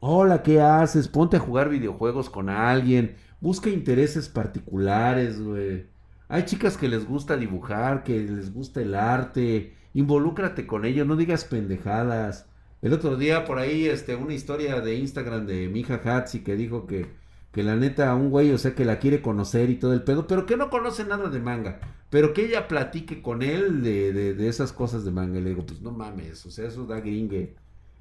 Hola, 0.00 0.42
¿qué 0.42 0.60
haces? 0.60 1.06
Ponte 1.06 1.36
a 1.36 1.40
jugar 1.40 1.68
videojuegos 1.68 2.28
con 2.30 2.48
alguien. 2.48 3.14
Busca 3.40 3.70
intereses 3.70 4.28
particulares, 4.28 5.40
güey. 5.40 5.86
Hay 6.26 6.44
chicas 6.46 6.76
que 6.76 6.88
les 6.88 7.06
gusta 7.06 7.36
dibujar, 7.36 8.02
que 8.02 8.18
les 8.18 8.52
gusta 8.52 8.80
el 8.82 8.96
arte. 8.96 9.76
Involúcrate 9.92 10.66
con 10.66 10.84
ellos, 10.84 11.06
no 11.06 11.14
digas 11.14 11.44
pendejadas. 11.44 12.48
El 12.82 12.92
otro 12.92 13.16
día 13.16 13.44
por 13.44 13.60
ahí, 13.60 13.86
este, 13.86 14.16
una 14.16 14.34
historia 14.34 14.80
de 14.80 14.96
Instagram 14.96 15.46
de 15.46 15.68
mi 15.68 15.80
hija 15.80 16.00
Hatsi 16.04 16.42
que 16.42 16.56
dijo 16.56 16.88
que 16.88 17.06
que 17.54 17.62
la 17.62 17.76
neta, 17.76 18.14
un 18.16 18.30
güey, 18.30 18.50
o 18.52 18.58
sea, 18.58 18.74
que 18.74 18.84
la 18.84 18.98
quiere 18.98 19.22
conocer 19.22 19.70
y 19.70 19.76
todo 19.76 19.92
el 19.94 20.02
pedo, 20.02 20.26
pero 20.26 20.44
que 20.44 20.56
no 20.56 20.70
conoce 20.70 21.04
nada 21.04 21.30
de 21.30 21.40
manga, 21.40 21.80
pero 22.10 22.34
que 22.34 22.46
ella 22.46 22.68
platique 22.68 23.22
con 23.22 23.42
él 23.42 23.82
de, 23.82 24.12
de, 24.12 24.48
esas 24.48 24.72
cosas 24.72 25.04
de 25.04 25.12
manga. 25.12 25.38
Y 25.38 25.42
le 25.42 25.50
digo, 25.50 25.64
pues 25.66 25.80
no 25.80 25.92
mames, 25.92 26.44
o 26.46 26.50
sea, 26.50 26.66
eso 26.68 26.84
da 26.86 27.00
gringue. 27.00 27.54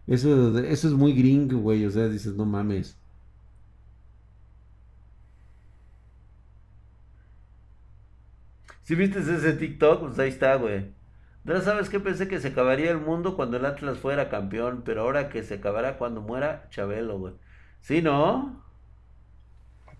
Eso, 0.07 0.57
eso 0.59 0.87
es 0.87 0.93
muy 0.95 1.13
gringo, 1.13 1.59
güey, 1.59 1.85
o 1.85 1.91
sea, 1.91 2.09
dices, 2.09 2.35
no 2.35 2.45
mames. 2.45 2.97
Si 8.83 8.95
viste 8.95 9.19
ese 9.19 9.53
TikTok, 9.53 10.01
pues 10.01 10.19
ahí 10.19 10.29
está, 10.29 10.55
güey. 10.55 10.93
¿No 11.43 11.61
sabes 11.61 11.89
qué? 11.89 11.99
Pensé 11.99 12.27
que 12.27 12.39
se 12.39 12.49
acabaría 12.49 12.91
el 12.91 12.99
mundo 12.99 13.35
cuando 13.35 13.57
el 13.57 13.65
Atlas 13.65 13.97
fuera 13.99 14.29
campeón, 14.29 14.81
pero 14.85 15.01
ahora 15.01 15.29
que 15.29 15.43
se 15.43 15.55
acabará 15.55 15.97
cuando 15.97 16.21
muera 16.21 16.67
Chabelo, 16.69 17.19
güey. 17.19 17.33
¿Sí, 17.81 18.01
no? 18.01 18.63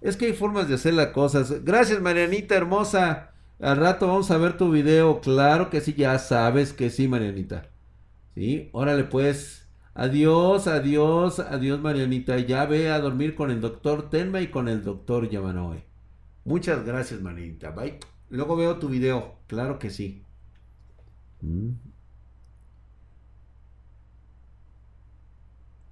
Es 0.04 0.18
que 0.18 0.26
hay 0.26 0.34
formas 0.34 0.68
de 0.68 0.76
hacer 0.76 0.93
las 0.93 1.08
cosas. 1.08 1.64
Gracias, 1.64 2.01
Marianita 2.01 2.56
hermosa. 2.56 3.32
Al 3.62 3.78
rato 3.78 4.08
vamos 4.08 4.30
a 4.32 4.38
ver 4.38 4.58
tu 4.58 4.70
video. 4.70 5.22
Claro 5.22 5.70
que 5.70 5.80
sí, 5.80 5.93
ya 5.93 6.20
sabes 6.20 6.74
que 6.74 6.89
sí, 6.89 7.08
Marianita. 7.08 7.70
Sí, 8.36 8.70
órale 8.74 9.06
pues. 9.06 9.66
Adiós, 9.93 10.68
adiós, 10.68 11.39
adiós, 11.39 11.80
Marianita. 11.80 12.38
Ya 12.39 12.66
ve 12.66 12.91
a 12.91 12.99
dormir 12.99 13.34
con 13.34 13.49
el 13.49 13.62
doctor 13.62 14.10
Tenma 14.10 14.41
y 14.41 14.47
con 14.47 14.68
el 14.68 14.84
doctor 14.84 15.30
Yamanoe. 15.30 15.86
Muchas 16.43 16.86
gracias, 16.86 17.22
Marianita. 17.22 17.72
Bye. 17.72 17.99
Luego 18.30 18.58
veo 18.58 18.80
tu 18.80 18.89
video. 18.89 19.36
Claro 19.47 19.80
que 19.80 19.89
sí. 19.89 20.22
Mm. 21.39 21.93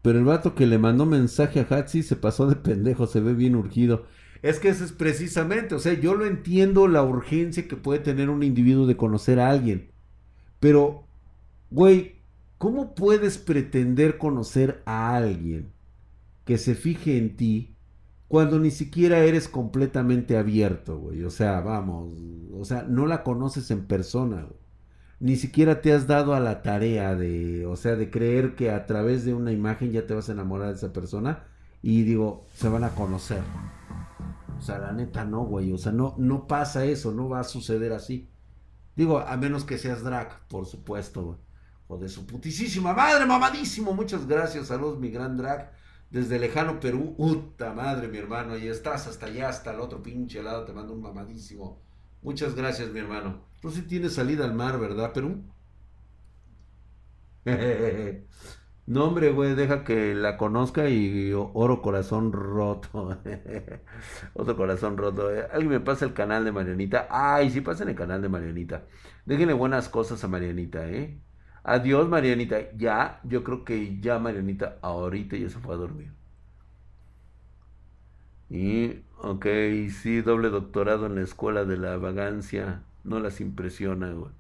Pero 0.02 0.20
el 0.20 0.26
vato 0.26 0.56
que 0.56 0.66
le 0.66 0.80
mandó 0.80 1.06
mensaje 1.06 1.60
a 1.60 1.68
Hatsi 1.70 2.04
se 2.04 2.16
pasó 2.16 2.48
de 2.48 2.56
pendejo, 2.56 3.08
se 3.08 3.20
ve 3.20 3.34
bien 3.34 3.56
urgido. 3.56 4.06
Es 4.42 4.60
que 4.60 4.70
eso 4.70 4.84
es 4.84 4.92
precisamente, 4.92 5.76
o 5.76 5.80
sea, 5.80 5.94
yo 5.94 6.16
lo 6.16 6.26
entiendo 6.26 6.88
la 6.88 7.04
urgencia 7.04 7.68
que 7.68 7.76
puede 7.76 8.00
tener 8.00 8.30
un 8.30 8.42
individuo 8.42 8.88
de 8.88 8.98
conocer 8.98 9.40
a 9.40 9.52
alguien. 9.52 9.92
Pero, 10.60 11.06
güey, 11.70 12.16
¿cómo 12.58 12.96
puedes 12.96 13.38
pretender 13.38 14.18
conocer 14.18 14.82
a 14.86 15.16
alguien 15.16 15.72
que 16.46 16.58
se 16.58 16.76
fije 16.76 17.18
en 17.18 17.38
ti 17.38 17.76
cuando 18.28 18.60
ni 18.60 18.72
siquiera 18.72 19.20
eres 19.20 19.48
completamente 19.48 20.38
abierto, 20.38 20.98
güey? 21.00 21.24
O 21.24 21.30
sea, 21.30 21.62
vamos, 21.62 22.14
o 22.54 22.66
sea, 22.66 22.84
no 22.84 23.06
la 23.08 23.24
conoces 23.24 23.70
en 23.72 23.86
persona, 23.86 24.48
Ni 25.22 25.36
siquiera 25.36 25.82
te 25.82 25.94
has 25.94 26.08
dado 26.08 26.34
a 26.34 26.40
la 26.40 26.64
tarea 26.64 27.16
de, 27.16 27.68
o 27.68 27.76
sea, 27.76 27.96
de 27.96 28.10
creer 28.10 28.56
que 28.56 28.72
a 28.72 28.88
través 28.88 29.24
de 29.24 29.36
una 29.36 29.52
imagen 29.52 29.92
ya 29.92 30.08
te 30.08 30.16
vas 30.16 30.30
a 30.30 30.32
enamorar 30.32 30.70
de 30.70 30.74
esa 30.74 30.92
persona 30.92 31.44
y 31.84 32.02
digo, 32.02 32.48
se 32.56 32.68
van 32.70 32.84
a 32.84 32.90
conocer. 32.90 33.44
O 34.58 34.62
sea, 34.64 34.80
la 34.80 34.92
neta 34.92 35.24
no, 35.24 35.46
güey. 35.46 35.72
O 35.74 35.78
sea, 35.78 35.92
no, 35.92 36.16
no 36.18 36.48
pasa 36.48 36.86
eso, 36.86 37.12
no 37.12 37.30
va 37.30 37.42
a 37.42 37.44
suceder 37.44 37.94
así. 37.94 38.32
Digo, 38.96 39.20
a 39.20 39.38
menos 39.38 39.64
que 39.64 39.78
seas 39.78 40.04
drag, 40.04 40.48
por 40.48 40.66
supuesto, 40.66 41.24
güey. 41.24 41.38
O 41.88 41.98
de 41.98 42.10
su 42.10 42.26
putísima 42.26 42.94
madre, 42.94 43.26
mamadísimo. 43.28 43.94
Muchas 43.94 44.28
gracias, 44.28 44.68
saludos, 44.68 45.00
mi 45.00 45.12
gran 45.12 45.38
drag. 45.38 45.72
Desde 46.10 46.40
lejano 46.40 46.80
Perú, 46.80 47.16
puta 47.16 47.74
madre, 47.74 48.08
mi 48.08 48.18
hermano. 48.18 48.54
Ahí 48.54 48.68
estás, 48.68 49.06
hasta 49.06 49.28
allá, 49.28 49.50
hasta 49.50 49.72
el 49.72 49.80
otro 49.80 50.02
pinche 50.02 50.42
lado. 50.42 50.66
Te 50.66 50.74
mando 50.74 50.94
un 50.94 51.02
mamadísimo. 51.02 51.80
Muchas 52.24 52.56
gracias, 52.56 52.90
mi 52.92 53.00
hermano. 53.00 53.46
Tú 53.62 53.70
sí 53.70 53.84
tienes 53.84 54.16
salida 54.16 54.44
al 54.46 54.56
mar, 54.56 54.80
¿verdad, 54.80 55.14
Perú? 55.14 55.44
No, 58.88 59.06
hombre, 59.06 59.32
güey, 59.32 59.56
deja 59.56 59.84
que 59.86 60.14
la 60.16 60.38
conozca 60.38 60.90
y 60.90 61.32
oro 61.34 61.82
corazón 61.82 62.34
roto. 62.34 63.22
Otro 64.34 64.58
corazón 64.58 64.98
roto. 64.98 65.34
Eh. 65.34 65.48
Alguien 65.52 65.70
me 65.72 65.80
pasa 65.80 66.06
el 66.06 66.14
canal 66.14 66.44
de 66.46 66.52
Marianita. 66.52 67.08
Ay, 67.10 67.50
sí, 67.52 67.62
pasen 67.62 67.90
el 67.90 67.96
canal 67.96 68.22
de 68.22 68.30
Marianita. 68.30 68.88
Déjenle 69.26 69.54
buenas 69.54 69.88
cosas 69.90 70.24
a 70.24 70.28
Marianita, 70.28 70.90
¿eh? 70.90 71.22
Adiós, 71.64 72.10
Marianita. 72.10 72.72
Ya, 72.78 73.22
yo 73.24 73.44
creo 73.44 73.64
que 73.64 74.00
ya 74.02 74.20
Marianita 74.20 74.80
ahorita 74.82 75.38
ya 75.38 75.50
se 75.50 75.60
fue 75.60 75.76
a 75.76 75.78
dormir. 75.78 76.14
Y, 78.52 79.00
ok, 79.22 79.46
sí, 79.90 80.22
doble 80.22 80.50
doctorado 80.50 81.06
en 81.06 81.16
la 81.16 81.22
escuela 81.22 81.64
de 81.64 81.78
la 81.78 81.96
vagancia. 81.96 82.84
No 83.06 83.20
las 83.20 83.40
impresiona, 83.40 84.12
güey. 84.12 84.32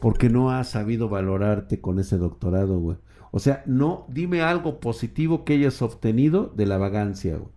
Porque 0.00 0.28
no 0.28 0.50
has 0.50 0.70
sabido 0.70 1.08
valorarte 1.08 1.80
con 1.80 2.00
ese 2.00 2.18
doctorado, 2.18 2.78
güey. 2.78 2.96
O 3.30 3.38
sea, 3.38 3.62
no, 3.64 4.06
dime 4.08 4.42
algo 4.42 4.80
positivo 4.80 5.44
que 5.44 5.52
hayas 5.54 5.82
obtenido 5.82 6.52
de 6.56 6.66
la 6.66 6.78
vagancia, 6.78 7.36
güey. 7.36 7.52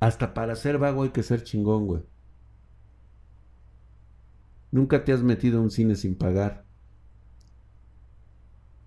Hasta 0.00 0.34
para 0.34 0.54
ser 0.54 0.78
vago 0.78 1.02
hay 1.02 1.10
que 1.10 1.22
ser 1.22 1.42
chingón, 1.44 1.86
güey. 1.86 2.02
Nunca 4.70 5.02
te 5.02 5.12
has 5.12 5.22
metido 5.22 5.58
a 5.58 5.62
un 5.62 5.70
cine 5.70 5.96
sin 5.96 6.14
pagar. 6.14 6.67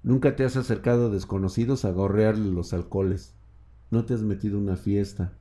Nunca 0.04 0.36
te 0.36 0.43
has 0.43 0.56
acercado 0.58 1.08
a 1.08 1.10
desconocidos 1.10 1.86
a 1.86 1.91
gorrearle 1.91 2.52
los 2.52 2.74
alcoholes. 2.74 3.36
No 3.91 4.06
te 4.06 4.14
has 4.14 4.22
metido 4.22 4.58
a 4.58 4.62
una 4.62 4.76
fiesta. 4.76 5.34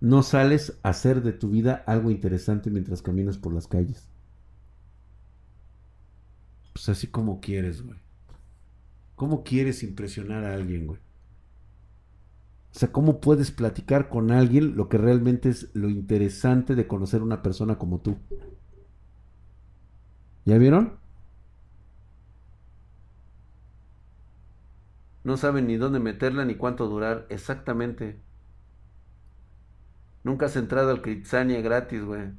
no 0.00 0.22
sales 0.22 0.78
a 0.82 0.90
hacer 0.90 1.22
de 1.22 1.32
tu 1.32 1.50
vida 1.50 1.84
algo 1.86 2.10
interesante 2.10 2.70
mientras 2.70 3.02
caminas 3.02 3.36
por 3.36 3.52
las 3.52 3.68
calles. 3.68 4.08
Pues 6.72 6.88
así 6.88 7.06
como 7.06 7.40
quieres, 7.40 7.82
güey. 7.82 7.98
¿Cómo 9.14 9.44
quieres 9.44 9.82
impresionar 9.82 10.44
a 10.44 10.54
alguien, 10.54 10.86
güey? 10.86 10.98
O 12.74 12.78
sea, 12.78 12.90
¿cómo 12.90 13.20
puedes 13.20 13.50
platicar 13.50 14.08
con 14.08 14.30
alguien 14.30 14.76
lo 14.76 14.88
que 14.88 14.96
realmente 14.96 15.50
es 15.50 15.68
lo 15.74 15.90
interesante 15.90 16.74
de 16.74 16.86
conocer 16.86 17.20
a 17.20 17.24
una 17.24 17.42
persona 17.42 17.76
como 17.76 18.00
tú? 18.00 18.16
¿Ya 20.46 20.56
vieron? 20.56 20.99
No 25.24 25.36
saben 25.38 25.66
ni 25.66 25.76
dónde 25.76 25.98
meterla 25.98 26.44
ni 26.44 26.56
cuánto 26.56 26.86
durar. 26.86 27.26
Exactamente. 27.30 28.20
Nunca 30.24 30.46
has 30.46 30.56
entrado 30.56 30.90
al 30.92 31.02
Critsania 31.02 31.60
gratis, 31.60 32.02
güey. 32.02 32.30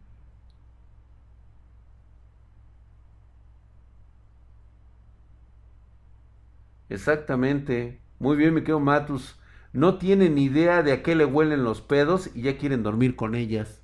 Exactamente. 6.89 7.99
Muy 8.19 8.37
bien, 8.37 8.53
me 8.53 8.63
quedo 8.63 8.79
Matus. 8.79 9.39
No 9.73 9.97
tienen 9.97 10.37
idea 10.37 10.83
de 10.83 10.91
a 10.91 11.01
qué 11.03 11.15
le 11.15 11.25
huelen 11.25 11.63
los 11.63 11.81
pedos 11.81 12.29
y 12.35 12.43
ya 12.43 12.57
quieren 12.57 12.83
dormir 12.83 13.15
con 13.15 13.33
ellas. 13.35 13.81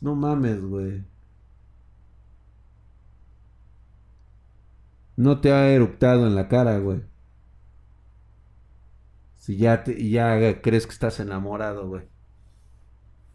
No 0.00 0.14
mames, 0.14 0.60
güey. 0.60 1.04
No 5.16 5.40
te 5.40 5.52
ha 5.52 5.68
eruptado 5.68 6.26
en 6.26 6.34
la 6.34 6.48
cara, 6.48 6.78
güey. 6.78 7.02
Si 9.46 9.56
ya, 9.56 9.84
te, 9.84 10.08
ya 10.08 10.60
crees 10.60 10.86
que 10.88 10.92
estás 10.92 11.20
enamorado, 11.20 11.86
güey. 11.86 12.02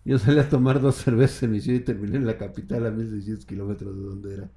Yo 0.03 0.19
salí 0.19 0.39
a 0.39 0.49
tomar 0.49 0.81
dos 0.81 0.95
cervezas 0.95 1.43
en 1.43 1.51
mi 1.51 1.61
ciudad 1.61 1.79
y 1.79 1.83
terminé 1.85 2.17
en 2.17 2.27
la 2.27 2.37
capital 2.37 2.85
a 2.85 2.91
1600 2.91 3.45
kilómetros 3.45 3.95
de 3.95 4.03
donde 4.03 4.33
era. 4.33 4.51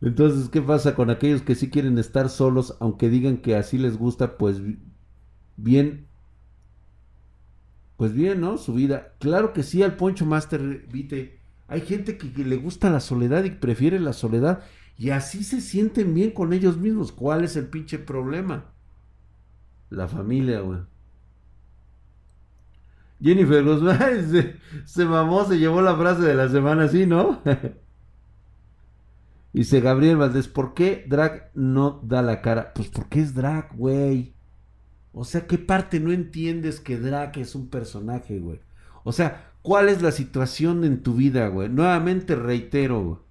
Entonces, 0.00 0.48
¿qué 0.48 0.62
pasa 0.62 0.94
con 0.94 1.10
aquellos 1.10 1.42
que 1.42 1.54
sí 1.54 1.68
quieren 1.68 1.98
estar 1.98 2.30
solos, 2.30 2.78
aunque 2.80 3.10
digan 3.10 3.36
que 3.42 3.56
así 3.56 3.76
les 3.76 3.98
gusta? 3.98 4.38
Pues 4.38 4.62
bien, 5.58 6.06
pues 7.98 8.14
bien, 8.14 8.40
¿no? 8.40 8.56
Su 8.56 8.72
vida. 8.72 9.12
Claro 9.20 9.52
que 9.52 9.64
sí, 9.64 9.82
al 9.82 9.96
Poncho 9.96 10.24
Master, 10.24 10.86
vite. 10.90 11.40
Hay 11.68 11.82
gente 11.82 12.16
que, 12.16 12.32
que 12.32 12.42
le 12.42 12.56
gusta 12.56 12.88
la 12.88 13.00
soledad 13.00 13.44
y 13.44 13.50
prefiere 13.50 14.00
la 14.00 14.14
soledad 14.14 14.64
y 14.96 15.10
así 15.10 15.44
se 15.44 15.60
sienten 15.60 16.14
bien 16.14 16.30
con 16.30 16.54
ellos 16.54 16.78
mismos. 16.78 17.12
¿Cuál 17.12 17.44
es 17.44 17.54
el 17.56 17.66
pinche 17.68 17.98
problema? 17.98 18.73
La 19.94 20.08
familia, 20.08 20.60
güey. 20.60 20.80
Jennifer 23.20 23.64
Guzmán 23.64 23.98
se, 24.30 24.56
se, 24.84 25.04
mamó, 25.04 25.44
se 25.44 25.58
llevó 25.58 25.80
la 25.80 25.96
frase 25.96 26.22
de 26.22 26.34
la 26.34 26.48
semana 26.48 26.84
así, 26.84 27.06
¿no? 27.06 27.40
Dice 29.52 29.80
Gabriel 29.80 30.16
Valdés, 30.16 30.48
¿por 30.48 30.74
qué 30.74 31.04
Drag 31.08 31.50
no 31.54 32.00
da 32.02 32.22
la 32.22 32.42
cara? 32.42 32.72
Pues 32.74 32.88
porque 32.88 33.20
es 33.20 33.34
Drag, 33.34 33.76
güey. 33.76 34.34
O 35.12 35.24
sea, 35.24 35.46
¿qué 35.46 35.58
parte 35.58 36.00
no 36.00 36.10
entiendes 36.10 36.80
que 36.80 36.98
Drag 36.98 37.38
es 37.38 37.54
un 37.54 37.68
personaje, 37.68 38.40
güey? 38.40 38.60
O 39.04 39.12
sea, 39.12 39.52
¿cuál 39.62 39.88
es 39.88 40.02
la 40.02 40.10
situación 40.10 40.82
en 40.82 41.04
tu 41.04 41.14
vida, 41.14 41.46
güey? 41.48 41.68
Nuevamente 41.68 42.34
reitero, 42.34 43.24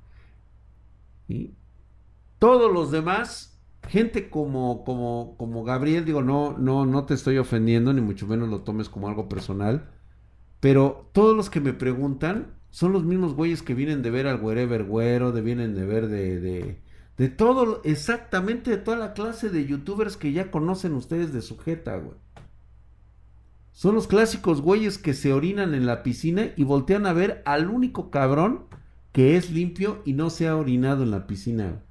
güey. 1.27 1.53
Todos 2.39 2.71
los 2.71 2.89
demás 2.89 3.52
gente 3.87 4.29
como, 4.29 4.83
como, 4.83 5.35
como 5.37 5.63
Gabriel, 5.63 6.05
digo, 6.05 6.21
no, 6.21 6.57
no, 6.57 6.85
no 6.85 7.05
te 7.05 7.13
estoy 7.13 7.37
ofendiendo, 7.37 7.93
ni 7.93 8.01
mucho 8.01 8.27
menos 8.27 8.49
lo 8.49 8.61
tomes 8.61 8.89
como 8.89 9.07
algo 9.07 9.29
personal. 9.29 9.89
Pero 10.59 11.09
todos 11.13 11.35
los 11.35 11.49
que 11.49 11.59
me 11.59 11.73
preguntan 11.73 12.53
son 12.69 12.93
los 12.93 13.03
mismos 13.03 13.35
güeyes 13.35 13.61
que 13.61 13.73
vienen 13.73 14.01
de 14.01 14.09
ver 14.09 14.27
al 14.27 14.41
Wherever 14.41 14.83
Güero, 14.83 15.31
de 15.31 15.41
vienen 15.41 15.75
de 15.75 15.85
ver 15.85 16.07
de, 16.07 16.39
de, 16.39 16.81
de 17.17 17.29
todo, 17.29 17.81
exactamente 17.83 18.71
de 18.71 18.77
toda 18.77 18.97
la 18.97 19.13
clase 19.13 19.49
de 19.49 19.65
youtubers 19.65 20.17
que 20.17 20.31
ya 20.31 20.51
conocen 20.51 20.93
ustedes 20.93 21.33
de 21.33 21.41
sujeta, 21.41 21.97
güey. 21.97 22.17
Son 23.73 23.95
los 23.95 24.07
clásicos 24.07 24.61
güeyes 24.61 24.97
que 24.97 25.13
se 25.13 25.33
orinan 25.33 25.73
en 25.73 25.85
la 25.85 26.03
piscina 26.03 26.51
y 26.55 26.63
voltean 26.63 27.07
a 27.07 27.13
ver 27.13 27.41
al 27.45 27.69
único 27.69 28.11
cabrón 28.11 28.65
que 29.11 29.35
es 29.35 29.51
limpio 29.51 30.01
y 30.05 30.13
no 30.13 30.29
se 30.29 30.47
ha 30.47 30.55
orinado 30.55 31.03
en 31.03 31.11
la 31.11 31.27
piscina. 31.27 31.81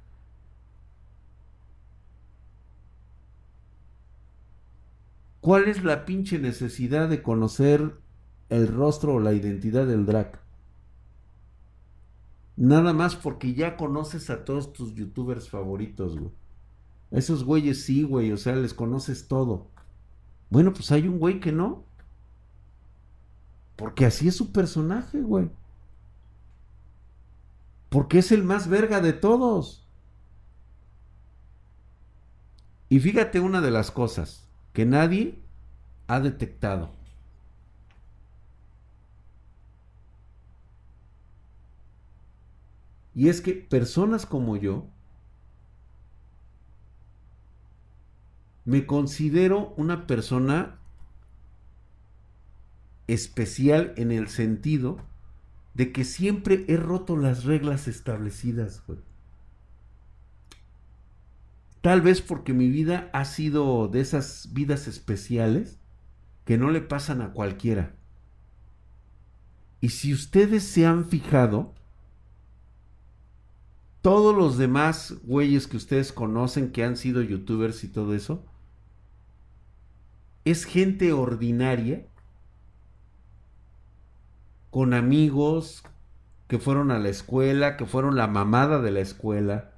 ¿Cuál 5.43 5.67
es 5.67 5.83
la 5.83 6.05
pinche 6.05 6.39
necesidad 6.39 7.09
de 7.09 7.21
conocer 7.21 7.97
el 8.47 8.65
rostro 8.69 9.15
o 9.15 9.19
la 9.19 9.33
identidad 9.33 9.85
del 9.85 10.05
drag? 10.05 10.39
Nada 12.55 12.93
más 12.93 13.17
porque 13.17 13.53
ya 13.53 13.75
conoces 13.75 14.29
a 14.29 14.45
todos 14.45 14.71
tus 14.71 14.95
youtubers 14.95 15.49
favoritos, 15.49 16.17
güey. 16.17 16.31
Esos 17.11 17.43
güeyes 17.43 17.83
sí, 17.83 18.03
güey, 18.03 18.31
o 18.31 18.37
sea, 18.37 18.55
les 18.55 18.73
conoces 18.73 19.27
todo. 19.27 19.67
Bueno, 20.49 20.71
pues 20.71 20.93
hay 20.93 21.09
un 21.09 21.19
güey 21.19 21.41
que 21.41 21.51
no. 21.51 21.83
Porque 23.75 24.05
así 24.05 24.29
es 24.29 24.37
su 24.37 24.53
personaje, 24.53 25.19
güey. 25.19 25.49
Porque 27.89 28.19
es 28.19 28.31
el 28.31 28.45
más 28.45 28.69
verga 28.69 29.01
de 29.01 29.11
todos. 29.11 29.85
Y 32.87 33.01
fíjate 33.01 33.41
una 33.41 33.59
de 33.59 33.71
las 33.71 33.91
cosas 33.91 34.43
que 34.73 34.85
nadie 34.85 35.39
ha 36.07 36.19
detectado. 36.19 36.91
Y 43.15 43.29
es 43.29 43.41
que 43.41 43.53
personas 43.53 44.25
como 44.25 44.57
yo 44.57 44.87
me 48.65 48.85
considero 48.85 49.73
una 49.77 50.07
persona 50.07 50.79
especial 53.07 53.93
en 53.97 54.11
el 54.11 54.29
sentido 54.29 54.97
de 55.73 55.91
que 55.91 56.05
siempre 56.05 56.65
he 56.67 56.77
roto 56.77 57.17
las 57.17 57.43
reglas 57.43 57.87
establecidas, 57.87 58.81
Tal 61.83 61.99
vez 61.99 62.21
porque 62.21 62.53
mi 62.53 62.69
vida 62.69 63.09
ha 63.11 63.25
sido 63.25 63.89
de 63.89 63.99
esas 63.99 64.53
vidas 64.53 64.87
especiales 64.87 65.81
que 66.45 66.57
no 66.57 66.71
le 66.71 66.79
pasan 66.79 67.21
a 67.21 67.33
cualquiera. 67.33 67.93
Y 69.81 69.89
si 69.89 70.13
ustedes 70.13 70.63
se 70.63 70.85
han 70.85 71.03
fijado, 71.03 71.73
todos 74.01 74.33
los 74.33 74.57
demás 74.57 75.15
güeyes 75.23 75.67
que 75.67 75.75
ustedes 75.75 76.13
conocen 76.13 76.71
que 76.71 76.85
han 76.85 76.95
sido 76.95 77.21
youtubers 77.21 77.83
y 77.83 77.89
todo 77.89 78.15
eso, 78.15 78.45
es 80.45 80.63
gente 80.63 81.11
ordinaria 81.11 82.07
con 84.69 84.93
amigos 84.93 85.83
que 86.47 86.59
fueron 86.59 86.91
a 86.91 86.99
la 86.99 87.09
escuela, 87.09 87.75
que 87.75 87.85
fueron 87.85 88.15
la 88.15 88.27
mamada 88.27 88.81
de 88.81 88.91
la 88.91 89.01
escuela. 89.01 89.72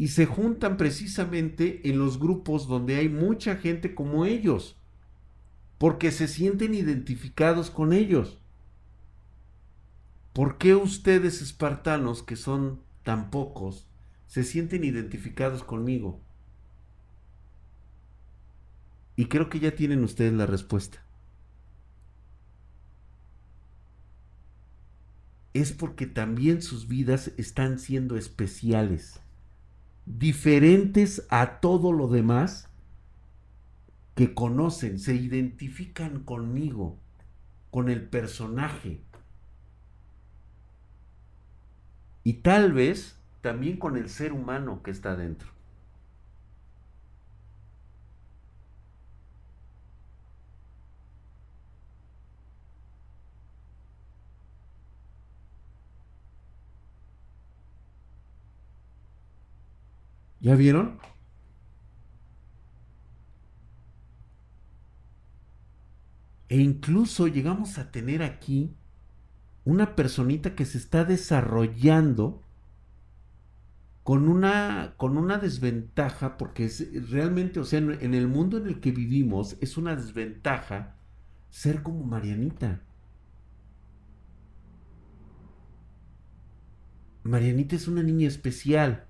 Y 0.00 0.08
se 0.08 0.24
juntan 0.24 0.78
precisamente 0.78 1.86
en 1.90 1.98
los 1.98 2.18
grupos 2.18 2.66
donde 2.66 2.96
hay 2.96 3.10
mucha 3.10 3.56
gente 3.56 3.94
como 3.94 4.24
ellos, 4.24 4.78
porque 5.76 6.10
se 6.10 6.26
sienten 6.26 6.72
identificados 6.72 7.70
con 7.70 7.92
ellos. 7.92 8.38
¿Por 10.32 10.56
qué 10.56 10.74
ustedes, 10.74 11.42
espartanos, 11.42 12.22
que 12.22 12.36
son 12.36 12.80
tan 13.02 13.30
pocos, 13.30 13.84
se 14.26 14.42
sienten 14.42 14.84
identificados 14.84 15.62
conmigo? 15.62 16.18
Y 19.16 19.26
creo 19.26 19.50
que 19.50 19.60
ya 19.60 19.74
tienen 19.74 20.02
ustedes 20.02 20.32
la 20.32 20.46
respuesta. 20.46 21.04
es 25.52 25.72
porque 25.72 26.06
también 26.06 26.62
sus 26.62 26.86
vidas 26.86 27.32
están 27.36 27.80
siendo 27.80 28.16
especiales, 28.16 29.20
diferentes 30.18 31.26
a 31.30 31.60
todo 31.60 31.92
lo 31.92 32.08
demás 32.08 32.68
que 34.14 34.34
conocen, 34.34 34.98
se 34.98 35.14
identifican 35.14 36.20
conmigo, 36.20 36.98
con 37.70 37.88
el 37.88 38.02
personaje. 38.02 39.00
Y 42.24 42.34
tal 42.34 42.72
vez 42.72 43.16
también 43.40 43.76
con 43.76 43.96
el 43.96 44.08
ser 44.08 44.32
humano 44.32 44.82
que 44.82 44.90
está 44.90 45.16
dentro. 45.16 45.48
¿Ya 60.40 60.54
vieron? 60.54 60.98
E 66.48 66.58
incluso 66.58 67.28
llegamos 67.28 67.78
a 67.78 67.90
tener 67.92 68.22
aquí 68.22 68.74
una 69.64 69.94
personita 69.94 70.54
que 70.54 70.64
se 70.64 70.78
está 70.78 71.04
desarrollando 71.04 72.42
con 74.02 74.28
una, 74.28 74.94
con 74.96 75.16
una 75.16 75.38
desventaja, 75.38 76.36
porque 76.38 76.64
es 76.64 77.10
realmente, 77.10 77.60
o 77.60 77.64
sea, 77.64 77.78
en 77.78 78.14
el 78.14 78.26
mundo 78.26 78.56
en 78.56 78.66
el 78.66 78.80
que 78.80 78.90
vivimos 78.90 79.56
es 79.60 79.76
una 79.76 79.94
desventaja 79.94 80.96
ser 81.50 81.82
como 81.82 82.02
Marianita. 82.04 82.82
Marianita 87.22 87.76
es 87.76 87.86
una 87.86 88.02
niña 88.02 88.26
especial 88.26 89.06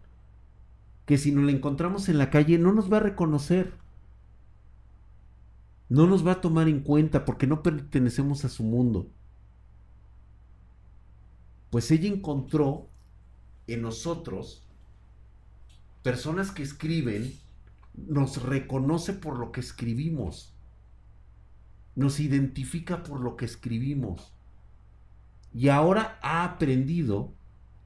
que 1.10 1.18
si 1.18 1.32
nos 1.32 1.44
la 1.44 1.50
encontramos 1.50 2.08
en 2.08 2.18
la 2.18 2.30
calle 2.30 2.56
no 2.56 2.72
nos 2.72 2.92
va 2.92 2.98
a 2.98 3.00
reconocer. 3.00 3.72
No 5.88 6.06
nos 6.06 6.24
va 6.24 6.34
a 6.34 6.40
tomar 6.40 6.68
en 6.68 6.84
cuenta 6.84 7.24
porque 7.24 7.48
no 7.48 7.64
pertenecemos 7.64 8.44
a 8.44 8.48
su 8.48 8.62
mundo. 8.62 9.08
Pues 11.70 11.90
ella 11.90 12.06
encontró 12.06 12.86
en 13.66 13.82
nosotros 13.82 14.62
personas 16.04 16.52
que 16.52 16.62
escriben, 16.62 17.34
nos 17.96 18.40
reconoce 18.44 19.12
por 19.12 19.36
lo 19.36 19.50
que 19.50 19.58
escribimos, 19.58 20.54
nos 21.96 22.20
identifica 22.20 23.02
por 23.02 23.18
lo 23.18 23.34
que 23.34 23.46
escribimos. 23.46 24.32
Y 25.52 25.70
ahora 25.70 26.20
ha 26.22 26.44
aprendido 26.44 27.32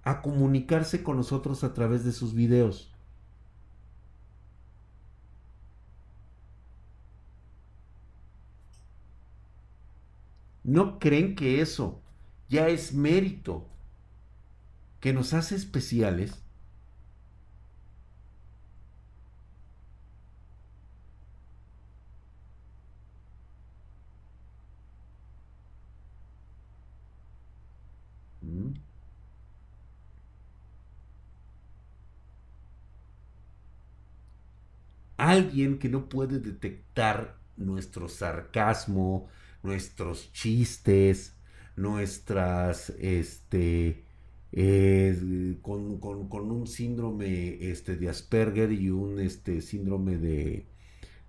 a 0.03 0.21
comunicarse 0.21 1.03
con 1.03 1.17
nosotros 1.17 1.65
a 1.65 1.73
través 1.73 2.05
de 2.05 2.13
sus 2.13 2.35
videos. 2.35 2.94
¿No 10.65 10.99
creen 10.99 11.37
que 11.37 11.61
eso 11.61 12.01
ya 12.49 12.69
es 12.69 12.93
mérito 12.93 13.69
que 15.01 15.13
nos 15.13 15.35
hace 15.35 15.55
especiales? 15.55 16.43
¿Mm? 28.43 28.75
Alguien 35.17 35.79
que 35.79 35.89
no 35.89 36.09
puede 36.09 36.39
detectar 36.41 37.37
nuestro 37.57 38.09
sarcasmo, 38.09 39.29
nuestros 39.65 40.31
chistes, 40.33 41.35
nuestras, 41.75 42.91
este, 43.01 44.05
eh, 44.53 45.59
con, 45.63 45.99
un 46.51 46.67
síndrome 46.67 47.71
este, 47.71 47.97
de 47.97 48.09
Asperger 48.09 48.71
y 48.71 48.91
un 48.91 49.19
este, 49.19 49.61
síndrome 49.63 50.19
de, 50.19 50.67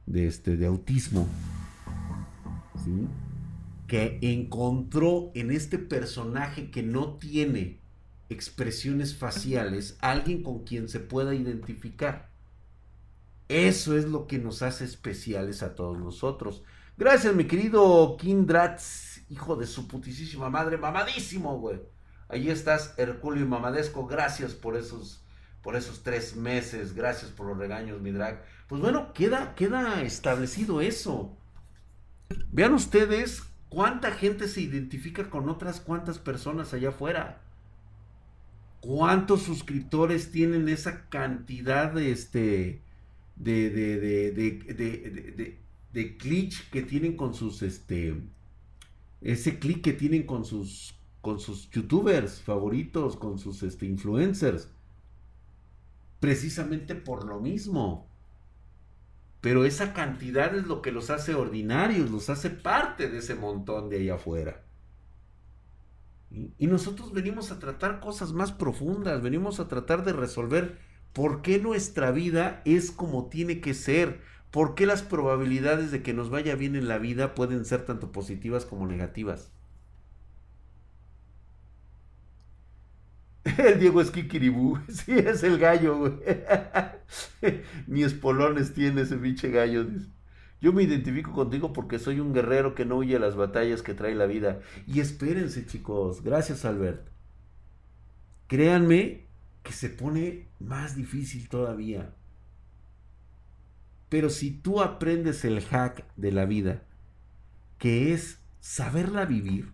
de, 0.05 0.27
este, 0.27 0.57
de 0.57 0.67
autismo, 0.67 1.27
que 3.87 4.19
encontró 4.21 5.31
en 5.33 5.49
este 5.49 5.79
personaje 5.79 6.69
que 6.69 6.83
no 6.83 7.15
tiene 7.15 7.79
expresiones 8.29 9.15
faciales, 9.15 9.97
alguien 10.01 10.43
con 10.43 10.65
quien 10.65 10.89
se 10.89 10.99
pueda 10.99 11.33
identificar. 11.33 12.29
Eso 13.47 13.95
es 13.97 14.05
lo 14.05 14.27
que 14.27 14.39
nos 14.39 14.61
hace 14.61 14.85
especiales 14.85 15.63
a 15.63 15.75
todos 15.75 15.97
nosotros. 15.97 16.63
Gracias, 16.97 17.35
mi 17.35 17.45
querido 17.45 18.15
Kindratz, 18.17 19.19
hijo 19.29 19.57
de 19.57 19.67
su 19.67 19.87
putísima 19.87 20.49
madre, 20.49 20.77
mamadísimo, 20.77 21.59
güey. 21.59 21.81
Ahí 22.29 22.49
estás, 22.49 22.93
Herculio 22.97 23.45
Mamadesco. 23.45 24.07
Gracias 24.07 24.53
por 24.53 24.77
esos, 24.77 25.21
por 25.61 25.75
esos 25.75 26.03
tres 26.03 26.35
meses. 26.37 26.95
Gracias 26.95 27.31
por 27.31 27.47
los 27.47 27.57
regaños, 27.57 28.01
mi 28.01 28.11
drag. 28.11 28.43
Pues 28.67 28.81
bueno, 28.81 29.11
queda, 29.13 29.55
queda 29.55 30.01
establecido 30.03 30.79
eso. 30.79 31.37
Vean 32.51 32.73
ustedes 32.73 33.43
cuánta 33.69 34.11
gente 34.11 34.47
se 34.47 34.61
identifica 34.61 35.29
con 35.29 35.49
otras 35.49 35.81
cuantas 35.81 36.17
personas 36.17 36.73
allá 36.73 36.89
afuera. 36.89 37.41
¿Cuántos 38.79 39.41
suscriptores 39.43 40.31
tienen 40.31 40.69
esa 40.69 41.09
cantidad 41.09 41.91
de 41.91 42.11
este 42.11 42.81
de, 43.35 43.69
de, 43.69 43.99
de, 43.99 44.31
de 44.31 45.64
de 45.95 46.17
clic 46.17 46.69
que 46.71 46.81
tienen 46.81 47.15
con 47.15 47.33
sus, 47.33 47.61
este, 47.61 48.21
ese 49.21 49.59
clic 49.59 49.81
que 49.81 49.93
tienen 49.93 50.23
con 50.23 50.43
sus, 50.43 50.99
con 51.21 51.39
sus 51.39 51.71
youtubers 51.71 52.41
favoritos, 52.41 53.15
con 53.15 53.39
sus, 53.39 53.63
este, 53.63 53.85
influencers. 53.85 54.69
Precisamente 56.19 56.95
por 56.95 57.25
lo 57.25 57.39
mismo. 57.39 58.09
Pero 59.39 59.63
esa 59.63 59.93
cantidad 59.93 60.53
es 60.53 60.67
lo 60.67 60.81
que 60.81 60.91
los 60.91 61.09
hace 61.09 61.33
ordinarios, 61.33 62.11
los 62.11 62.29
hace 62.29 62.49
parte 62.49 63.09
de 63.09 63.19
ese 63.19 63.35
montón 63.35 63.87
de 63.87 63.99
ahí 63.99 64.09
afuera. 64.09 64.65
Y 66.57 66.67
nosotros 66.67 67.13
venimos 67.13 67.51
a 67.51 67.59
tratar 67.59 68.01
cosas 68.01 68.33
más 68.33 68.51
profundas, 68.51 69.21
venimos 69.21 69.61
a 69.61 69.69
tratar 69.69 70.03
de 70.03 70.11
resolver 70.11 70.77
por 71.13 71.41
qué 71.41 71.57
nuestra 71.59 72.11
vida 72.11 72.61
es 72.65 72.91
como 72.91 73.29
tiene 73.29 73.61
que 73.61 73.73
ser, 73.73 74.19
por 74.55 74.73
qué 74.73 74.85
las 74.85 75.03
probabilidades 75.03 75.91
de 75.91 76.01
que 76.01 76.13
nos 76.13 76.29
vaya 76.29 76.55
bien 76.55 76.77
en 76.77 76.87
la 76.87 76.97
vida 76.97 77.35
pueden 77.35 77.65
ser 77.65 77.83
tanto 77.83 78.13
positivas 78.13 78.65
como 78.65 78.87
negativas. 78.87 79.51
El 83.57 83.81
Diego 83.81 83.99
es 83.99 84.11
Kikiribú. 84.11 84.79
Sí, 84.87 85.11
es 85.11 85.43
el 85.43 85.59
gallo, 85.59 85.97
güey. 85.97 86.13
Ni 87.87 88.03
espolones 88.03 88.73
tiene 88.73 89.01
ese 89.01 89.17
pinche 89.17 89.51
gallo. 89.51 89.87
Yo 90.61 90.71
me 90.71 90.83
identifico 90.83 91.33
contigo 91.33 91.73
porque 91.73 91.99
soy 91.99 92.21
un 92.21 92.31
guerrero 92.31 92.75
que 92.75 92.85
no 92.85 92.95
huye 92.95 93.17
a 93.17 93.19
las 93.19 93.35
batallas 93.35 93.81
que 93.81 93.93
trae 93.93 94.15
la 94.15 94.25
vida. 94.25 94.61
Y 94.87 95.01
espérense, 95.01 95.65
chicos. 95.65 96.23
Gracias, 96.23 96.63
Albert. 96.63 97.09
Créanme 98.47 99.25
que 99.63 99.73
se 99.73 99.89
pone 99.89 100.47
más 100.61 100.95
difícil 100.95 101.49
todavía. 101.49 102.13
Pero 104.15 104.29
si 104.29 104.49
tú 104.49 104.81
aprendes 104.81 105.43
el 105.43 105.59
hack 105.59 106.05
de 106.15 106.31
la 106.31 106.45
vida, 106.45 106.83
que 107.77 108.13
es 108.13 108.39
saberla 108.61 109.25
vivir, 109.25 109.73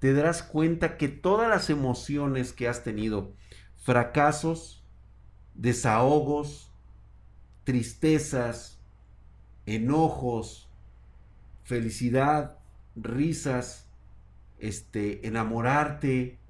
te 0.00 0.12
darás 0.12 0.42
cuenta 0.42 0.96
que 0.96 1.06
todas 1.06 1.48
las 1.48 1.70
emociones 1.70 2.52
que 2.52 2.66
has 2.66 2.82
tenido, 2.82 3.32
fracasos, 3.76 4.82
desahogos, 5.54 6.72
tristezas, 7.62 8.80
enojos, 9.64 10.68
felicidad, 11.62 12.58
risas, 12.96 13.86
este, 14.58 15.24
enamorarte, 15.28 16.40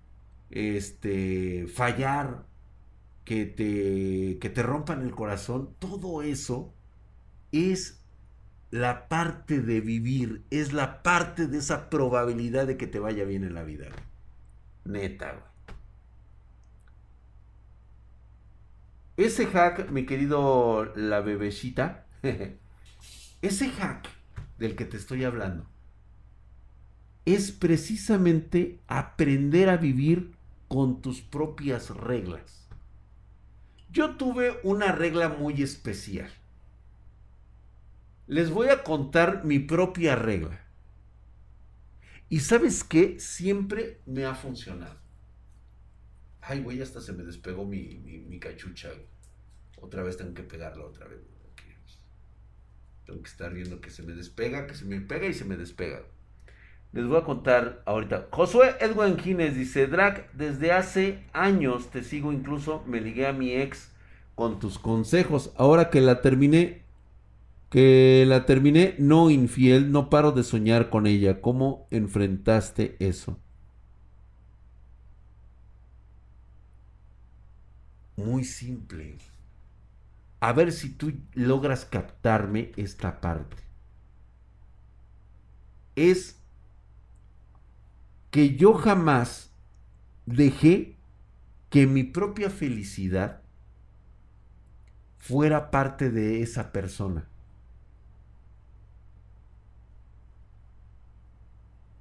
este, 0.49 1.66
fallar, 1.66 2.47
que 3.31 3.47
te, 3.47 4.41
que 4.41 4.51
te 4.51 4.61
rompan 4.61 5.03
el 5.03 5.12
corazón, 5.12 5.76
todo 5.78 6.22
eso 6.22 6.74
es 7.53 8.05
la 8.72 9.07
parte 9.07 9.61
de 9.61 9.81
vivir, 9.81 10.43
es 10.51 10.72
la 10.72 11.05
parte 11.05 11.47
de 11.47 11.59
esa 11.59 11.91
probabilidad 11.91 12.66
de 12.66 12.76
que 12.76 12.89
te 12.89 12.99
vaya 12.99 13.24
bien 13.24 13.45
en 13.45 13.55
la 13.55 13.62
vida. 13.62 13.87
Neta, 14.85 15.31
güey. 15.31 15.45
Ese 19.16 19.47
hack, 19.47 19.89
mi 19.93 20.07
querido 20.07 20.93
la 20.97 21.20
bebecita, 21.20 22.09
ese 23.43 23.68
hack 23.68 24.09
del 24.59 24.74
que 24.74 24.87
te 24.87 24.97
estoy 24.97 25.22
hablando, 25.22 25.68
es 27.26 27.53
precisamente 27.53 28.81
aprender 28.89 29.68
a 29.68 29.76
vivir 29.76 30.35
con 30.66 31.01
tus 31.01 31.20
propias 31.20 31.91
reglas. 31.91 32.60
Yo 33.91 34.16
tuve 34.16 34.61
una 34.62 34.93
regla 34.93 35.28
muy 35.28 35.62
especial 35.62 36.30
les 38.30 38.49
voy 38.49 38.68
a 38.68 38.84
contar 38.84 39.45
mi 39.45 39.59
propia 39.59 40.14
regla. 40.14 40.64
Y 42.28 42.38
sabes 42.38 42.84
qué? 42.84 43.18
Siempre 43.18 44.01
me 44.07 44.24
ha 44.24 44.36
funcionado. 44.36 44.97
Ay, 46.41 46.62
güey, 46.62 46.80
hasta 46.80 47.01
se 47.01 47.12
me 47.12 47.24
despegó 47.24 47.64
mi, 47.64 48.38
cachucha. 48.38 48.91
Otra 49.80 50.05
vez 50.05 50.16
tengo 50.16 50.32
que 50.32 50.45
pegarla 50.45 50.84
otra 50.84 51.09
vez. 51.09 51.18
Tengo 53.05 53.20
que 53.20 53.28
estar 53.28 53.53
viendo 53.53 53.80
que 53.80 53.91
se 53.91 54.05
me 54.05 54.12
despega, 54.12 54.68
que 54.68 54.76
se 54.76 54.84
me 54.84 55.01
pega 55.01 55.26
y 55.26 55.34
se 55.34 55.45
me 55.45 55.57
despega. 55.57 56.01
Les 56.93 57.07
voy 57.07 57.18
a 57.18 57.24
contar 57.24 57.82
ahorita. 57.86 58.26
Josué 58.32 58.74
Edwin 58.80 59.16
Gines 59.16 59.55
dice, 59.55 59.86
Drac, 59.86 60.32
desde 60.32 60.72
hace 60.72 61.24
años 61.32 61.91
te 61.91 62.03
sigo, 62.03 62.32
incluso 62.32 62.82
me 62.86 63.01
ligué 63.01 63.26
a 63.28 63.32
mi 63.32 63.53
ex 63.53 63.93
con 64.34 64.59
tus 64.59 64.78
consejos. 64.78 65.53
Ahora 65.57 65.91
que 65.91 66.01
la 66.01 66.20
terminé, 66.20 66.82
que 67.68 68.24
la 68.26 68.45
terminé 68.45 68.97
no 68.99 69.30
infiel, 69.30 69.93
no 69.93 70.11
paro 70.11 70.32
de 70.32 70.43
soñar 70.43 70.91
con 70.91 71.07
ella. 71.07 71.41
¿Cómo 71.41 71.86
enfrentaste 71.93 72.97
eso? 72.99 73.38
Muy 78.16 78.43
simple. 78.43 79.16
A 80.41 80.53
ver 80.53 80.72
si 80.72 80.91
tú 80.91 81.12
logras 81.34 81.84
captarme 81.84 82.72
esta 82.76 83.20
parte. 83.20 83.59
Es 85.95 86.39
que 88.31 88.57
yo 88.57 88.74
jamás 88.74 89.53
dejé 90.26 90.97
que 91.68 91.87
mi 91.87 92.05
propia 92.05 92.51
felicidad 92.51 93.43
fuera 95.18 95.70
parte 95.70 96.11
de 96.11 96.43
esa 96.43 96.72
persona. 96.72 97.31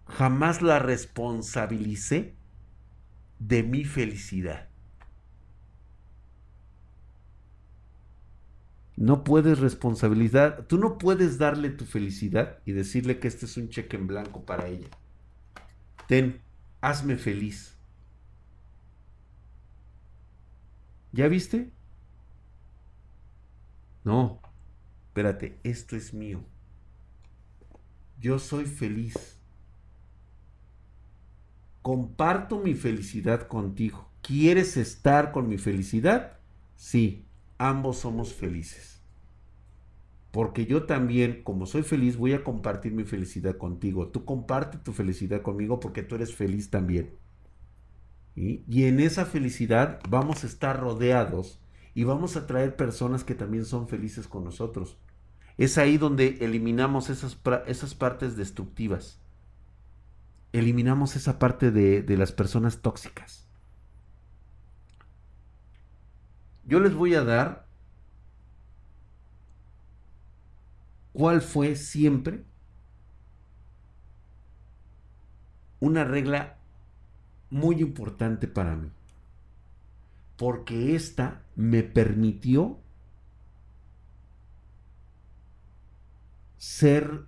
jamás 0.09 0.61
la 0.61 0.79
responsabilicé 0.79 2.35
de 3.39 3.63
mi 3.63 3.85
felicidad. 3.85 4.67
No 8.97 9.23
puedes 9.23 9.59
responsabilizar, 9.59 10.65
tú 10.67 10.77
no 10.77 10.97
puedes 10.97 11.37
darle 11.37 11.69
tu 11.69 11.85
felicidad 11.85 12.59
y 12.65 12.73
decirle 12.73 13.19
que 13.19 13.29
este 13.29 13.45
es 13.45 13.55
un 13.55 13.69
cheque 13.69 13.95
en 13.95 14.07
blanco 14.07 14.45
para 14.45 14.67
ella. 14.67 14.89
Ten, 16.09 16.41
hazme 16.81 17.17
feliz. 17.17 17.77
¿Ya 21.11 21.27
viste? 21.27 21.69
No, 24.03 24.41
espérate, 25.07 25.59
esto 25.63 25.95
es 25.95 26.11
mío. 26.11 26.43
Yo 28.19 28.39
soy 28.39 28.65
feliz 28.65 29.39
comparto 31.83 32.59
mi 32.59 32.73
felicidad 32.73 33.47
contigo. 33.47 34.07
¿Quieres 34.21 34.77
estar 34.77 35.31
con 35.31 35.47
mi 35.47 35.57
felicidad? 35.57 36.37
Sí, 36.75 37.25
ambos 37.57 37.99
somos 37.99 38.33
felices. 38.33 38.98
Porque 40.31 40.65
yo 40.65 40.83
también, 40.83 41.41
como 41.43 41.65
soy 41.65 41.83
feliz, 41.83 42.17
voy 42.17 42.33
a 42.33 42.43
compartir 42.43 42.93
mi 42.93 43.03
felicidad 43.03 43.57
contigo. 43.57 44.07
Tú 44.09 44.25
comparte 44.25 44.77
tu 44.77 44.93
felicidad 44.93 45.41
conmigo 45.41 45.79
porque 45.79 46.03
tú 46.03 46.15
eres 46.15 46.35
feliz 46.35 46.69
también. 46.69 47.15
Y 48.35 48.83
en 48.83 49.01
esa 49.01 49.25
felicidad 49.25 49.99
vamos 50.07 50.43
a 50.43 50.47
estar 50.47 50.79
rodeados 50.79 51.59
y 51.93 52.05
vamos 52.05 52.37
a 52.37 52.47
traer 52.47 52.75
personas 52.75 53.23
que 53.25 53.35
también 53.35 53.65
son 53.65 53.87
felices 53.87 54.27
con 54.27 54.45
nosotros. 54.45 54.97
Es 55.57 55.77
ahí 55.77 55.97
donde 55.97 56.37
eliminamos 56.39 57.09
esas, 57.09 57.37
esas 57.67 57.95
partes 57.95 58.37
destructivas 58.37 59.19
eliminamos 60.51 61.15
esa 61.15 61.39
parte 61.39 61.71
de, 61.71 62.01
de 62.01 62.17
las 62.17 62.31
personas 62.31 62.81
tóxicas. 62.81 63.47
Yo 66.65 66.79
les 66.79 66.93
voy 66.93 67.15
a 67.15 67.23
dar 67.23 67.67
cuál 71.13 71.41
fue 71.41 71.75
siempre 71.75 72.43
una 75.79 76.03
regla 76.03 76.57
muy 77.49 77.81
importante 77.81 78.47
para 78.47 78.75
mí. 78.75 78.91
Porque 80.37 80.95
esta 80.95 81.41
me 81.55 81.83
permitió 81.83 82.79
ser 86.57 87.25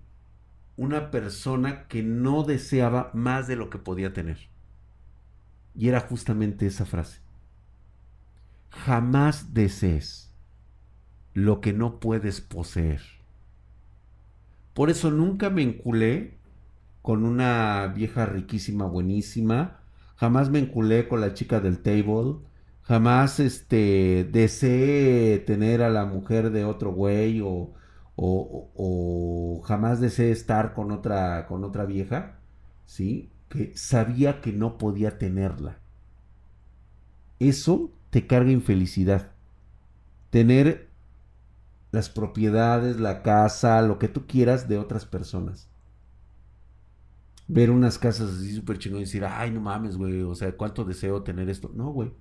una 0.78 1.12
persona 1.12 1.88
que 1.88 2.04
no 2.04 2.44
deseaba 2.44 3.12
más 3.14 3.48
de 3.48 3.56
lo 3.56 3.70
que 3.70 3.78
podía 3.78 4.14
tener. 4.14 4.50
Y 5.76 5.90
era 5.90 6.00
justamente 6.02 6.68
esa 6.68 6.86
frase. 6.86 7.20
Jamás 8.70 9.54
desees 9.54 10.34
lo 11.34 11.62
que 11.62 11.74
no 11.74 12.00
puedes 12.00 12.42
poseer. 12.42 13.21
Por 14.74 14.90
eso 14.90 15.12
nunca 15.12 15.50
me 15.50 15.64
enculé 15.64 16.38
con 17.02 17.26
una 17.26 17.88
vieja 17.96 18.26
riquísima, 18.26 18.86
buenísima. 18.86 19.80
Jamás 20.16 20.50
me 20.50 20.60
enculé 20.60 21.08
con 21.08 21.22
la 21.22 21.34
chica 21.34 21.60
del 21.60 21.80
table. 21.80 22.38
Jamás 22.84 23.40
este, 23.40 24.28
deseé 24.32 25.40
tener 25.40 25.82
a 25.82 25.90
la 25.90 26.06
mujer 26.06 26.52
de 26.52 26.66
otro 26.66 26.94
güey 26.94 27.42
o, 27.42 27.74
o, 28.16 29.62
jamás 29.66 30.00
deseé 30.00 30.32
estar 30.32 30.74
con 30.74 30.92
otra, 30.92 31.48
con 31.48 31.64
otra 31.64 31.86
vieja, 31.86 32.40
¿sí? 32.86 33.32
Que 33.50 33.74
sabía 33.76 34.42
que 34.42 34.52
no 34.54 34.78
podía 34.78 35.18
tenerla. 35.18 35.80
Eso 37.40 37.92
te 38.12 38.28
carga 38.28 38.52
infelicidad. 38.52 39.32
Tener 40.30 40.91
las 41.92 42.10
propiedades, 42.10 43.00
la 43.00 43.22
casa, 43.22 43.82
lo 43.82 44.00
que 44.00 44.08
tú 44.08 44.26
quieras 44.26 44.68
de 44.68 44.78
otras 44.78 45.06
personas. 45.06 45.70
Ver 47.48 47.70
unas 47.70 47.98
casas 47.98 48.32
así 48.38 48.56
súper 48.56 48.80
chingón 48.80 49.02
y 49.02 49.06
decir, 49.06 49.26
ay, 49.26 49.52
no 49.52 49.60
mames, 49.60 49.98
güey, 49.98 50.22
o 50.22 50.34
sea, 50.36 50.56
cuánto 50.56 50.86
deseo 50.86 51.24
tener 51.24 51.50
esto. 51.50 51.72
No, 51.76 51.92
güey. 51.92 52.14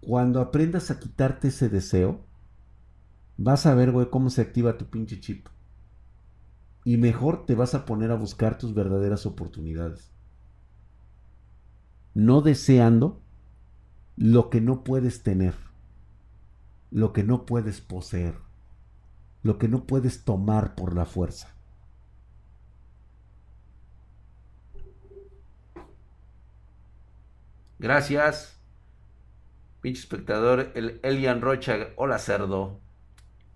Cuando 0.00 0.40
aprendas 0.40 0.90
a 0.90 0.98
quitarte 0.98 1.48
ese 1.48 1.68
deseo, 1.68 2.24
vas 3.36 3.66
a 3.66 3.74
ver, 3.74 3.92
güey, 3.92 4.10
cómo 4.10 4.30
se 4.30 4.40
activa 4.40 4.78
tu 4.78 4.86
pinche 4.86 5.20
chip. 5.20 5.46
Y 6.84 6.96
mejor 6.96 7.46
te 7.46 7.54
vas 7.54 7.74
a 7.74 7.84
poner 7.84 8.10
a 8.10 8.16
buscar 8.16 8.58
tus 8.58 8.74
verdaderas 8.74 9.26
oportunidades. 9.26 10.10
No 12.14 12.40
deseando 12.40 13.20
lo 14.16 14.50
que 14.50 14.60
no 14.60 14.82
puedes 14.82 15.22
tener 15.22 15.69
lo 16.90 17.12
que 17.12 17.22
no 17.22 17.46
puedes 17.46 17.80
poseer, 17.80 18.34
lo 19.42 19.58
que 19.58 19.68
no 19.68 19.86
puedes 19.86 20.24
tomar 20.24 20.74
por 20.74 20.94
la 20.94 21.06
fuerza. 21.06 21.54
Gracias. 27.78 28.60
Pinche 29.80 30.00
espectador, 30.00 30.70
el 30.74 31.00
Elian 31.02 31.40
Rocha. 31.40 31.88
Hola, 31.96 32.18
cerdo. 32.18 32.78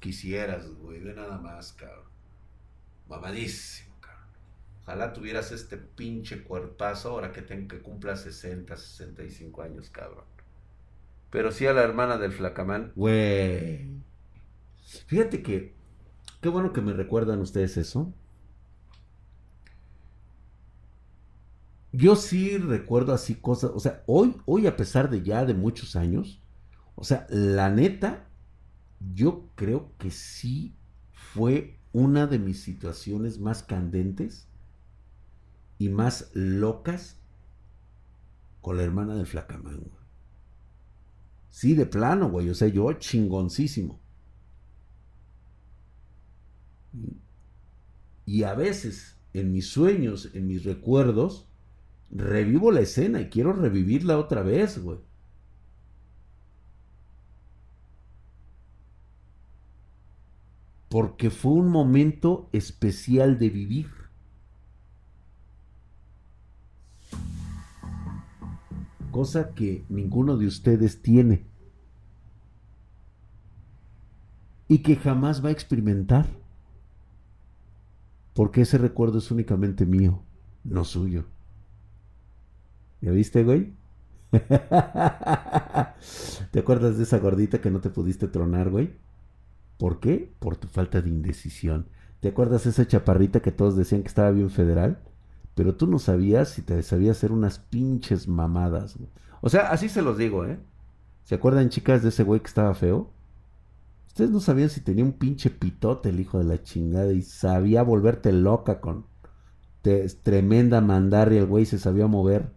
Quisieras, 0.00 0.66
güey, 0.70 1.00
ve 1.00 1.12
nada 1.12 1.36
más, 1.36 1.74
cabrón. 1.74 2.06
Mamadísimo, 3.06 3.94
cabrón. 4.00 4.28
Ojalá 4.82 5.12
tuvieras 5.12 5.52
este 5.52 5.76
pinche 5.76 6.42
cuerpazo 6.42 7.10
ahora 7.10 7.32
que, 7.32 7.42
ten, 7.42 7.68
que 7.68 7.80
cumpla 7.80 8.16
60, 8.16 8.74
65 8.74 9.60
años, 9.60 9.90
cabrón. 9.90 10.24
Pero 11.34 11.50
sí 11.50 11.66
a 11.66 11.72
la 11.72 11.82
hermana 11.82 12.16
del 12.16 12.30
flacamán. 12.30 12.92
Güey. 12.94 13.90
Fíjate 15.08 15.42
que. 15.42 15.74
Qué 16.40 16.48
bueno 16.48 16.72
que 16.72 16.80
me 16.80 16.92
recuerdan 16.92 17.40
ustedes 17.40 17.76
eso. 17.76 18.14
Yo 21.90 22.14
sí 22.14 22.56
recuerdo 22.56 23.12
así 23.12 23.34
cosas. 23.34 23.72
O 23.74 23.80
sea, 23.80 24.04
hoy, 24.06 24.36
hoy 24.44 24.68
a 24.68 24.76
pesar 24.76 25.10
de 25.10 25.22
ya 25.22 25.44
de 25.44 25.54
muchos 25.54 25.96
años. 25.96 26.40
O 26.94 27.02
sea, 27.02 27.26
la 27.28 27.68
neta. 27.68 28.28
Yo 29.12 29.48
creo 29.56 29.90
que 29.98 30.12
sí 30.12 30.76
fue 31.10 31.80
una 31.90 32.28
de 32.28 32.38
mis 32.38 32.62
situaciones 32.62 33.40
más 33.40 33.64
candentes 33.64 34.46
y 35.78 35.88
más 35.88 36.30
locas 36.32 37.18
con 38.60 38.76
la 38.76 38.84
hermana 38.84 39.16
del 39.16 39.26
flacamán. 39.26 40.03
Sí, 41.54 41.74
de 41.76 41.86
plano, 41.86 42.28
güey. 42.30 42.48
O 42.50 42.54
sea, 42.56 42.66
yo 42.66 42.92
chingoncísimo. 42.94 44.00
Y 48.26 48.42
a 48.42 48.54
veces, 48.54 49.16
en 49.32 49.52
mis 49.52 49.68
sueños, 49.68 50.30
en 50.34 50.48
mis 50.48 50.64
recuerdos, 50.64 51.46
revivo 52.10 52.72
la 52.72 52.80
escena 52.80 53.20
y 53.20 53.28
quiero 53.28 53.52
revivirla 53.52 54.18
otra 54.18 54.42
vez, 54.42 54.82
güey. 54.82 54.98
Porque 60.88 61.30
fue 61.30 61.52
un 61.52 61.68
momento 61.68 62.48
especial 62.52 63.38
de 63.38 63.50
vivir. 63.50 64.03
Cosa 69.14 69.54
que 69.54 69.84
ninguno 69.88 70.36
de 70.36 70.48
ustedes 70.48 71.00
tiene 71.00 71.46
y 74.66 74.78
que 74.78 74.96
jamás 74.96 75.44
va 75.44 75.50
a 75.50 75.52
experimentar. 75.52 76.26
Porque 78.32 78.62
ese 78.62 78.76
recuerdo 78.76 79.18
es 79.18 79.30
únicamente 79.30 79.86
mío, 79.86 80.24
no 80.64 80.82
suyo. 80.82 81.26
¿Ya 83.02 83.12
viste, 83.12 83.44
güey? 83.44 83.72
¿Te 86.50 86.58
acuerdas 86.58 86.96
de 86.96 87.04
esa 87.04 87.20
gordita 87.20 87.60
que 87.60 87.70
no 87.70 87.80
te 87.80 87.90
pudiste 87.90 88.26
tronar, 88.26 88.68
güey? 88.70 88.96
¿Por 89.78 90.00
qué? 90.00 90.34
Por 90.40 90.56
tu 90.56 90.66
falta 90.66 91.00
de 91.00 91.10
indecisión. 91.10 91.86
¿Te 92.18 92.30
acuerdas 92.30 92.64
de 92.64 92.70
esa 92.70 92.88
chaparrita 92.88 93.38
que 93.38 93.52
todos 93.52 93.76
decían 93.76 94.02
que 94.02 94.08
estaba 94.08 94.32
bien 94.32 94.50
federal? 94.50 95.04
Pero 95.54 95.76
tú 95.76 95.86
no 95.86 95.98
sabías 95.98 96.48
si 96.48 96.62
te 96.62 96.82
sabías 96.82 97.16
hacer 97.18 97.32
unas 97.32 97.58
pinches 97.58 98.26
mamadas. 98.28 98.98
O 99.40 99.48
sea, 99.48 99.70
así 99.70 99.88
se 99.88 100.02
los 100.02 100.18
digo, 100.18 100.44
¿eh? 100.46 100.58
¿Se 101.24 101.36
acuerdan, 101.36 101.68
chicas, 101.68 102.02
de 102.02 102.08
ese 102.10 102.24
güey 102.24 102.40
que 102.40 102.48
estaba 102.48 102.74
feo? 102.74 103.10
Ustedes 104.08 104.30
no 104.30 104.40
sabían 104.40 104.70
si 104.70 104.80
tenía 104.80 105.04
un 105.04 105.12
pinche 105.12 105.50
pitote 105.50 106.10
el 106.10 106.20
hijo 106.20 106.38
de 106.38 106.44
la 106.44 106.62
chingada 106.62 107.12
y 107.12 107.22
sabía 107.22 107.82
volverte 107.82 108.32
loca 108.32 108.80
con 108.80 109.06
tremenda 110.22 110.80
mandarria. 110.80 111.40
El 111.40 111.46
güey 111.46 111.66
se 111.66 111.78
sabía 111.78 112.06
mover. 112.06 112.50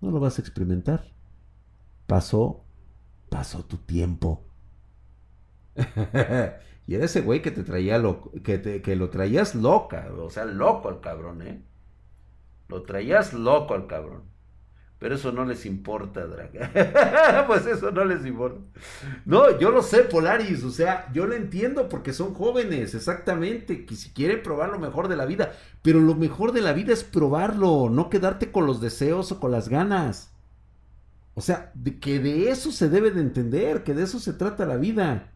No 0.00 0.10
lo 0.10 0.20
vas 0.20 0.38
a 0.38 0.42
experimentar. 0.42 1.12
Pasó, 2.06 2.64
pasó 3.28 3.64
tu 3.64 3.76
tiempo. 3.78 4.42
Y 6.86 6.94
era 6.94 7.04
ese 7.04 7.20
güey 7.20 7.42
que 7.42 7.50
te 7.50 7.64
traía 7.64 7.98
lo, 7.98 8.30
que, 8.44 8.58
te, 8.58 8.80
que 8.80 8.94
lo 8.96 9.10
traías 9.10 9.54
loca, 9.54 10.08
o 10.16 10.30
sea, 10.30 10.44
loco 10.44 10.88
al 10.88 11.00
cabrón, 11.00 11.42
¿eh? 11.42 11.62
Lo 12.68 12.82
traías 12.82 13.32
loco 13.32 13.74
al 13.74 13.86
cabrón. 13.86 14.22
Pero 14.98 15.16
eso 15.16 15.30
no 15.30 15.44
les 15.44 15.66
importa, 15.66 16.26
Draga. 16.26 17.44
pues 17.46 17.66
eso 17.66 17.90
no 17.90 18.04
les 18.04 18.24
importa. 18.24 18.60
No, 19.26 19.58
yo 19.58 19.70
lo 19.70 19.82
sé, 19.82 20.04
Polaris. 20.04 20.64
O 20.64 20.70
sea, 20.70 21.12
yo 21.12 21.26
lo 21.26 21.34
entiendo 21.34 21.88
porque 21.88 22.14
son 22.14 22.32
jóvenes, 22.32 22.94
exactamente. 22.94 23.84
Que 23.84 23.94
si 23.94 24.10
quieren 24.10 24.42
probar 24.42 24.70
lo 24.70 24.78
mejor 24.78 25.08
de 25.08 25.16
la 25.16 25.26
vida. 25.26 25.52
Pero 25.82 26.00
lo 26.00 26.14
mejor 26.14 26.52
de 26.52 26.62
la 26.62 26.72
vida 26.72 26.94
es 26.94 27.04
probarlo, 27.04 27.90
no 27.90 28.08
quedarte 28.08 28.50
con 28.50 28.66
los 28.66 28.80
deseos 28.80 29.32
o 29.32 29.38
con 29.38 29.50
las 29.50 29.68
ganas. 29.68 30.32
O 31.34 31.42
sea, 31.42 31.72
que 32.00 32.18
de 32.18 32.48
eso 32.48 32.72
se 32.72 32.88
debe 32.88 33.10
de 33.10 33.20
entender, 33.20 33.84
que 33.84 33.92
de 33.92 34.04
eso 34.04 34.18
se 34.18 34.32
trata 34.32 34.64
la 34.64 34.78
vida 34.78 35.35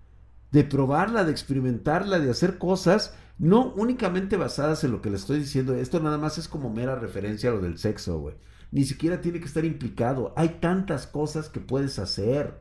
de 0.52 0.64
probarla, 0.64 1.24
de 1.24 1.32
experimentarla, 1.32 2.18
de 2.18 2.30
hacer 2.30 2.58
cosas, 2.58 3.14
no 3.38 3.72
únicamente 3.74 4.36
basadas 4.36 4.84
en 4.84 4.92
lo 4.92 5.00
que 5.00 5.10
le 5.10 5.16
estoy 5.16 5.38
diciendo. 5.38 5.74
Esto 5.74 6.00
nada 6.00 6.18
más 6.18 6.38
es 6.38 6.48
como 6.48 6.70
mera 6.70 6.96
referencia 6.96 7.50
a 7.50 7.52
lo 7.52 7.60
del 7.60 7.78
sexo, 7.78 8.18
güey. 8.20 8.36
Ni 8.72 8.84
siquiera 8.84 9.20
tiene 9.20 9.40
que 9.40 9.46
estar 9.46 9.64
implicado. 9.64 10.32
Hay 10.36 10.60
tantas 10.60 11.06
cosas 11.06 11.48
que 11.48 11.60
puedes 11.60 11.98
hacer, 11.98 12.60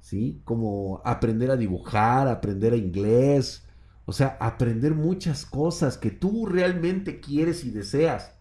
¿sí? 0.00 0.40
Como 0.44 1.00
aprender 1.04 1.50
a 1.50 1.56
dibujar, 1.56 2.28
aprender 2.28 2.72
a 2.72 2.76
inglés, 2.76 3.66
o 4.06 4.12
sea, 4.12 4.36
aprender 4.40 4.94
muchas 4.94 5.46
cosas 5.46 5.96
que 5.96 6.10
tú 6.10 6.46
realmente 6.46 7.20
quieres 7.20 7.64
y 7.64 7.70
deseas. 7.70 8.32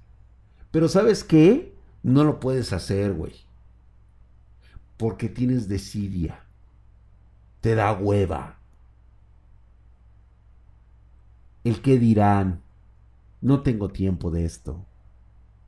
Pero 0.72 0.90
¿sabes 0.90 1.24
qué? 1.24 1.78
No 2.02 2.24
lo 2.24 2.40
puedes 2.40 2.74
hacer, 2.74 3.14
güey. 3.14 3.34
Porque 4.98 5.30
tienes 5.30 5.68
desidia 5.68 6.44
te 7.64 7.76
da 7.76 7.94
hueva. 7.94 8.58
El 11.64 11.82
que 11.82 11.98
dirán, 11.98 12.62
no 13.40 13.62
tengo 13.62 13.88
tiempo 13.88 14.32
de 14.32 14.44
esto. 14.44 14.86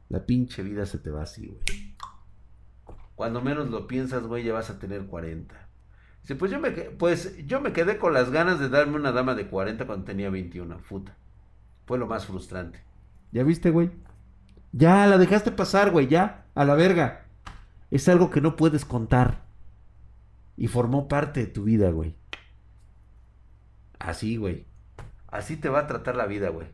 La 0.10 0.26
pinche 0.26 0.62
vida 0.62 0.86
se 0.86 0.98
te 0.98 1.10
va 1.10 1.24
así, 1.24 1.48
güey. 1.48 1.96
Cuando 3.16 3.42
menos 3.42 3.70
lo 3.70 3.88
piensas, 3.88 4.24
güey, 4.28 4.44
ya 4.44 4.52
vas 4.52 4.70
a 4.70 4.78
tener 4.78 5.06
40. 5.06 5.56
Dice, 6.22 6.36
pues 6.36 6.52
yo 6.52 6.60
me, 6.60 6.72
pues 6.72 7.38
yo 7.48 7.62
me 7.62 7.72
quedé 7.72 7.98
con 7.98 8.12
las 8.12 8.30
ganas 8.30 8.60
de 8.60 8.68
darme 8.68 8.98
una 8.98 9.14
dama 9.14 9.34
de 9.34 9.48
40 9.48 9.88
cuando 9.88 10.04
tenía 10.04 10.30
21. 10.30 10.80
Puta. 10.90 11.16
Fue 11.86 11.98
lo 11.98 12.08
más 12.08 12.26
frustrante. 12.26 12.84
¿Ya 13.32 13.44
viste, 13.44 13.72
güey? 13.72 13.90
Ya, 14.74 15.08
la 15.08 15.18
dejaste 15.18 15.50
pasar, 15.50 15.92
güey, 15.92 16.08
ya. 16.08 16.44
A 16.56 16.66
la 16.66 16.76
verga. 16.76 17.28
Es 17.90 18.10
algo 18.10 18.32
que 18.32 18.42
no 18.42 18.58
puedes 18.58 18.84
contar. 18.84 19.45
Y 20.58 20.68
formó 20.68 21.08
parte 21.08 21.42
de 21.42 21.48
tu 21.48 21.64
vida, 21.64 21.90
güey. 21.92 22.16
Así, 24.00 24.38
güey. 24.38 24.66
Así 25.28 25.58
te 25.58 25.70
va 25.70 25.80
a 25.80 25.88
tratar 25.88 26.16
la 26.16 26.26
vida, 26.28 26.50
güey. 26.50 26.68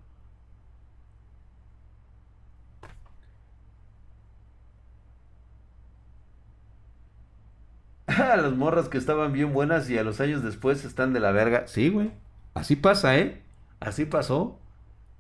A 8.08 8.38
las 8.38 8.54
morras 8.54 8.90
que 8.90 8.98
estaban 8.98 9.32
bien 9.34 9.54
buenas 9.54 9.90
y 9.90 9.98
a 9.98 10.04
los 10.04 10.20
años 10.22 10.44
después 10.44 10.84
están 10.86 11.14
de 11.14 11.20
la 11.20 11.32
verga. 11.32 11.68
Sí, 11.68 11.90
güey. 11.90 12.12
Así 12.54 12.76
pasa, 12.76 13.18
¿eh? 13.18 13.42
Así 13.80 14.06
pasó. 14.06 14.60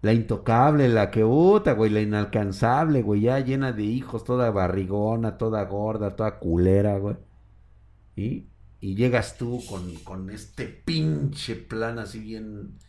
La 0.02 0.14
intocable, 0.14 0.90
la 0.90 1.12
que 1.12 1.24
puta, 1.24 1.74
güey, 1.74 1.92
la 1.92 2.02
inalcanzable, 2.02 3.02
güey, 3.04 3.22
ya 3.22 3.40
llena 3.40 3.72
de 3.72 3.84
hijos, 3.84 4.24
toda 4.24 4.50
barrigona, 4.52 5.38
toda 5.38 5.64
gorda, 5.66 6.16
toda 6.16 6.40
culera, 6.40 6.98
güey. 6.98 7.18
Y 8.16 8.48
y 8.82 8.96
llegas 8.96 9.38
tú 9.38 9.64
con, 9.70 9.96
con 10.00 10.30
este 10.32 10.66
pinche 10.66 11.56
plan 11.56 12.00
así 12.00 12.20
bien, 12.20 12.80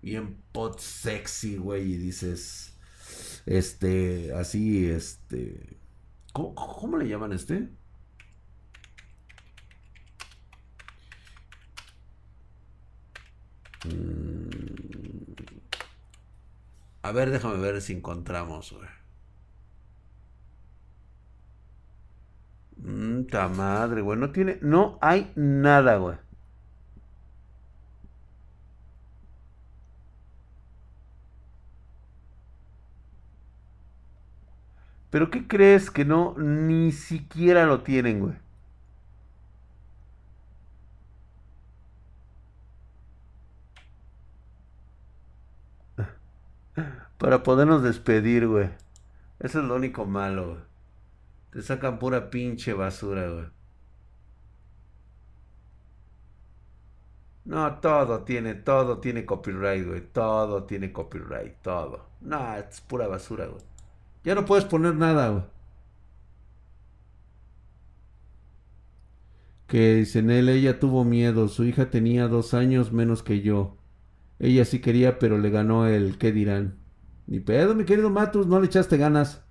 bien 0.00 0.42
pot 0.52 0.80
sexy, 0.80 1.56
güey, 1.58 1.92
y 1.92 1.96
dices, 1.98 2.74
este, 3.46 4.32
así, 4.34 4.86
este, 4.86 5.78
¿cómo, 6.32 6.54
cómo 6.54 6.96
le 6.96 7.08
llaman 7.08 7.32
este? 7.32 7.68
Mm. 13.84 14.48
A 17.02 17.12
ver, 17.12 17.30
déjame 17.30 17.58
ver 17.58 17.82
si 17.82 17.92
encontramos, 17.94 18.72
güey. 18.72 18.88
Mm, 22.82 23.24
ta 23.30 23.48
madre, 23.48 24.02
güey. 24.02 24.18
No 24.18 24.30
tiene. 24.30 24.58
No 24.62 24.98
hay 25.00 25.32
nada, 25.36 25.96
güey. 25.96 26.16
Pero 35.10 35.30
¿qué 35.30 35.46
crees 35.46 35.90
que 35.90 36.04
no 36.04 36.34
ni 36.38 36.90
siquiera 36.92 37.66
lo 37.66 37.82
tienen, 37.82 38.20
güey? 38.20 38.34
Para 47.18 47.42
podernos 47.42 47.82
despedir, 47.82 48.46
güey. 48.48 48.70
Eso 49.40 49.60
es 49.60 49.66
lo 49.66 49.76
único 49.76 50.06
malo, 50.06 50.46
güey. 50.50 50.71
Te 51.52 51.62
sacan 51.62 51.98
pura 52.00 52.30
pinche 52.30 52.72
basura, 52.74 53.28
güey. 53.30 53.46
No, 57.44 57.78
todo 57.80 58.22
tiene, 58.24 58.54
todo 58.54 58.98
tiene 58.98 59.24
copyright, 59.26 59.86
güey. 59.86 60.00
Todo 60.12 60.64
tiene 60.64 60.92
copyright, 60.92 61.56
todo. 61.62 62.06
No, 62.20 62.54
es 62.56 62.80
pura 62.80 63.06
basura, 63.08 63.46
güey. 63.46 63.62
Ya 64.24 64.34
no 64.34 64.44
puedes 64.46 64.64
poner 64.64 64.94
nada, 64.96 65.28
güey. 65.30 65.44
Que 69.66 69.94
dicen 69.94 70.30
él, 70.30 70.48
ella 70.48 70.78
tuvo 70.78 71.04
miedo. 71.04 71.48
Su 71.48 71.64
hija 71.64 71.90
tenía 71.90 72.28
dos 72.28 72.54
años 72.54 72.92
menos 72.92 73.22
que 73.22 73.40
yo. 73.40 73.76
Ella 74.38 74.64
sí 74.64 74.80
quería, 74.80 75.18
pero 75.18 75.38
le 75.38 75.50
ganó 75.50 75.86
el 75.88 76.18
¿qué 76.18 76.32
dirán? 76.32 76.78
Ni 77.26 77.40
pedo, 77.40 77.74
mi 77.74 77.84
querido 77.84 78.10
Matus, 78.10 78.46
no 78.46 78.60
le 78.60 78.66
echaste 78.66 78.96
ganas. 78.98 79.44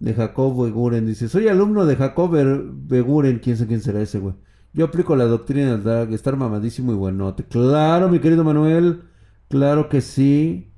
De 0.00 0.14
Jacob 0.14 0.64
Beguren. 0.64 1.06
Dice, 1.06 1.28
soy 1.28 1.48
alumno 1.48 1.86
de 1.86 1.96
Jacob 1.96 2.30
Beguren. 2.30 3.38
¿Quién 3.38 3.56
sabe 3.56 3.68
quién 3.68 3.80
será 3.80 4.00
ese, 4.00 4.18
güey? 4.18 4.34
Yo 4.72 4.86
aplico 4.86 5.14
la 5.14 5.24
doctrina 5.24 5.70
del 5.70 5.84
drag, 5.84 6.12
estar 6.12 6.36
mamadísimo 6.36 6.92
y 6.92 6.96
buenote. 6.96 7.44
Claro, 7.44 8.08
mi 8.08 8.18
querido 8.18 8.42
Manuel. 8.44 9.04
Claro 9.48 9.88
que 9.88 10.00
sí 10.00 10.74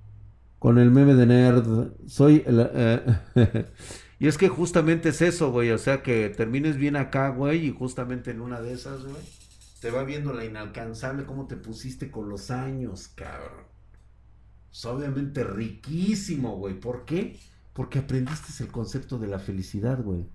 con 0.58 0.78
el 0.78 0.90
meme 0.90 1.14
de 1.14 1.26
nerd. 1.26 1.92
Soy 2.06 2.42
eh, 2.46 3.20
y 4.18 4.26
es 4.26 4.36
que 4.36 4.48
justamente 4.48 5.10
es 5.10 5.22
eso, 5.22 5.50
güey. 5.50 5.70
O 5.70 5.78
sea, 5.78 6.02
que 6.02 6.28
termines 6.28 6.76
bien 6.76 6.96
acá, 6.96 7.28
güey, 7.28 7.66
y 7.66 7.70
justamente 7.72 8.32
en 8.32 8.40
una 8.40 8.60
de 8.60 8.72
esas, 8.72 9.02
güey, 9.04 9.22
te 9.80 9.90
va 9.90 10.04
viendo 10.04 10.32
la 10.32 10.44
inalcanzable 10.44 11.24
cómo 11.24 11.46
te 11.46 11.56
pusiste 11.56 12.10
con 12.10 12.28
los 12.28 12.50
años, 12.50 13.08
cabrón. 13.08 13.66
Es 14.70 14.84
obviamente 14.84 15.44
riquísimo, 15.44 16.56
güey. 16.56 16.78
¿Por 16.78 17.04
qué? 17.04 17.38
Porque 17.76 18.00
aprendiste 18.00 18.64
el 18.64 18.72
concepto 18.72 19.18
de 19.18 19.28
la 19.28 19.38
felicidad, 19.38 20.02
güey. 20.02 20.26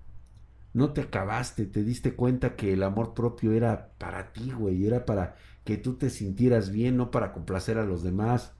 No 0.72 0.94
te 0.94 1.02
acabaste, 1.02 1.66
te 1.66 1.84
diste 1.84 2.14
cuenta 2.14 2.56
que 2.56 2.72
el 2.72 2.82
amor 2.82 3.12
propio 3.12 3.52
era 3.52 3.92
para 3.98 4.32
ti, 4.32 4.52
güey. 4.52 4.86
Era 4.86 5.04
para 5.04 5.36
que 5.64 5.76
tú 5.76 5.96
te 5.96 6.08
sintieras 6.08 6.70
bien, 6.70 6.96
no 6.96 7.10
para 7.10 7.32
complacer 7.34 7.76
a 7.76 7.84
los 7.84 8.02
demás 8.02 8.54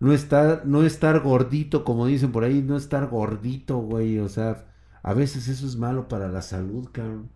no 0.00 0.12
estar, 0.14 0.66
no 0.66 0.82
estar 0.84 1.20
gordito, 1.20 1.84
como 1.84 2.06
dicen 2.06 2.32
por 2.32 2.44
ahí, 2.44 2.62
no 2.62 2.76
estar 2.76 3.08
gordito, 3.08 3.78
güey. 3.78 4.18
O 4.18 4.28
sea, 4.28 4.66
a 5.02 5.14
veces 5.14 5.48
eso 5.48 5.66
es 5.66 5.76
malo 5.76 6.08
para 6.08 6.28
la 6.28 6.42
salud, 6.42 6.88
cabrón. 6.92 7.30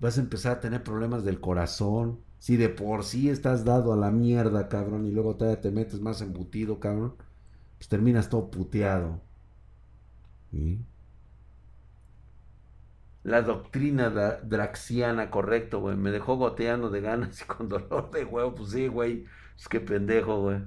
Vas 0.00 0.18
a 0.18 0.22
empezar 0.22 0.52
a 0.52 0.60
tener 0.60 0.82
problemas 0.82 1.24
del 1.24 1.40
corazón. 1.40 2.20
Si 2.38 2.56
de 2.56 2.68
por 2.68 3.04
sí 3.04 3.28
estás 3.30 3.64
dado 3.64 3.92
a 3.92 3.96
la 3.96 4.10
mierda, 4.10 4.68
cabrón, 4.68 5.06
y 5.06 5.10
luego 5.10 5.36
te 5.36 5.70
metes 5.70 6.00
más 6.00 6.22
embutido, 6.22 6.80
cabrón, 6.80 7.16
pues 7.78 7.88
terminas 7.88 8.28
todo 8.30 8.50
puteado. 8.50 9.20
La 13.22 13.42
doctrina 13.42 14.08
draxiana, 14.10 15.30
correcto, 15.30 15.80
güey. 15.80 15.96
Me 15.96 16.10
dejó 16.10 16.36
goteando 16.36 16.88
de 16.90 17.00
ganas 17.02 17.42
y 17.42 17.44
con 17.44 17.68
dolor 17.68 18.10
de 18.10 18.24
huevo. 18.24 18.54
Pues 18.54 18.70
sí, 18.70 18.86
güey. 18.88 19.26
Es 19.56 19.68
que 19.68 19.80
pendejo, 19.80 20.40
güey. 20.42 20.60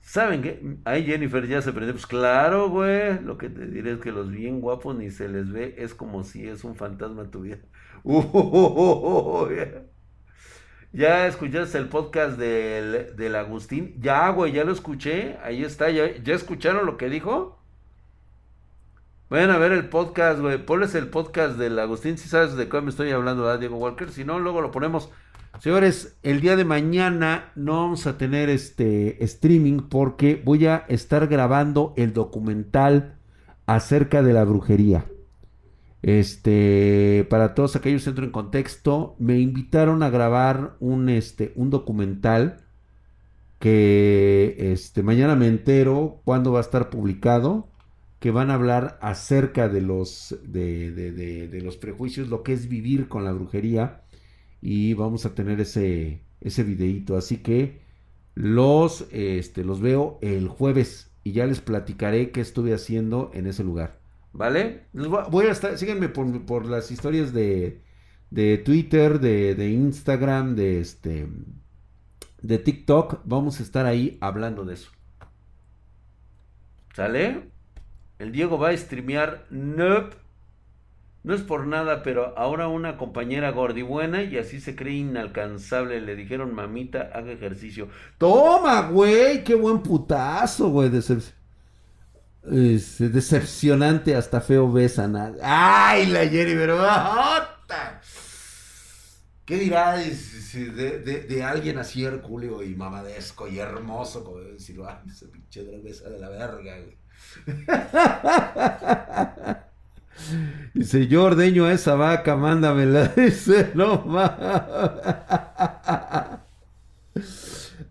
¿Saben 0.00 0.42
qué? 0.42 0.60
Ahí 0.84 1.04
Jennifer 1.04 1.46
ya 1.46 1.62
se 1.62 1.72
prendió. 1.72 1.94
Pues 1.94 2.06
claro, 2.06 2.68
güey. 2.70 3.20
Lo 3.22 3.38
que 3.38 3.48
te 3.48 3.66
diré 3.66 3.92
es 3.92 4.00
que 4.00 4.10
los 4.12 4.30
bien 4.30 4.60
guapos 4.60 4.96
ni 4.96 5.10
se 5.10 5.28
les 5.28 5.52
ve. 5.52 5.76
Es 5.78 5.94
como 5.94 6.24
si 6.24 6.48
es 6.48 6.64
un 6.64 6.74
fantasma 6.74 7.30
tu 7.30 7.42
vida. 7.42 7.58
ya 10.92 11.26
escuchaste 11.26 11.78
el 11.78 11.88
podcast 11.88 12.38
del, 12.38 13.14
del, 13.14 13.36
Agustín. 13.36 13.94
Ya, 14.00 14.30
güey, 14.30 14.52
ya 14.52 14.64
lo 14.64 14.72
escuché. 14.72 15.36
Ahí 15.44 15.62
está. 15.62 15.90
¿Ya, 15.90 16.16
¿Ya 16.16 16.34
escucharon 16.34 16.86
lo 16.86 16.96
que 16.96 17.08
dijo? 17.08 17.59
Vayan 19.30 19.52
a 19.52 19.58
ver 19.58 19.70
el 19.70 19.88
podcast, 19.88 20.40
güey. 20.40 20.58
Ponles 20.58 20.96
el 20.96 21.06
podcast 21.06 21.56
del 21.56 21.78
Agustín. 21.78 22.18
Si 22.18 22.28
sabes 22.28 22.56
de 22.56 22.68
qué 22.68 22.80
me 22.80 22.90
estoy 22.90 23.12
hablando, 23.12 23.44
¿verdad, 23.44 23.60
Diego 23.60 23.76
Walker? 23.76 24.10
Si 24.10 24.24
no, 24.24 24.40
luego 24.40 24.60
lo 24.60 24.72
ponemos. 24.72 25.08
Señores, 25.60 26.16
el 26.24 26.40
día 26.40 26.56
de 26.56 26.64
mañana 26.64 27.52
no 27.54 27.76
vamos 27.76 28.08
a 28.08 28.18
tener 28.18 28.48
este 28.48 29.22
streaming 29.22 29.82
porque 29.88 30.42
voy 30.44 30.66
a 30.66 30.78
estar 30.88 31.28
grabando 31.28 31.94
el 31.96 32.12
documental 32.12 33.18
acerca 33.66 34.24
de 34.24 34.32
la 34.32 34.42
brujería. 34.42 35.04
Este, 36.02 37.24
para 37.30 37.54
todos 37.54 37.76
aquellos 37.76 38.02
que 38.02 38.10
entro 38.10 38.24
en 38.24 38.32
contexto, 38.32 39.14
me 39.20 39.38
invitaron 39.38 40.02
a 40.02 40.10
grabar 40.10 40.74
un, 40.80 41.08
este, 41.08 41.52
un 41.54 41.70
documental 41.70 42.64
que 43.60 44.56
este, 44.72 45.04
mañana 45.04 45.36
me 45.36 45.46
entero 45.46 46.20
cuándo 46.24 46.50
va 46.50 46.58
a 46.58 46.62
estar 46.62 46.90
publicado, 46.90 47.69
que 48.20 48.30
van 48.30 48.50
a 48.50 48.54
hablar 48.54 48.98
acerca 49.02 49.68
de 49.68 49.80
los, 49.82 50.36
de, 50.44 50.92
de 50.92 51.60
los 51.62 51.76
prejuicios, 51.78 52.28
lo 52.28 52.42
que 52.42 52.52
es 52.52 52.68
vivir 52.68 53.08
con 53.08 53.24
la 53.24 53.32
brujería 53.32 54.02
y 54.60 54.94
vamos 54.94 55.26
a 55.26 55.34
tener 55.34 55.60
ese, 55.60 56.22
ese 56.40 56.62
videito. 56.64 57.16
Así 57.16 57.38
que 57.38 57.80
los, 58.34 59.06
este, 59.10 59.64
los 59.64 59.80
veo 59.80 60.18
el 60.22 60.48
jueves 60.48 61.10
y 61.24 61.32
ya 61.32 61.46
les 61.46 61.60
platicaré 61.60 62.30
qué 62.30 62.40
estuve 62.40 62.74
haciendo 62.74 63.30
en 63.34 63.46
ese 63.46 63.64
lugar. 63.64 64.00
¿Vale? 64.32 64.86
Voy 64.92 65.46
a 65.46 65.52
estar, 65.52 65.76
síganme 65.76 66.08
por, 66.08 66.44
por 66.46 66.66
las 66.66 66.90
historias 66.90 67.32
de, 67.32 67.82
de 68.30 68.58
Twitter, 68.58 69.18
de, 69.20 69.54
de, 69.54 69.70
Instagram, 69.70 70.54
de 70.54 70.80
este, 70.80 71.28
de 72.42 72.58
TikTok. 72.58 73.22
Vamos 73.24 73.60
a 73.60 73.62
estar 73.62 73.86
ahí 73.86 74.18
hablando 74.20 74.64
de 74.64 74.74
eso. 74.74 74.90
¿Sale? 76.94 77.49
El 78.20 78.32
Diego 78.32 78.58
va 78.58 78.68
a 78.68 78.76
streamear. 78.76 79.46
Nope. 79.48 80.14
No 81.22 81.34
es 81.34 81.40
por 81.40 81.66
nada, 81.66 82.02
pero 82.02 82.38
ahora 82.38 82.68
una 82.68 82.96
compañera 82.96 83.50
gordibuena 83.50 84.22
y 84.22 84.36
así 84.36 84.60
se 84.60 84.76
cree 84.76 84.94
inalcanzable. 84.94 86.00
Le 86.02 86.16
dijeron, 86.16 86.54
mamita, 86.54 87.10
haga 87.14 87.32
ejercicio. 87.32 87.88
Toma, 88.18 88.82
güey, 88.88 89.42
qué 89.42 89.54
buen 89.54 89.82
putazo, 89.82 90.68
güey. 90.68 90.90
decepcionante, 92.42 94.14
hasta 94.14 94.40
feo 94.42 94.70
besan. 94.70 95.36
Ay, 95.42 96.06
la 96.06 96.26
Jenny, 96.26 96.54
pero... 96.54 96.78
¿Qué 99.46 99.56
dirá 99.56 99.96
de, 99.96 101.24
de, 101.26 101.42
alguien 101.42 101.78
así 101.78 102.04
hercúleo 102.04 102.62
y 102.62 102.74
mamadesco 102.76 103.48
y 103.48 103.58
hermoso? 103.58 104.24
Como 104.24 104.40
decirlo, 104.40 104.86
ese 105.06 105.26
pinche 105.26 105.64
de 105.64 106.18
la 106.18 106.28
verga, 106.28 106.78
güey. 106.78 106.99
Dice, 110.74 111.06
yo 111.08 111.24
ordeño 111.24 111.64
a 111.64 111.72
esa 111.72 111.94
vaca, 111.94 112.36
mándamela. 112.36 113.08
Dice, 113.16 113.70
no 113.74 114.02
más. 114.04 114.32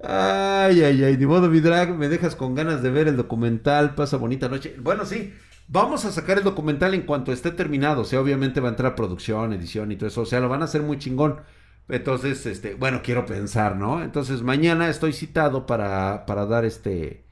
Ay, 0.01 0.81
ay, 0.83 1.03
ay, 1.03 1.17
ni 1.17 1.25
modo, 1.25 1.49
mi 1.49 1.59
drag, 1.59 1.93
me 1.95 2.07
dejas 2.07 2.35
con 2.35 2.55
ganas 2.55 2.81
de 2.81 2.89
ver 2.89 3.07
el 3.07 3.17
documental, 3.17 3.95
pasa 3.95 4.17
bonita 4.17 4.47
noche. 4.47 4.75
Bueno, 4.79 5.05
sí, 5.05 5.33
vamos 5.67 6.05
a 6.05 6.11
sacar 6.11 6.37
el 6.37 6.43
documental 6.43 6.93
en 6.93 7.01
cuanto 7.01 7.33
esté 7.33 7.51
terminado, 7.51 8.01
o 8.01 8.05
sea, 8.05 8.21
obviamente 8.21 8.61
va 8.61 8.69
a 8.69 8.71
entrar 8.71 8.95
producción, 8.95 9.51
edición 9.53 9.91
y 9.91 9.97
todo 9.97 10.07
eso, 10.07 10.21
o 10.21 10.25
sea, 10.25 10.39
lo 10.39 10.47
van 10.49 10.61
a 10.61 10.65
hacer 10.65 10.81
muy 10.81 10.97
chingón. 10.99 11.41
Entonces, 11.89 12.45
este, 12.45 12.75
bueno, 12.75 13.01
quiero 13.03 13.25
pensar, 13.25 13.75
¿no? 13.75 14.01
Entonces, 14.03 14.41
mañana 14.41 14.89
estoy 14.89 15.11
citado 15.11 15.65
para, 15.65 16.25
para 16.25 16.45
dar 16.45 16.63
este, 16.65 17.25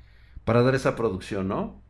para 0.45 0.61
dar 0.63 0.75
esa 0.75 0.95
producción, 0.95 1.47
¿no? 1.47 1.81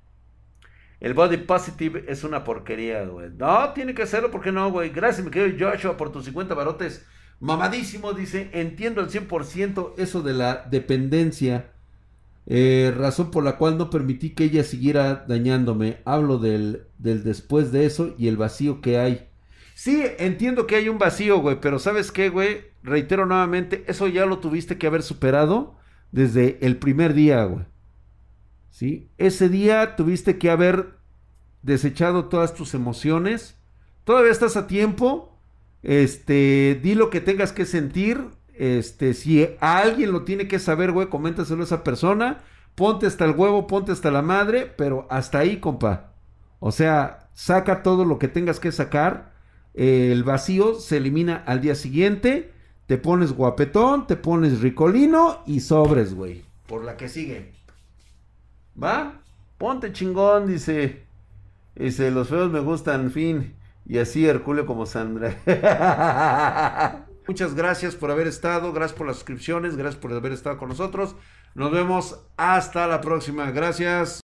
El 1.00 1.14
body 1.14 1.38
positive 1.38 2.06
es 2.08 2.24
una 2.24 2.44
porquería, 2.44 3.06
güey. 3.06 3.30
No, 3.38 3.72
tiene 3.74 3.94
que 3.94 4.04
hacerlo, 4.04 4.32
¿por 4.32 4.42
qué 4.42 4.52
no, 4.52 4.72
güey? 4.72 4.90
Gracias, 4.90 5.24
mi 5.24 5.32
querido 5.32 5.70
Joshua, 5.72 5.98
por 5.98 6.12
tus 6.12 6.26
50 6.26 6.56
barotes. 6.56 7.06
Mamadísimo, 7.40 8.14
dice, 8.14 8.50
entiendo 8.54 9.02
al 9.02 9.10
100% 9.10 9.94
eso 9.98 10.22
de 10.24 10.34
la 10.34 10.66
dependencia. 10.72 11.72
Eh, 12.48 12.94
razón 12.98 13.30
por 13.30 13.44
la 13.44 13.58
cual 13.58 13.78
no 13.78 13.90
permití 13.90 14.32
que 14.32 14.46
ella 14.46 14.64
siguiera 14.64 15.26
dañándome. 15.28 16.00
Hablo 16.06 16.40
del, 16.40 16.88
del 16.98 17.24
después 17.24 17.72
de 17.72 17.86
eso 17.86 18.16
y 18.18 18.28
el 18.28 18.38
vacío 18.38 18.82
que 18.82 18.98
hay. 18.98 19.28
Sí, 19.76 20.04
entiendo 20.18 20.66
que 20.66 20.78
hay 20.78 20.90
un 20.90 20.98
vacío, 20.98 21.40
güey, 21.40 21.60
pero 21.62 21.78
¿sabes 21.78 22.12
qué, 22.12 22.30
güey? 22.30 22.62
Reitero 22.82 23.28
nuevamente, 23.28 23.84
eso 23.88 24.08
ya 24.08 24.26
lo 24.26 24.40
tuviste 24.40 24.80
que 24.80 24.88
haber 24.88 25.04
superado 25.04 25.76
desde 26.12 26.58
el 26.66 26.78
primer 26.78 27.14
día, 27.14 27.44
güey. 27.44 27.66
¿Sí? 28.78 29.10
Ese 29.18 29.50
día 29.50 29.96
tuviste 29.96 30.38
que 30.38 30.52
haber 30.52 31.00
desechado 31.64 32.26
todas 32.26 32.54
tus 32.54 32.76
emociones. 32.76 33.56
Todavía 34.04 34.32
estás 34.32 34.56
a 34.56 34.68
tiempo. 34.68 35.36
Este, 35.82 36.80
di 36.84 36.94
lo 36.94 37.10
que 37.10 37.20
tengas 37.20 37.52
que 37.52 37.66
sentir. 37.66 38.24
Este, 38.54 39.16
si 39.16 39.50
alguien 39.62 40.12
lo 40.12 40.26
tiene 40.26 40.48
que 40.48 40.60
saber, 40.60 40.92
güey, 40.92 41.10
coméntaselo 41.10 41.62
a 41.62 41.66
esa 41.66 41.84
persona. 41.84 42.44
Ponte 42.76 43.08
hasta 43.08 43.26
el 43.26 43.32
huevo, 43.32 43.66
ponte 43.66 43.94
hasta 43.94 44.12
la 44.12 44.22
madre, 44.22 44.72
pero 44.78 45.08
hasta 45.10 45.40
ahí, 45.40 45.58
compa. 45.58 46.14
O 46.60 46.72
sea, 46.72 47.30
saca 47.34 47.82
todo 47.82 48.06
lo 48.06 48.20
que 48.20 48.28
tengas 48.28 48.60
que 48.60 48.72
sacar. 48.72 49.34
el 49.74 50.24
vacío 50.24 50.76
se 50.76 50.98
elimina 50.98 51.44
al 51.48 51.62
día 51.62 51.74
siguiente. 51.74 52.54
Te 52.86 53.00
pones 53.00 53.34
guapetón, 53.34 54.06
te 54.06 54.18
pones 54.18 54.62
ricolino 54.62 55.42
y 55.48 55.62
sobres, 55.62 56.14
güey. 56.14 56.46
Por 56.68 56.86
la 56.86 56.96
que 56.96 57.10
sigue. 57.10 57.58
¿Va? 58.82 59.22
Ponte 59.58 59.92
chingón, 59.92 60.48
dice. 60.48 61.08
Dice, 61.76 62.12
los 62.12 62.30
feos 62.30 62.52
me 62.52 62.60
gustan, 62.60 63.12
fin. 63.12 63.56
Y 63.86 63.98
así 64.00 64.28
Herculeo 64.28 64.66
como 64.66 64.86
Sandra. 64.86 65.38
Muchas 67.28 67.56
gracias 67.56 67.96
por 67.96 68.12
haber 68.12 68.28
estado, 68.28 68.72
gracias 68.72 68.98
por 68.98 69.08
las 69.08 69.18
suscripciones, 69.18 69.76
gracias 69.76 70.02
por 70.02 70.14
haber 70.14 70.32
estado 70.32 70.58
con 70.58 70.70
nosotros. 70.70 71.16
Nos 71.56 71.72
vemos 71.72 72.20
hasta 72.38 72.88
la 72.88 73.02
próxima. 73.02 73.52
Gracias. 73.52 74.27